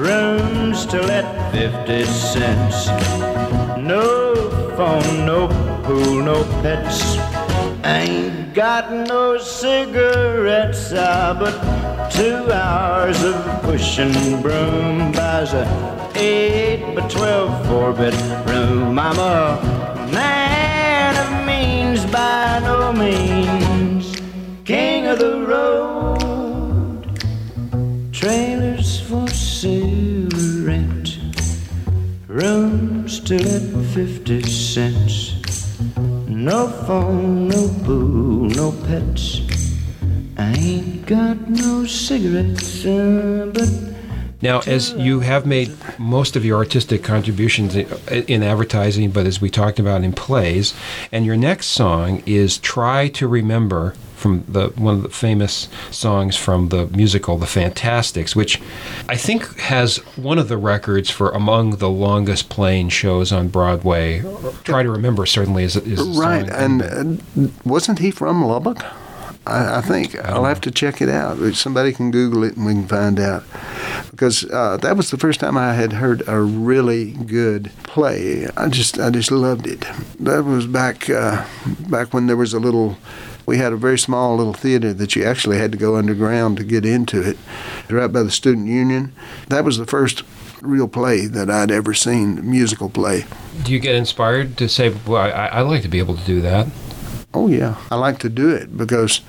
Rooms 0.00 0.86
to 0.86 1.02
let 1.02 1.52
50 1.52 2.04
cents. 2.04 2.88
No 3.76 4.50
phone, 4.76 5.26
no 5.26 5.48
pool, 5.84 6.22
no 6.22 6.44
pets. 6.62 7.35
I 7.86 8.00
ain't 8.00 8.52
got 8.52 8.90
no 8.90 9.38
cigarettes, 9.38 10.92
ah, 10.92 11.36
but 11.38 11.54
two 12.10 12.50
hours 12.50 13.22
of 13.22 13.36
pushing 13.62 14.42
broom 14.42 15.12
buys 15.12 15.52
a 15.54 15.64
eight 16.16 16.96
by 16.96 17.06
twelve 17.06 17.64
four 17.68 17.92
bedroom. 17.92 18.98
I'm 18.98 19.16
a 19.20 20.10
man 20.10 21.14
of 21.14 21.46
means 21.46 22.04
by 22.06 22.58
no 22.58 22.92
means, 22.92 24.20
king 24.64 25.06
of 25.06 25.20
the 25.20 25.46
road. 25.46 27.06
Trailers 28.12 28.98
for 28.98 29.28
sale 29.28 30.28
rent. 30.66 31.20
Rooms 32.26 33.20
to 33.20 33.40
let 33.40 33.94
50 33.94 34.42
cents. 34.42 35.35
No 36.36 36.68
phone, 36.68 37.48
no 37.48 37.66
pool, 37.82 38.50
no 38.50 38.70
pets. 38.86 39.40
I 40.36 40.52
ain't 40.52 41.06
got 41.06 41.48
no 41.48 41.86
cigarettes, 41.86 42.84
uh, 42.84 43.50
but 43.54 43.70
Now, 44.42 44.60
as 44.66 44.92
you 44.92 45.20
have 45.20 45.46
made 45.46 45.74
most 45.98 46.36
of 46.36 46.44
your 46.44 46.58
artistic 46.58 47.02
contributions 47.02 47.74
in 47.74 48.42
advertising, 48.42 49.12
but 49.12 49.24
as 49.24 49.40
we 49.40 49.48
talked 49.48 49.78
about 49.78 50.04
in 50.04 50.12
plays, 50.12 50.74
and 51.10 51.24
your 51.24 51.38
next 51.38 51.68
song 51.68 52.22
is 52.26 52.58
"Try 52.58 53.08
to 53.08 53.26
Remember" 53.26 53.94
from 54.16 54.44
the 54.48 54.68
one 54.70 54.96
of 54.96 55.02
the 55.02 55.08
famous 55.08 55.68
songs 55.90 56.36
from 56.36 56.70
the 56.70 56.86
musical 56.88 57.38
The 57.38 57.46
Fantasticks, 57.46 58.34
which 58.34 58.60
I 59.08 59.16
think 59.16 59.58
has 59.60 59.98
one 60.16 60.38
of 60.38 60.48
the 60.48 60.56
records 60.56 61.10
for 61.10 61.30
among 61.30 61.76
the 61.76 61.90
longest 61.90 62.48
playing 62.48 62.88
shows 62.88 63.32
on 63.32 63.48
Broadway. 63.48 64.22
"Try 64.64 64.82
to 64.82 64.90
Remember" 64.90 65.26
certainly 65.26 65.64
is, 65.64 65.76
is 65.76 66.00
Right, 66.18 66.48
and 66.48 66.82
uh, 66.82 67.48
wasn't 67.64 67.98
he 67.98 68.10
from 68.10 68.44
Lubbock? 68.44 68.82
I, 69.46 69.78
I 69.78 69.80
think 69.80 70.16
I'll 70.24 70.44
have 70.44 70.60
to 70.62 70.70
check 70.70 71.00
it 71.00 71.08
out. 71.08 71.38
Somebody 71.54 71.92
can 71.92 72.10
Google 72.10 72.42
it 72.44 72.56
and 72.56 72.66
we 72.66 72.72
can 72.72 72.88
find 72.88 73.20
out. 73.20 73.44
Because 74.10 74.44
uh, 74.50 74.76
that 74.78 74.96
was 74.96 75.10
the 75.10 75.18
first 75.18 75.40
time 75.40 75.56
I 75.56 75.74
had 75.74 75.94
heard 75.94 76.26
a 76.26 76.40
really 76.40 77.12
good 77.12 77.70
play. 77.84 78.48
I 78.56 78.68
just 78.68 78.98
I 78.98 79.10
just 79.10 79.30
loved 79.30 79.66
it. 79.66 79.84
That 80.18 80.44
was 80.44 80.66
back 80.66 81.08
uh, 81.08 81.44
back 81.88 82.12
when 82.12 82.26
there 82.26 82.36
was 82.36 82.54
a 82.54 82.58
little 82.58 82.96
we 83.46 83.58
had 83.58 83.72
a 83.72 83.76
very 83.76 83.98
small 83.98 84.36
little 84.36 84.52
theater 84.52 84.92
that 84.92 85.16
you 85.16 85.24
actually 85.24 85.58
had 85.58 85.72
to 85.72 85.78
go 85.78 85.96
underground 85.96 86.56
to 86.58 86.64
get 86.64 86.84
into 86.84 87.22
it, 87.22 87.38
right 87.88 88.12
by 88.12 88.22
the 88.22 88.30
student 88.30 88.66
union. 88.66 89.14
That 89.48 89.64
was 89.64 89.78
the 89.78 89.86
first 89.86 90.24
real 90.60 90.88
play 90.88 91.26
that 91.26 91.48
I'd 91.48 91.70
ever 91.70 91.94
seen, 91.94 92.48
musical 92.48 92.90
play. 92.90 93.24
Do 93.62 93.72
you 93.72 93.78
get 93.78 93.94
inspired 93.94 94.56
to 94.58 94.68
say, 94.68 94.94
well, 95.06 95.22
I, 95.22 95.48
I'd 95.52 95.62
like 95.62 95.82
to 95.82 95.88
be 95.88 95.98
able 95.98 96.16
to 96.16 96.24
do 96.24 96.40
that? 96.40 96.66
Oh, 97.32 97.48
yeah. 97.48 97.76
I 97.90 97.96
like 97.96 98.18
to 98.20 98.28
do 98.30 98.48
it 98.50 98.76
because 98.76 99.20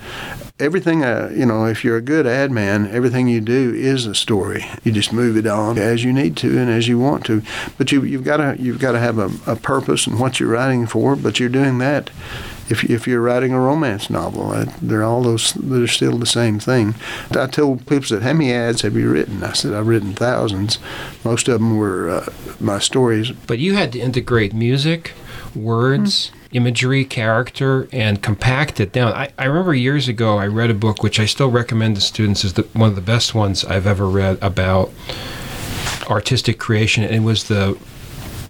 everything, 0.60 1.04
uh, 1.04 1.30
you 1.36 1.46
know, 1.46 1.66
if 1.66 1.84
you're 1.84 1.98
a 1.98 2.02
good 2.02 2.26
ad 2.26 2.52
man, 2.52 2.88
everything 2.88 3.28
you 3.28 3.42
do 3.42 3.74
is 3.74 4.06
a 4.06 4.16
story. 4.16 4.66
You 4.84 4.94
just 4.94 5.12
move 5.12 5.36
it 5.36 5.46
on 5.46 5.78
as 5.78 6.04
you 6.04 6.14
need 6.14 6.38
to 6.38 6.58
and 6.58 6.70
as 6.70 6.88
you 6.88 6.98
want 6.98 7.26
to. 7.26 7.44
But 7.78 7.92
you, 7.92 8.04
you've 8.04 8.24
got 8.24 8.38
to 8.38 8.56
you've 8.58 8.80
got 8.80 8.94
to 8.94 9.00
have 9.00 9.18
a, 9.18 9.30
a 9.46 9.56
purpose 9.58 10.08
and 10.08 10.20
what 10.20 10.40
you're 10.40 10.50
writing 10.50 10.88
for. 10.88 11.18
But 11.18 11.40
you're 11.40 11.50
doing 11.50 11.80
that 11.80 12.10
if, 12.70 12.84
if 12.84 13.08
you're 13.08 13.22
writing 13.22 13.54
a 13.54 13.60
romance 13.60 14.10
novel, 14.10 14.52
they're 14.82 15.04
all 15.04 15.24
those, 15.24 15.54
they're 15.54 15.88
still 15.88 16.18
the 16.18 16.26
same 16.26 16.60
thing. 16.60 16.96
I 17.32 17.48
told 17.48 17.86
people, 17.88 18.04
said, 18.04 18.24
how 18.24 18.34
many 18.34 18.54
ads 18.54 18.82
have 18.82 18.96
you 18.96 19.10
written? 19.10 19.44
I 19.44 19.54
said, 19.54 19.74
I've 19.74 19.88
written 19.88 20.14
thousands. 20.14 20.80
Most 21.24 21.48
of 21.48 21.60
them 21.60 21.78
were 21.78 22.10
uh, 22.10 22.34
my 22.60 22.80
stories. 22.80 23.32
But 23.32 23.60
you 23.60 23.76
had 23.76 23.92
to 23.94 24.00
integrate 24.00 24.54
music, 24.54 25.14
words, 25.56 26.28
mm-hmm. 26.28 26.58
imagery, 26.58 27.06
character, 27.06 27.88
and 27.92 28.22
compact 28.22 28.80
it 28.80 28.92
down. 28.92 29.14
I, 29.14 29.32
I 29.38 29.46
remember 29.46 29.74
years 29.74 30.08
ago 30.08 30.38
I 30.38 30.48
read 30.48 30.70
a 30.70 30.76
book 30.76 31.04
which 31.04 31.20
I 31.20 31.26
still 31.26 31.50
recommend 31.50 31.96
to 31.96 32.02
students 32.02 32.44
is 32.44 32.54
the, 32.54 32.64
one 32.74 32.90
of 32.90 32.96
the 32.96 33.02
best 33.02 33.34
ones 33.34 33.64
I've 33.66 33.88
ever 33.88 34.08
read 34.08 34.38
about 34.42 34.92
artistic 36.10 36.58
creation. 36.60 37.04
And 37.04 37.16
it 37.16 37.22
was 37.22 37.48
the 37.48 37.78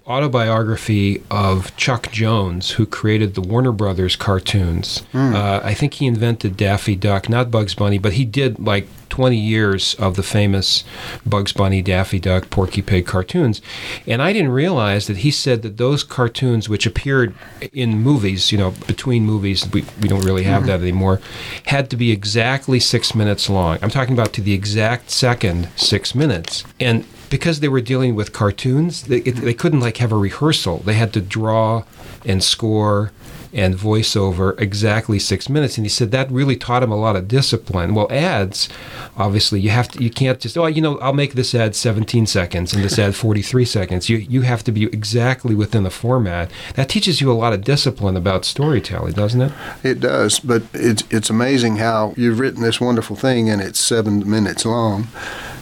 autobiography 0.08 1.22
of 1.30 1.76
Chuck 1.76 2.10
Jones, 2.10 2.72
who 2.72 2.86
created 2.86 3.34
the 3.34 3.42
Warner 3.42 3.72
Brothers 3.72 4.16
cartoons. 4.16 5.02
Mm. 5.12 5.34
Uh, 5.34 5.60
I 5.62 5.74
think 5.74 5.94
he 5.94 6.06
invented 6.06 6.56
Daffy 6.56 6.96
Duck, 6.96 7.28
not 7.28 7.50
Bugs 7.50 7.74
Bunny, 7.74 7.98
but 7.98 8.14
he 8.14 8.24
did 8.24 8.58
like 8.58 8.88
20 9.10 9.36
years 9.36 9.94
of 9.94 10.16
the 10.16 10.22
famous 10.22 10.84
Bugs 11.26 11.52
Bunny, 11.52 11.82
Daffy 11.82 12.18
Duck, 12.18 12.50
Porky 12.50 12.80
Pig 12.80 13.06
cartoons. 13.06 13.60
And 14.06 14.22
I 14.22 14.32
didn't 14.32 14.52
realize 14.52 15.06
that 15.08 15.18
he 15.18 15.30
said 15.30 15.62
that 15.62 15.76
those 15.76 16.04
cartoons, 16.04 16.68
which 16.68 16.86
appeared 16.86 17.34
in 17.72 17.98
movies, 18.00 18.50
you 18.50 18.58
know, 18.58 18.70
between 18.86 19.24
movies, 19.24 19.68
we, 19.72 19.84
we 20.00 20.08
don't 20.08 20.24
really 20.24 20.44
have 20.44 20.62
mm-hmm. 20.62 20.68
that 20.68 20.80
anymore, 20.80 21.20
had 21.66 21.90
to 21.90 21.96
be 21.96 22.10
exactly 22.10 22.80
six 22.80 23.14
minutes 23.14 23.50
long. 23.50 23.78
I'm 23.82 23.90
talking 23.90 24.14
about 24.14 24.32
to 24.34 24.40
the 24.40 24.52
exact 24.52 25.10
second 25.10 25.68
six 25.76 26.14
minutes. 26.14 26.64
And 26.80 27.04
because 27.30 27.60
they 27.60 27.68
were 27.68 27.80
dealing 27.80 28.14
with 28.14 28.32
cartoons, 28.32 29.02
they, 29.04 29.18
it, 29.18 29.36
they 29.36 29.54
couldn't 29.54 29.80
like 29.80 29.98
have 29.98 30.12
a 30.12 30.16
rehearsal. 30.16 30.78
They 30.78 30.94
had 30.94 31.12
to 31.14 31.20
draw 31.20 31.84
and 32.24 32.42
score 32.42 33.12
and 33.52 33.74
voiceover 33.74 34.58
exactly 34.60 35.18
six 35.18 35.48
minutes. 35.48 35.78
And 35.78 35.84
he 35.84 35.88
said 35.88 36.10
that 36.10 36.30
really 36.30 36.56
taught 36.56 36.82
him 36.82 36.92
a 36.92 36.96
lot 36.96 37.16
of 37.16 37.28
discipline. 37.28 37.94
Well, 37.94 38.10
ads, 38.10 38.68
obviously, 39.16 39.60
you 39.60 39.70
have 39.70 39.88
to, 39.88 40.02
you 40.02 40.10
can't 40.10 40.38
just, 40.38 40.58
oh, 40.58 40.66
you 40.66 40.82
know, 40.82 40.98
I'll 40.98 41.12
make 41.12 41.34
this 41.34 41.54
ad 41.54 41.74
17 41.74 42.26
seconds 42.26 42.74
and 42.74 42.84
this 42.84 42.98
ad 42.98 43.14
43 43.14 43.64
seconds. 43.64 44.08
You, 44.08 44.18
you 44.18 44.42
have 44.42 44.62
to 44.64 44.72
be 44.72 44.84
exactly 44.84 45.54
within 45.54 45.82
the 45.82 45.90
format. 45.90 46.50
That 46.74 46.88
teaches 46.88 47.20
you 47.20 47.30
a 47.30 47.34
lot 47.34 47.52
of 47.52 47.64
discipline 47.64 48.16
about 48.16 48.44
storytelling, 48.44 49.14
doesn't 49.14 49.40
it? 49.40 49.52
It 49.82 50.00
does, 50.00 50.40
but 50.40 50.62
it's, 50.74 51.04
it's 51.10 51.30
amazing 51.30 51.76
how 51.76 52.14
you've 52.16 52.40
written 52.40 52.62
this 52.62 52.80
wonderful 52.80 53.16
thing 53.16 53.48
and 53.48 53.62
it's 53.62 53.80
seven 53.80 54.28
minutes 54.28 54.64
long 54.66 55.08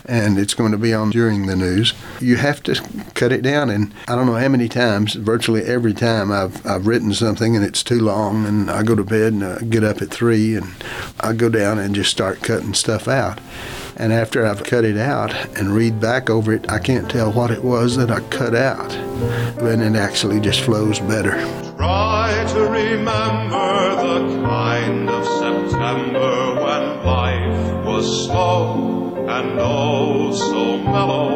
and 0.07 0.39
it's 0.39 0.55
going 0.55 0.73
to 0.73 0.79
be 0.79 0.95
on 0.95 1.11
during 1.11 1.47
the 1.47 1.57
news. 1.57 1.93
You 2.21 2.37
have 2.37 2.63
to 2.65 2.75
cut 3.15 3.33
it 3.33 3.43
down, 3.43 3.71
and 3.71 3.93
I 4.09 4.15
don't 4.15 4.27
know 4.27 4.35
how 4.35 4.49
many 4.49 4.69
times, 4.69 5.15
virtually 5.15 5.63
every 5.65 5.95
time 5.95 6.33
I've, 6.33 6.65
I've 6.67 6.87
written 6.87 7.13
something 7.13 7.57
and 7.57 7.65
it's 7.65 7.83
too 7.83 8.01
long, 8.01 8.47
and 8.47 8.71
I 8.71 8.83
go 8.83 8.95
to 8.95 9.05
bed 9.05 9.33
and 9.33 9.45
I 9.45 9.59
get 9.61 9.85
up 9.85 10.01
at 10.03 10.11
three, 10.11 10.57
and 10.57 10.73
I 11.21 11.33
go 11.33 11.49
down 11.49 11.79
and 11.79 11.95
just 11.95 12.11
start 12.11 12.43
cutting 12.43 12.75
stuff 12.75 13.09
out. 13.09 13.41
And 13.99 14.13
after 14.13 14.45
I've 14.47 14.63
cut 14.63 14.85
it 14.85 14.99
out 14.99 15.35
and 15.57 15.75
read 15.75 15.99
back 16.01 16.29
over 16.29 16.53
it, 16.53 16.71
I 16.71 16.79
can't 16.79 17.11
tell 17.11 17.33
what 17.33 17.51
it 17.51 17.65
was 17.65 17.97
that 17.97 18.11
I 18.11 18.21
cut 18.29 18.55
out. 18.55 18.93
And 18.93 19.83
it 19.83 19.99
actually 19.99 20.39
just 20.39 20.61
flows 20.61 21.01
better. 21.01 21.33
Try 21.77 22.45
to 22.53 22.61
remember 22.61 23.97
the 23.97 24.43
kind 24.47 25.09
of 25.09 25.25
September 25.25 26.55
when 26.57 27.05
life 27.07 27.87
was 27.87 28.27
slow 28.27 29.06
and 29.39 29.59
oh 29.61 30.33
so 30.33 30.79
mellow. 30.79 31.31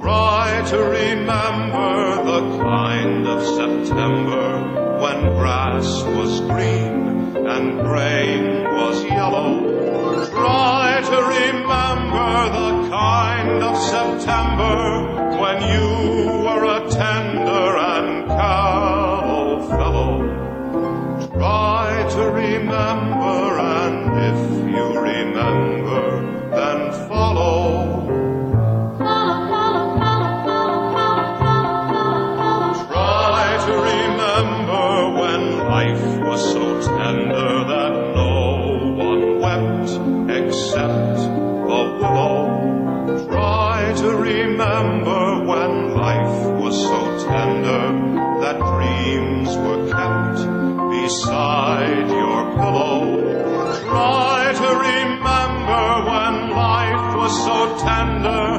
Try 0.00 0.64
to 0.70 0.78
remember 0.78 2.16
the 2.30 2.40
kind 2.58 3.28
of 3.28 3.40
September 3.58 4.46
when 5.02 5.18
grass 5.38 6.02
was 6.02 6.40
green 6.40 7.36
and 7.46 7.80
grain 7.86 8.64
was 8.64 9.04
yellow. 9.04 9.50
Try 10.30 11.00
to 11.12 11.18
remember 11.38 12.30
the 12.58 12.90
kind 12.90 13.62
of 13.62 13.76
September 13.78 15.38
when 15.40 15.58
you 15.72 16.11
tender 58.02 58.51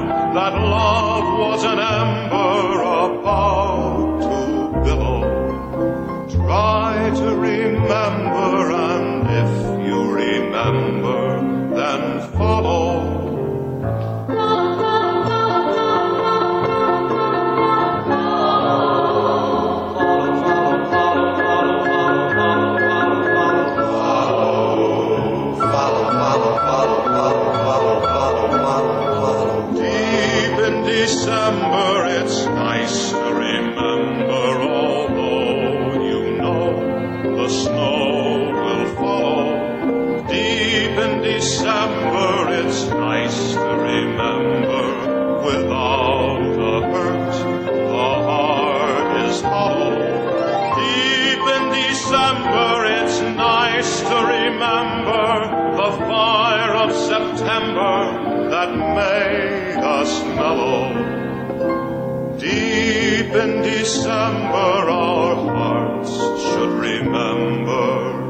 December, 63.94 64.90
our 64.90 65.36
hearts 65.36 66.10
should 66.42 66.74
remember 66.80 68.24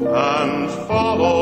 and 0.00 0.70
follow. 0.88 1.34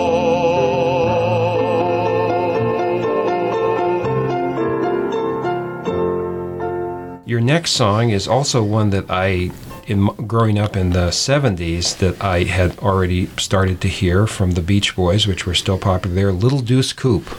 Your 7.24 7.40
next 7.40 7.70
song 7.70 8.10
is 8.10 8.26
also 8.26 8.64
one 8.64 8.90
that 8.90 9.08
I 9.08 9.52
in 9.86 10.06
growing 10.26 10.58
up 10.58 10.76
in 10.76 10.90
the 10.90 11.10
70s 11.10 11.96
that 11.98 12.20
I 12.20 12.42
had 12.42 12.76
already 12.80 13.26
started 13.38 13.80
to 13.82 13.88
hear 13.88 14.26
from 14.26 14.52
the 14.52 14.60
Beach 14.60 14.96
Boys, 14.96 15.28
which 15.28 15.46
were 15.46 15.54
still 15.54 15.78
popular 15.78 16.16
there, 16.16 16.32
Little 16.32 16.62
Deuce 16.62 16.92
Coupe. 16.92 17.30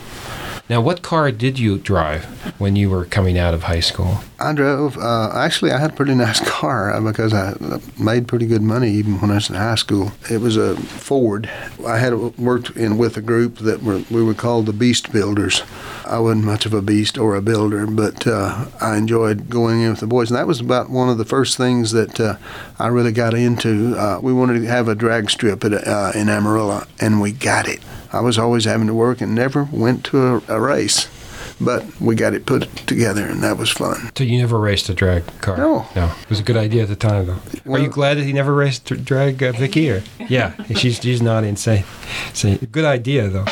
Now, 0.70 0.80
what 0.80 1.02
car 1.02 1.30
did 1.34 1.60
you 1.60 1.78
drive 1.78 2.24
when 2.60 2.78
you 2.78 2.90
were 2.90 3.04
coming 3.04 3.38
out 3.38 3.54
of 3.54 3.64
high 3.64 3.82
school? 3.82 4.20
I 4.44 4.54
drove. 4.54 4.98
Uh, 4.98 5.32
actually, 5.34 5.72
I 5.72 5.78
had 5.78 5.92
a 5.92 5.96
pretty 5.96 6.16
nice 6.28 6.40
car 6.48 6.94
uh, 6.94 7.00
because 7.00 7.34
I 7.34 7.56
made 7.98 8.28
pretty 8.28 8.46
good 8.46 8.62
money 8.62 8.92
even 8.92 9.20
when 9.22 9.32
I 9.32 9.36
was 9.36 9.50
in 9.50 9.56
high 9.56 9.76
school. 9.76 10.12
It 10.30 10.42
was 10.42 10.58
a 10.58 10.76
Ford. 10.76 11.50
I 11.88 11.98
had 11.98 12.14
worked 12.38 12.72
in 12.72 12.98
with 12.98 13.16
a 13.16 13.22
group 13.22 13.60
that 13.60 13.82
were 13.84 14.04
we 14.12 14.22
were 14.22 14.34
called 14.34 14.66
the 14.66 14.74
Beast 14.74 15.12
Builders. 15.14 15.64
I 16.06 16.20
wasn't 16.20 16.44
much 16.44 16.66
of 16.66 16.74
a 16.74 16.82
beast 16.82 17.18
or 17.18 17.36
a 17.36 17.42
builder, 17.42 17.88
but 17.88 18.28
uh, 18.28 18.66
I 18.82 18.98
enjoyed 18.98 19.50
going 19.50 19.82
in 19.82 19.92
with 19.92 20.02
the 20.02 20.08
boys, 20.08 20.30
and 20.30 20.38
that 20.38 20.48
was 20.48 20.60
about 20.60 20.90
one 20.90 21.08
of 21.08 21.18
the 21.18 21.26
first 21.26 21.56
things 21.56 21.92
that 21.94 22.20
uh, 22.20 22.36
I 22.78 22.88
really 22.88 23.14
got 23.14 23.34
into. 23.34 23.96
Uh, 23.98 24.20
we 24.22 24.34
wanted 24.34 24.60
to 24.60 24.68
have 24.68 24.90
a 24.90 24.96
drag 24.96 25.30
strip 25.30 25.64
at, 25.64 25.74
uh, 25.88 26.12
in 26.14 26.28
Amarillo, 26.28 26.86
and 27.00 27.22
we 27.22 27.32
got 27.32 27.68
it. 27.70 27.80
I 28.12 28.20
was 28.20 28.38
always 28.38 28.66
having 28.66 28.88
to 28.88 28.94
work 28.94 29.22
and 29.22 29.34
never 29.34 29.68
went 29.72 30.04
to 30.06 30.18
a, 30.20 30.42
a 30.50 30.60
race, 30.60 31.08
but 31.64 31.84
we 32.00 32.16
got 32.16 32.34
it 32.34 32.46
put 32.46 32.64
together, 32.88 33.26
and 33.26 33.44
that 33.44 33.58
was 33.58 33.70
fun. 33.70 34.12
So 34.16 34.24
you 34.24 34.40
never 34.40 34.58
raced 34.60 34.90
a 34.90 34.94
drag 34.94 35.24
car? 35.42 35.58
No. 35.58 35.86
No. 35.96 36.12
It 36.22 36.30
was 36.30 36.40
a 36.40 36.44
good 36.44 36.58
idea 36.58 36.84
at 36.84 36.90
the 36.90 36.96
time, 36.96 37.26
though. 37.28 37.72
Are 37.72 37.80
you 37.80 37.90
glad 37.90 38.18
that 38.18 38.24
he 38.24 38.34
never 38.34 38.54
raced 38.54 38.86
dr- 38.86 39.04
drag 39.06 39.42
uh, 39.44 39.52
Vicky? 39.54 39.90
Or? 39.92 40.04
Yeah, 40.30 40.54
she's, 40.76 41.00
she's 41.02 41.22
nodding, 41.22 41.56
saying, 41.58 41.84
saying, 42.34 42.68
good 42.72 42.86
idea, 42.86 43.28
though. 43.28 43.46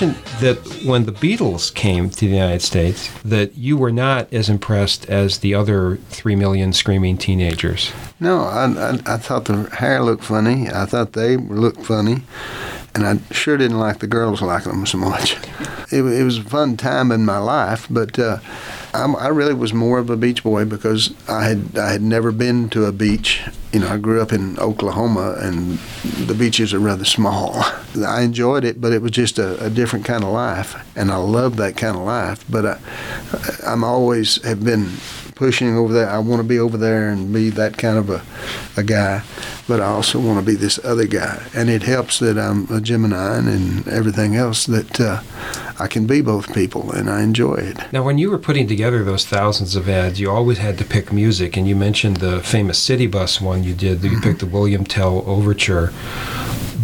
Mentioned 0.00 0.26
that 0.40 0.58
when 0.84 1.06
the 1.06 1.12
Beatles 1.12 1.72
came 1.72 2.10
to 2.10 2.20
the 2.20 2.34
United 2.34 2.60
States, 2.60 3.10
that 3.22 3.56
you 3.56 3.78
were 3.78 3.92
not 3.92 4.30
as 4.30 4.50
impressed 4.50 5.08
as 5.08 5.38
the 5.38 5.54
other 5.54 5.96
three 6.10 6.36
million 6.36 6.72
screaming 6.72 7.16
teenagers. 7.16 7.92
No, 8.20 8.40
I, 8.40 8.66
I, 8.66 8.90
I 9.06 9.16
thought 9.16 9.46
the 9.46 9.70
hair 9.76 10.02
looked 10.02 10.24
funny. 10.24 10.68
I 10.68 10.84
thought 10.84 11.14
they 11.14 11.38
looked 11.38 11.84
funny. 11.86 12.22
And 12.94 13.06
I 13.06 13.18
sure 13.32 13.56
didn't 13.56 13.78
like 13.78 14.00
the 14.00 14.06
girls 14.06 14.42
liking 14.42 14.72
them 14.72 14.86
so 14.86 14.98
much. 14.98 15.36
It, 15.92 16.02
it 16.02 16.24
was 16.24 16.38
a 16.38 16.44
fun 16.44 16.76
time 16.76 17.12
in 17.12 17.24
my 17.24 17.38
life, 17.38 17.86
but 17.88 18.18
uh, 18.18 18.38
I 18.92 19.28
really 19.28 19.54
was 19.54 19.72
more 19.72 19.98
of 19.98 20.10
a 20.10 20.16
beach 20.16 20.42
boy 20.42 20.64
because 20.64 21.14
I 21.28 21.44
had 21.44 21.78
I 21.78 21.92
had 21.92 22.02
never 22.02 22.32
been 22.32 22.68
to 22.70 22.86
a 22.86 22.92
beach. 22.92 23.42
You 23.76 23.82
know, 23.82 23.88
I 23.88 23.98
grew 23.98 24.22
up 24.22 24.32
in 24.32 24.58
Oklahoma, 24.58 25.36
and 25.38 25.76
the 26.26 26.32
beaches 26.32 26.72
are 26.72 26.78
rather 26.78 27.04
small. 27.04 27.62
I 28.06 28.22
enjoyed 28.22 28.64
it, 28.64 28.80
but 28.80 28.94
it 28.94 29.02
was 29.02 29.10
just 29.10 29.38
a, 29.38 29.62
a 29.62 29.68
different 29.68 30.06
kind 30.06 30.24
of 30.24 30.32
life, 30.32 30.82
and 30.96 31.10
I 31.10 31.16
love 31.16 31.56
that 31.56 31.76
kind 31.76 31.94
of 31.94 32.04
life. 32.04 32.42
But 32.48 32.64
I, 32.64 32.78
I'm 33.66 33.84
always 33.84 34.42
have 34.44 34.64
been 34.64 34.92
pushing 35.36 35.76
over 35.76 35.92
there. 35.92 36.10
I 36.10 36.18
want 36.18 36.42
to 36.42 36.48
be 36.48 36.58
over 36.58 36.76
there 36.76 37.10
and 37.10 37.32
be 37.32 37.50
that 37.50 37.78
kind 37.78 37.96
of 37.98 38.10
a, 38.10 38.22
a 38.76 38.82
guy, 38.82 39.22
but 39.68 39.80
I 39.80 39.86
also 39.86 40.18
want 40.18 40.40
to 40.40 40.44
be 40.44 40.56
this 40.56 40.84
other 40.84 41.06
guy. 41.06 41.46
And 41.54 41.70
it 41.70 41.84
helps 41.84 42.18
that 42.18 42.36
I'm 42.36 42.66
a 42.72 42.80
Gemini 42.80 43.38
and 43.38 43.86
everything 43.86 44.34
else 44.34 44.66
that 44.66 45.00
uh, 45.00 45.22
I 45.78 45.86
can 45.86 46.06
be 46.06 46.22
both 46.22 46.54
people, 46.54 46.90
and 46.90 47.08
I 47.08 47.22
enjoy 47.22 47.56
it. 47.56 47.92
Now, 47.92 48.02
when 48.02 48.18
you 48.18 48.30
were 48.30 48.38
putting 48.38 48.66
together 48.66 49.04
those 49.04 49.26
thousands 49.26 49.76
of 49.76 49.88
ads, 49.88 50.18
you 50.18 50.30
always 50.30 50.58
had 50.58 50.78
to 50.78 50.84
pick 50.84 51.12
music, 51.12 51.56
and 51.56 51.68
you 51.68 51.76
mentioned 51.76 52.16
the 52.16 52.40
famous 52.40 52.78
City 52.78 53.06
Bus 53.06 53.40
one 53.40 53.62
you 53.62 53.74
did. 53.74 54.02
You 54.02 54.20
picked 54.20 54.40
the 54.40 54.46
William 54.46 54.84
Tell 54.84 55.22
Overture. 55.28 55.92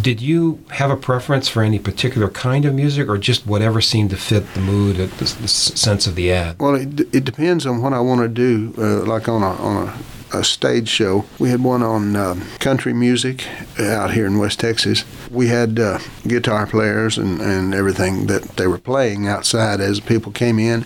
Did 0.03 0.19
you 0.19 0.59
have 0.71 0.91
a 0.91 0.97
preference 0.97 1.47
for 1.47 1.63
any 1.63 1.79
particular 1.79 2.29
kind 2.29 2.65
of 2.65 2.73
music, 2.75 3.07
or 3.07 3.17
just 3.17 3.47
whatever 3.47 3.79
seemed 3.79 4.09
to 4.09 4.17
fit 4.17 4.53
the 4.53 4.59
mood, 4.59 4.97
the, 4.97 5.05
the 5.07 5.47
sense 5.47 6.07
of 6.07 6.15
the 6.15 6.29
ad? 6.29 6.59
Well, 6.59 6.75
it, 6.75 6.99
it 7.15 7.23
depends 7.23 7.65
on 7.65 7.81
what 7.81 7.93
I 7.93 8.01
want 8.01 8.19
to 8.19 8.27
do. 8.27 8.73
Uh, 8.77 9.05
like 9.05 9.29
on 9.29 9.41
a 9.41 9.51
on 9.69 9.87
a, 9.87 10.39
a 10.39 10.43
stage 10.43 10.89
show, 10.89 11.23
we 11.39 11.47
had 11.51 11.63
one 11.63 11.81
on 11.81 12.17
um, 12.17 12.41
country 12.59 12.91
music 12.91 13.47
out 13.79 14.11
here 14.11 14.25
in 14.25 14.39
West 14.39 14.59
Texas. 14.59 15.05
We 15.31 15.47
had 15.47 15.79
uh, 15.79 15.99
guitar 16.27 16.67
players 16.67 17.17
and, 17.17 17.39
and 17.39 17.73
everything 17.73 18.27
that 18.27 18.43
they 18.57 18.67
were 18.67 18.79
playing 18.79 19.29
outside 19.29 19.79
as 19.79 20.01
people 20.01 20.33
came 20.33 20.59
in, 20.59 20.83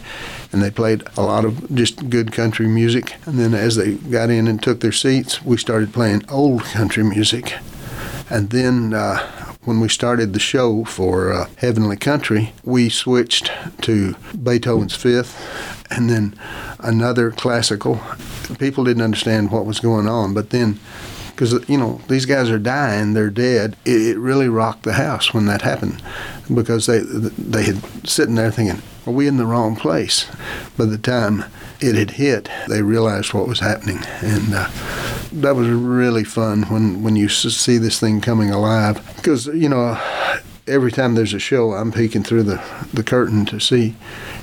and 0.52 0.62
they 0.62 0.70
played 0.70 1.02
a 1.18 1.24
lot 1.24 1.44
of 1.44 1.74
just 1.74 2.08
good 2.12 2.32
country 2.32 2.68
music. 2.68 3.16
And 3.26 3.40
then 3.40 3.56
as 3.56 3.78
they 3.78 3.96
got 3.96 4.30
in 4.30 4.48
and 4.48 4.62
took 4.62 4.82
their 4.82 4.92
seats, 4.92 5.44
we 5.44 5.58
started 5.58 5.92
playing 5.92 6.24
old 6.30 6.62
country 6.66 7.04
music. 7.04 7.56
And 8.30 8.50
then 8.50 8.94
uh, 8.94 9.18
when 9.64 9.80
we 9.80 9.90
started 9.90 10.34
the 10.34 10.40
show 10.40 10.84
for 10.84 11.32
uh, 11.32 11.50
Heavenly 11.58 11.98
Country, 11.98 12.54
we 12.64 12.90
switched 12.90 13.52
to 13.82 14.16
Beethoven's 14.42 14.96
Fifth 14.96 15.36
and 15.90 16.10
then 16.10 16.38
another 16.80 17.32
classical. 17.32 18.02
People 18.60 18.84
didn't 18.84 19.04
understand 19.04 19.52
what 19.52 19.66
was 19.66 19.80
going 19.80 20.08
on, 20.08 20.34
but 20.34 20.50
then 20.50 20.80
because 21.38 21.54
you 21.70 21.78
know 21.78 22.02
these 22.08 22.26
guys 22.26 22.50
are 22.50 22.60
dying, 22.60 23.14
they're 23.14 23.30
dead. 23.30 23.78
It, 23.86 24.02
it 24.02 24.18
really 24.18 24.50
rocked 24.50 24.84
the 24.84 24.94
house 24.94 25.34
when 25.34 25.46
that 25.46 25.62
happened 25.62 26.02
because 26.54 26.88
they 26.88 27.00
they 27.00 27.64
had 27.64 28.08
sitting 28.08 28.36
there 28.36 28.52
thinking, 28.52 28.82
"Are 29.06 29.14
we 29.14 29.28
in 29.28 29.38
the 29.38 29.46
wrong 29.46 29.76
place?" 29.76 30.26
By 30.78 30.86
the 30.86 30.98
time 30.98 31.46
it 31.80 31.96
had 31.96 32.12
hit, 32.12 32.50
they 32.68 32.82
realized 32.82 33.34
what 33.34 33.48
was 33.48 33.60
happening, 33.60 34.00
and 34.22 34.54
uh, 34.54 34.70
that 35.32 35.56
was 35.56 35.70
really 35.70 36.24
fun 36.24 36.64
when 36.64 37.04
when 37.04 37.16
you 37.16 37.30
see 37.30 37.78
this 37.78 38.00
thing 38.00 38.22
coming 38.22 38.50
alive. 38.50 39.04
Because 39.16 39.48
you 39.48 39.70
know, 39.70 40.02
every 40.68 40.92
time 40.92 41.16
there's 41.16 41.34
a 41.34 41.40
show, 41.40 41.74
I'm 41.74 41.92
peeking 41.92 42.24
through 42.24 42.44
the 42.44 42.64
the 42.94 43.04
curtain 43.04 43.46
to 43.48 43.60
see 43.60 43.96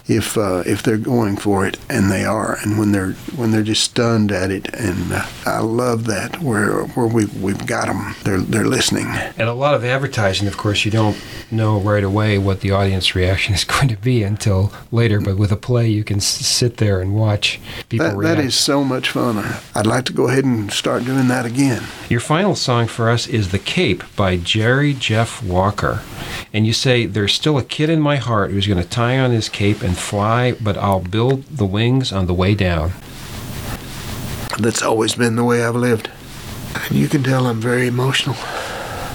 if 0.06 0.36
uh, 0.36 0.62
if 0.66 0.82
they're 0.82 0.98
going 0.98 1.36
for 1.36 1.66
it, 1.66 1.78
and 1.88 2.10
they 2.10 2.24
are. 2.24 2.58
And 2.62 2.78
when 2.78 2.92
they're 2.92 3.12
when 3.36 3.50
they're 3.50 3.62
just 3.62 3.84
stunned 3.84 4.30
at 4.32 4.50
it, 4.50 4.68
and 4.74 5.12
uh, 5.12 5.26
I 5.46 5.60
love 5.60 6.04
that 6.06 6.40
where 6.42 6.82
where 6.84 7.06
we 7.06 7.26
we've 7.40 7.66
got 7.66 7.86
them. 7.86 8.14
They're 8.24 8.40
they're 8.40 8.66
listening. 8.66 9.06
And 9.06 9.48
a 9.48 9.54
lot 9.54 9.74
of 9.74 9.84
advertising, 9.84 10.46
of 10.46 10.56
course, 10.56 10.84
you 10.84 10.90
don't 10.90 11.16
know 11.50 11.78
right 11.80 12.04
away 12.04 12.36
what 12.38 12.60
the 12.60 12.70
audience 12.72 13.14
reaction 13.14 13.54
is 13.54 13.64
going 13.74 13.88
to 13.88 13.96
be 13.96 14.22
until 14.22 14.72
later. 14.92 15.20
But 15.20 15.36
with 15.36 15.52
a 15.52 15.56
play, 15.56 15.88
you 15.88 16.04
can 16.04 16.16
s- 16.18 16.26
sit 16.26 16.76
there 16.78 17.00
and 17.00 17.14
watch 17.14 17.60
people 17.88 18.06
That, 18.08 18.16
react. 18.16 18.36
that 18.38 18.44
is 18.44 18.54
so 18.54 18.84
much 18.84 19.10
fun. 19.10 19.42
I'd 19.74 19.86
like 19.86 20.04
to 20.06 20.12
go 20.12 20.28
ahead 20.28 20.44
and 20.44 20.70
start 20.72 21.04
doing 21.04 21.28
that 21.28 21.46
again. 21.46 21.82
Your 22.08 22.20
final 22.20 22.54
song 22.54 22.86
for 22.88 23.08
us 23.08 23.26
is 23.26 23.50
The 23.50 23.58
Cape 23.58 24.02
by 24.16 24.36
Jerry 24.36 24.92
Jeff 24.94 25.42
Walker. 25.42 26.02
And 26.52 26.66
you 26.66 26.72
say, 26.72 27.06
There's 27.06 27.32
still 27.34 27.58
a 27.58 27.64
kid 27.64 27.88
in 27.90 28.00
my 28.00 28.16
heart 28.16 28.50
who's 28.50 28.66
going 28.66 28.82
to 28.82 28.88
tie 28.88 29.18
on 29.18 29.30
his 29.30 29.48
cape 29.48 29.82
and 29.82 29.93
fly, 29.94 30.52
but 30.52 30.76
I'll 30.76 31.00
build 31.00 31.44
the 31.44 31.66
wings 31.66 32.12
on 32.12 32.26
the 32.26 32.34
way 32.34 32.54
down. 32.54 32.92
that's 34.58 34.82
always 34.82 35.14
been 35.14 35.36
the 35.36 35.44
way 35.44 35.64
I've 35.64 35.74
lived. 35.74 36.10
And 36.74 36.98
you 36.98 37.08
can 37.08 37.22
tell 37.22 37.46
I'm 37.46 37.60
very 37.60 37.86
emotional. 37.86 38.36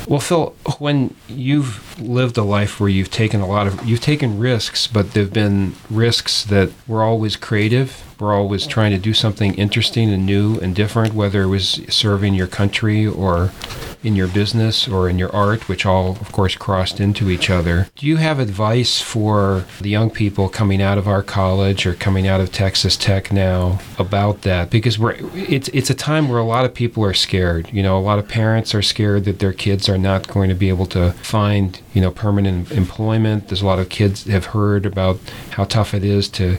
Well, 0.07 0.19
Phil, 0.19 0.55
when 0.79 1.13
you've 1.27 2.01
lived 2.01 2.37
a 2.37 2.43
life 2.43 2.79
where 2.79 2.89
you've 2.89 3.11
taken 3.11 3.41
a 3.41 3.47
lot 3.47 3.67
of 3.67 3.85
you've 3.85 4.01
taken 4.01 4.39
risks, 4.39 4.87
but 4.87 5.13
there've 5.13 5.31
been 5.31 5.75
risks 5.89 6.43
that 6.45 6.71
were 6.87 7.03
always 7.03 7.35
creative. 7.35 8.03
We're 8.19 8.35
always 8.35 8.67
trying 8.67 8.91
to 8.91 8.97
do 8.97 9.13
something 9.13 9.53
interesting 9.53 10.11
and 10.11 10.25
new 10.25 10.59
and 10.59 10.75
different, 10.75 11.13
whether 11.13 11.43
it 11.43 11.47
was 11.47 11.81
serving 11.87 12.33
your 12.33 12.47
country 12.47 13.07
or 13.07 13.51
in 14.03 14.15
your 14.15 14.27
business 14.27 14.87
or 14.87 15.09
in 15.09 15.17
your 15.19 15.33
art, 15.35 15.67
which 15.67 15.85
all, 15.85 16.11
of 16.11 16.31
course, 16.31 16.55
crossed 16.55 16.99
into 16.99 17.29
each 17.29 17.49
other. 17.49 17.87
Do 17.95 18.07
you 18.07 18.17
have 18.17 18.39
advice 18.39 19.01
for 19.01 19.65
the 19.81 19.89
young 19.89 20.09
people 20.09 20.49
coming 20.49 20.81
out 20.81 20.97
of 20.97 21.07
our 21.07 21.21
college 21.21 21.85
or 21.85 21.93
coming 21.93 22.27
out 22.27 22.39
of 22.41 22.51
Texas 22.51 22.95
Tech 22.95 23.31
now 23.31 23.79
about 23.97 24.41
that? 24.41 24.69
Because 24.69 24.99
we're 24.99 25.15
it's 25.33 25.69
it's 25.69 25.89
a 25.89 25.95
time 25.95 26.29
where 26.29 26.39
a 26.39 26.45
lot 26.45 26.65
of 26.65 26.73
people 26.73 27.03
are 27.03 27.13
scared. 27.13 27.69
You 27.71 27.83
know, 27.83 27.97
a 27.97 28.01
lot 28.01 28.19
of 28.19 28.27
parents 28.27 28.73
are 28.73 28.81
scared 28.81 29.25
that 29.25 29.39
their 29.39 29.53
kids 29.53 29.89
are 29.89 29.97
not 29.97 30.27
going 30.27 30.49
to 30.49 30.55
be 30.55 30.69
able 30.69 30.85
to 30.87 31.11
find 31.13 31.79
you 31.93 32.01
know 32.01 32.11
permanent 32.11 32.71
employment. 32.71 33.47
There's 33.47 33.61
a 33.61 33.65
lot 33.65 33.79
of 33.79 33.89
kids 33.89 34.25
have 34.25 34.47
heard 34.47 34.85
about 34.85 35.19
how 35.51 35.65
tough 35.65 35.93
it 35.93 36.03
is 36.03 36.29
to 36.29 36.57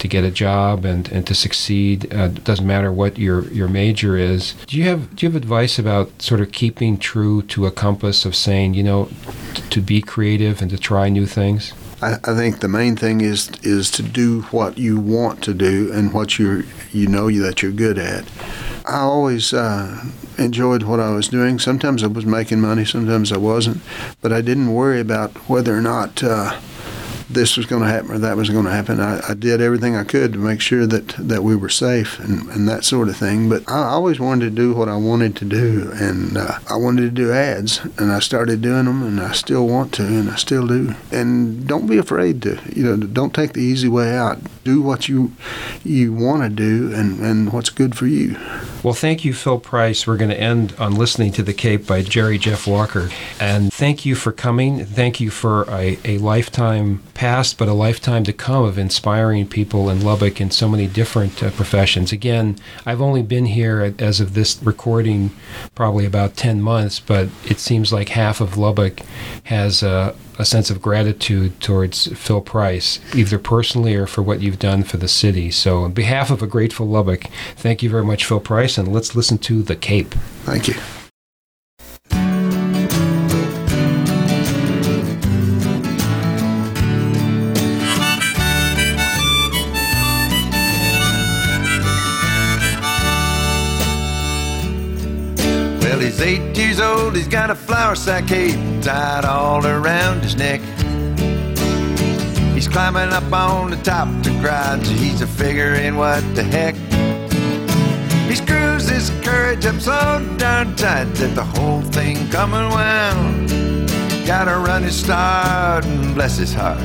to 0.00 0.08
get 0.08 0.24
a 0.24 0.30
job 0.30 0.84
and, 0.84 1.10
and 1.12 1.26
to 1.26 1.34
succeed. 1.34 2.12
Uh, 2.12 2.28
doesn't 2.28 2.66
matter 2.66 2.90
what 2.90 3.18
your, 3.18 3.46
your 3.52 3.68
major 3.68 4.16
is. 4.16 4.54
Do 4.66 4.76
you 4.76 4.84
have 4.84 5.14
do 5.14 5.24
you 5.24 5.32
have 5.32 5.40
advice 5.40 5.78
about 5.78 6.20
sort 6.20 6.40
of 6.40 6.52
keeping 6.52 6.98
true 6.98 7.42
to 7.42 7.66
a 7.66 7.70
compass 7.70 8.24
of 8.24 8.34
saying 8.34 8.74
you 8.74 8.82
know 8.82 9.08
t- 9.54 9.62
to 9.70 9.80
be 9.80 10.00
creative 10.00 10.60
and 10.60 10.70
to 10.70 10.78
try 10.78 11.08
new 11.08 11.26
things? 11.26 11.72
I, 12.02 12.14
I 12.24 12.34
think 12.34 12.60
the 12.60 12.68
main 12.68 12.96
thing 12.96 13.20
is 13.20 13.50
is 13.62 13.90
to 13.92 14.02
do 14.02 14.42
what 14.50 14.78
you 14.78 14.98
want 14.98 15.42
to 15.44 15.54
do 15.54 15.92
and 15.92 16.12
what 16.12 16.38
you 16.38 16.64
you 16.92 17.06
know 17.06 17.30
that 17.30 17.62
you're 17.62 17.72
good 17.72 17.98
at. 17.98 18.24
I 18.86 19.00
always 19.00 19.52
uh, 19.52 20.02
enjoyed 20.38 20.82
what 20.84 20.98
I 20.98 21.10
was 21.10 21.28
doing. 21.28 21.58
Sometimes 21.58 22.02
I 22.02 22.06
was 22.06 22.24
making 22.24 22.60
money, 22.60 22.84
sometimes 22.86 23.30
I 23.30 23.36
wasn't, 23.36 23.82
but 24.22 24.32
I 24.32 24.40
didn't 24.40 24.72
worry 24.72 25.00
about 25.00 25.32
whether 25.48 25.76
or 25.76 25.82
not. 25.82 26.22
Uh, 26.22 26.58
this 27.32 27.56
was 27.56 27.66
going 27.66 27.82
to 27.82 27.88
happen 27.88 28.10
or 28.10 28.18
that 28.18 28.36
was 28.36 28.50
going 28.50 28.64
to 28.64 28.70
happen. 28.70 29.00
I, 29.00 29.20
I, 29.28 29.34
did 29.34 29.60
everything 29.60 29.94
I 29.94 30.04
could 30.04 30.32
to 30.32 30.38
make 30.38 30.60
sure 30.60 30.86
that, 30.86 31.08
that 31.16 31.42
we 31.42 31.54
were 31.54 31.68
safe 31.68 32.18
and, 32.18 32.48
and 32.48 32.68
that 32.68 32.84
sort 32.84 33.08
of 33.08 33.16
thing. 33.16 33.48
But 33.48 33.68
I 33.70 33.84
always 33.84 34.18
wanted 34.18 34.50
to 34.50 34.50
do 34.50 34.74
what 34.74 34.88
I 34.88 34.96
wanted 34.96 35.36
to 35.36 35.44
do, 35.44 35.90
and 35.94 36.36
uh, 36.36 36.58
I 36.68 36.76
wanted 36.76 37.02
to 37.02 37.10
do 37.10 37.32
ads, 37.32 37.78
and 37.98 38.10
I 38.10 38.18
started 38.18 38.60
doing 38.60 38.86
them, 38.86 39.02
and 39.02 39.20
I 39.20 39.32
still 39.32 39.66
want 39.66 39.94
to, 39.94 40.04
and 40.04 40.28
I 40.28 40.36
still 40.36 40.66
do. 40.66 40.94
And 41.12 41.66
don't 41.66 41.86
be 41.86 41.98
afraid 41.98 42.42
to, 42.42 42.58
you 42.74 42.84
know, 42.84 42.96
don't 42.96 43.34
take 43.34 43.52
the 43.52 43.60
easy 43.60 43.88
way 43.88 44.16
out. 44.16 44.38
Do 44.64 44.82
what 44.82 45.08
you 45.08 45.32
you 45.84 46.12
want 46.12 46.42
to 46.42 46.48
do, 46.48 46.92
and, 46.94 47.20
and 47.20 47.52
what's 47.52 47.70
good 47.70 47.96
for 47.96 48.06
you. 48.06 48.36
Well, 48.82 48.94
thank 48.94 49.24
you, 49.24 49.32
Phil 49.32 49.58
Price. 49.58 50.06
We're 50.06 50.16
going 50.16 50.30
to 50.30 50.40
end 50.40 50.74
on 50.78 50.94
listening 50.94 51.32
to 51.32 51.42
the 51.42 51.54
Cape 51.54 51.86
by 51.86 52.02
Jerry 52.02 52.38
Jeff 52.38 52.66
Walker, 52.66 53.10
and 53.38 53.72
thank 53.72 54.04
you 54.04 54.14
for 54.14 54.32
coming. 54.32 54.84
Thank 54.84 55.20
you 55.20 55.30
for 55.30 55.64
a, 55.70 55.98
a 56.04 56.18
lifetime 56.18 57.02
past, 57.20 57.58
but 57.58 57.68
a 57.68 57.74
lifetime 57.74 58.24
to 58.24 58.32
come 58.32 58.64
of 58.64 58.78
inspiring 58.78 59.46
people 59.46 59.90
in 59.90 60.02
Lubbock 60.02 60.40
in 60.40 60.50
so 60.50 60.66
many 60.66 60.86
different 60.86 61.42
uh, 61.42 61.50
professions. 61.50 62.12
Again, 62.12 62.56
I've 62.86 63.02
only 63.02 63.22
been 63.22 63.44
here 63.44 63.94
as 63.98 64.20
of 64.20 64.32
this 64.32 64.58
recording 64.62 65.30
probably 65.74 66.06
about 66.06 66.34
10 66.34 66.62
months, 66.62 66.98
but 66.98 67.28
it 67.44 67.58
seems 67.58 67.92
like 67.92 68.08
half 68.08 68.40
of 68.40 68.56
Lubbock 68.56 69.00
has 69.44 69.82
a, 69.82 70.16
a 70.38 70.46
sense 70.46 70.70
of 70.70 70.80
gratitude 70.80 71.60
towards 71.60 72.06
Phil 72.18 72.40
Price, 72.40 73.00
either 73.14 73.38
personally 73.38 73.94
or 73.94 74.06
for 74.06 74.22
what 74.22 74.40
you've 74.40 74.58
done 74.58 74.82
for 74.82 74.96
the 74.96 75.06
city. 75.06 75.50
So, 75.50 75.82
on 75.82 75.92
behalf 75.92 76.30
of 76.30 76.42
a 76.42 76.46
grateful 76.46 76.88
Lubbock, 76.88 77.24
thank 77.54 77.82
you 77.82 77.90
very 77.90 78.04
much, 78.04 78.24
Phil 78.24 78.40
Price, 78.40 78.78
and 78.78 78.88
let's 78.88 79.14
listen 79.14 79.36
to 79.36 79.62
The 79.62 79.76
Cape. 79.76 80.14
Thank 80.44 80.68
you. 80.68 80.99
He's 97.16 97.28
got 97.28 97.50
a 97.50 97.96
sack 97.96 98.26
cape 98.26 98.58
tied 98.82 99.24
all 99.24 99.66
around 99.66 100.22
his 100.22 100.36
neck. 100.36 100.60
He's 102.54 102.68
climbing 102.68 103.12
up 103.12 103.32
on 103.32 103.70
the 103.70 103.76
top 103.78 104.08
the 104.22 104.30
garage, 104.40 104.88
he's 104.88 105.22
a 105.22 105.26
figuring 105.26 105.96
what 105.96 106.22
the 106.34 106.42
heck. 106.42 106.74
He 108.28 108.34
screws 108.34 108.88
his 108.88 109.10
courage 109.24 109.66
up 109.66 109.80
so 109.80 109.92
darn 110.36 110.76
tight 110.76 111.04
that 111.14 111.34
the 111.34 111.44
whole 111.44 111.82
thing 111.82 112.28
come 112.30 112.54
unwound. 112.54 113.48
Gotta 114.26 114.56
run 114.58 114.82
his 114.82 114.96
start 114.96 115.84
and 115.84 116.14
bless 116.14 116.36
his 116.36 116.54
heart, 116.54 116.80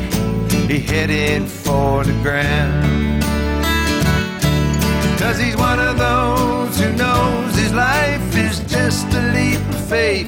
he 0.70 0.80
headed 0.80 1.48
for 1.48 2.04
the 2.04 2.14
ground. 2.24 3.22
Cause 5.20 5.38
he's 5.38 5.58
one 5.58 5.80
of 5.80 5.98
those 5.98 6.80
who 6.80 6.92
knows 6.94 7.55
life 7.76 8.38
is 8.38 8.60
just 8.72 9.06
a 9.14 9.22
leap 9.34 9.60
of 9.60 9.90
faith. 9.90 10.28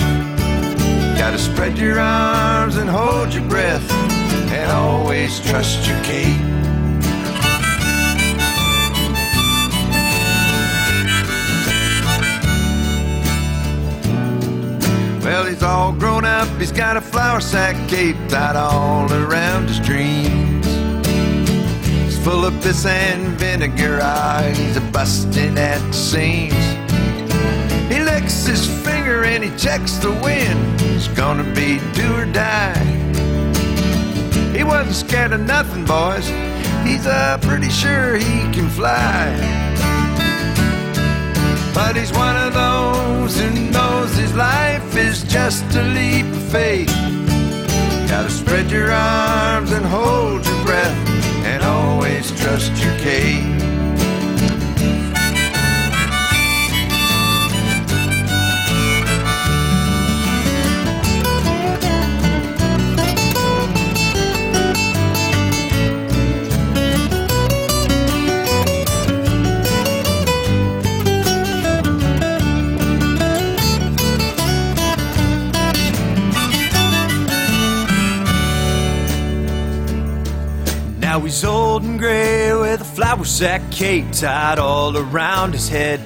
Gotta 1.18 1.38
spread 1.38 1.78
your 1.78 1.98
arms 1.98 2.76
and 2.76 2.90
hold 2.90 3.34
your 3.34 3.48
breath 3.48 3.90
and 4.52 4.70
always 4.72 5.40
trust 5.40 5.88
your 5.88 6.02
cape. 6.04 6.38
Well, 15.24 15.46
he's 15.46 15.64
all 15.64 15.94
grown 15.94 16.26
up, 16.26 16.50
he's 16.60 16.74
got 16.74 16.98
a 16.98 17.02
flour 17.02 17.40
sack 17.40 17.76
cape 17.90 18.18
tied 18.28 18.58
all 18.58 19.12
around 19.14 19.70
his 19.70 19.80
dreams. 19.80 20.68
He's 22.04 22.20
full 22.20 22.44
of 22.44 22.54
piss 22.62 22.86
and 22.86 23.40
vinegar, 23.40 24.00
ah, 24.02 24.40
eyes 24.40 24.76
are 24.76 24.92
busting 24.92 25.58
at 25.58 25.80
the 25.80 25.94
seams. 25.94 26.78
He 28.28 28.34
licks 28.34 28.46
his 28.46 28.84
finger 28.84 29.24
and 29.24 29.42
he 29.42 29.50
checks 29.58 29.94
the 30.00 30.12
wind. 30.12 30.82
It's 30.82 31.08
gonna 31.08 31.46
be 31.56 31.80
do 31.94 32.14
or 32.14 32.26
die. 32.26 32.84
He 34.54 34.66
wasn't 34.66 34.96
scared 34.96 35.32
of 35.32 35.40
nothing, 35.40 35.86
boys. 35.86 36.28
He's 36.86 37.08
uh, 37.08 37.38
pretty 37.42 37.70
sure 37.70 38.18
he 38.18 38.42
can 38.52 38.68
fly. 38.68 39.32
But 41.74 41.96
he's 41.96 42.12
one 42.12 42.36
of 42.36 42.54
those 42.54 43.40
who 43.40 43.50
knows 43.72 44.14
his 44.18 44.36
life 44.36 44.98
is 44.98 45.24
just 45.24 45.64
a 45.76 45.84
leap 45.84 46.26
of 46.26 46.44
faith. 46.52 46.94
Gotta 48.10 48.30
spread 48.30 48.70
your 48.70 48.92
arms 48.92 49.72
and 49.72 49.86
hold 49.86 50.46
your 50.46 50.66
breath 50.66 50.98
and 51.46 51.64
always 51.64 52.30
trust 52.42 52.74
your 52.84 52.98
cape. 52.98 53.67
Now 81.18 81.24
he's 81.24 81.44
old 81.44 81.82
and 81.82 81.98
gray 81.98 82.54
with 82.54 82.82
a 82.82 82.84
flour 82.84 83.26
sack 83.26 83.72
cape 83.72 84.12
tied 84.12 84.60
all 84.60 84.96
around 84.96 85.54
his 85.54 85.68
head. 85.68 86.00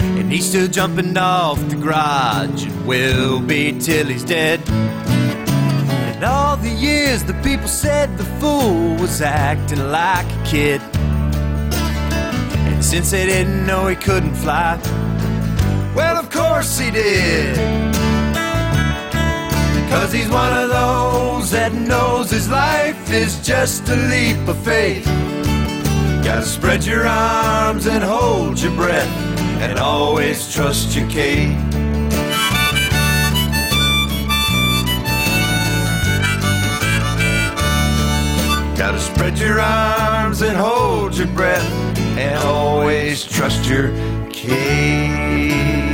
And 0.00 0.32
he's 0.32 0.48
still 0.48 0.66
jumping 0.66 1.14
off 1.18 1.60
the 1.68 1.76
garage 1.76 2.64
and 2.64 2.86
will 2.86 3.42
be 3.42 3.78
till 3.78 4.06
he's 4.06 4.24
dead. 4.24 4.66
And 4.70 6.24
all 6.24 6.56
the 6.56 6.70
years 6.70 7.22
the 7.22 7.34
people 7.42 7.68
said 7.68 8.16
the 8.16 8.24
fool 8.40 8.96
was 8.96 9.20
acting 9.20 9.90
like 9.90 10.24
a 10.24 10.44
kid. 10.46 10.80
And 12.70 12.82
since 12.82 13.10
they 13.10 13.26
didn't 13.26 13.66
know 13.66 13.88
he 13.88 13.96
couldn't 13.96 14.36
fly, 14.36 14.80
well, 15.94 16.16
of 16.16 16.30
course 16.30 16.78
he 16.78 16.90
did. 16.90 17.93
Cause 19.94 20.12
he's 20.12 20.28
one 20.28 20.52
of 20.52 20.70
those 20.70 21.52
that 21.52 21.72
knows 21.72 22.28
his 22.28 22.50
life 22.50 23.12
is 23.12 23.40
just 23.46 23.88
a 23.88 23.94
leap 23.94 24.48
of 24.48 24.58
faith. 24.64 25.04
Gotta 26.24 26.42
spread 26.42 26.84
your 26.84 27.06
arms 27.06 27.86
and 27.86 28.02
hold 28.02 28.60
your 28.60 28.74
breath 28.74 29.08
and 29.62 29.78
always 29.78 30.52
trust 30.52 30.96
your 30.96 31.08
cape. 31.08 31.56
Gotta 38.76 38.98
spread 38.98 39.38
your 39.38 39.60
arms 39.60 40.42
and 40.42 40.56
hold 40.56 41.16
your 41.16 41.28
breath 41.28 41.70
and 42.18 42.36
always 42.42 43.22
trust 43.22 43.64
your 43.68 43.92
case. 44.28 45.93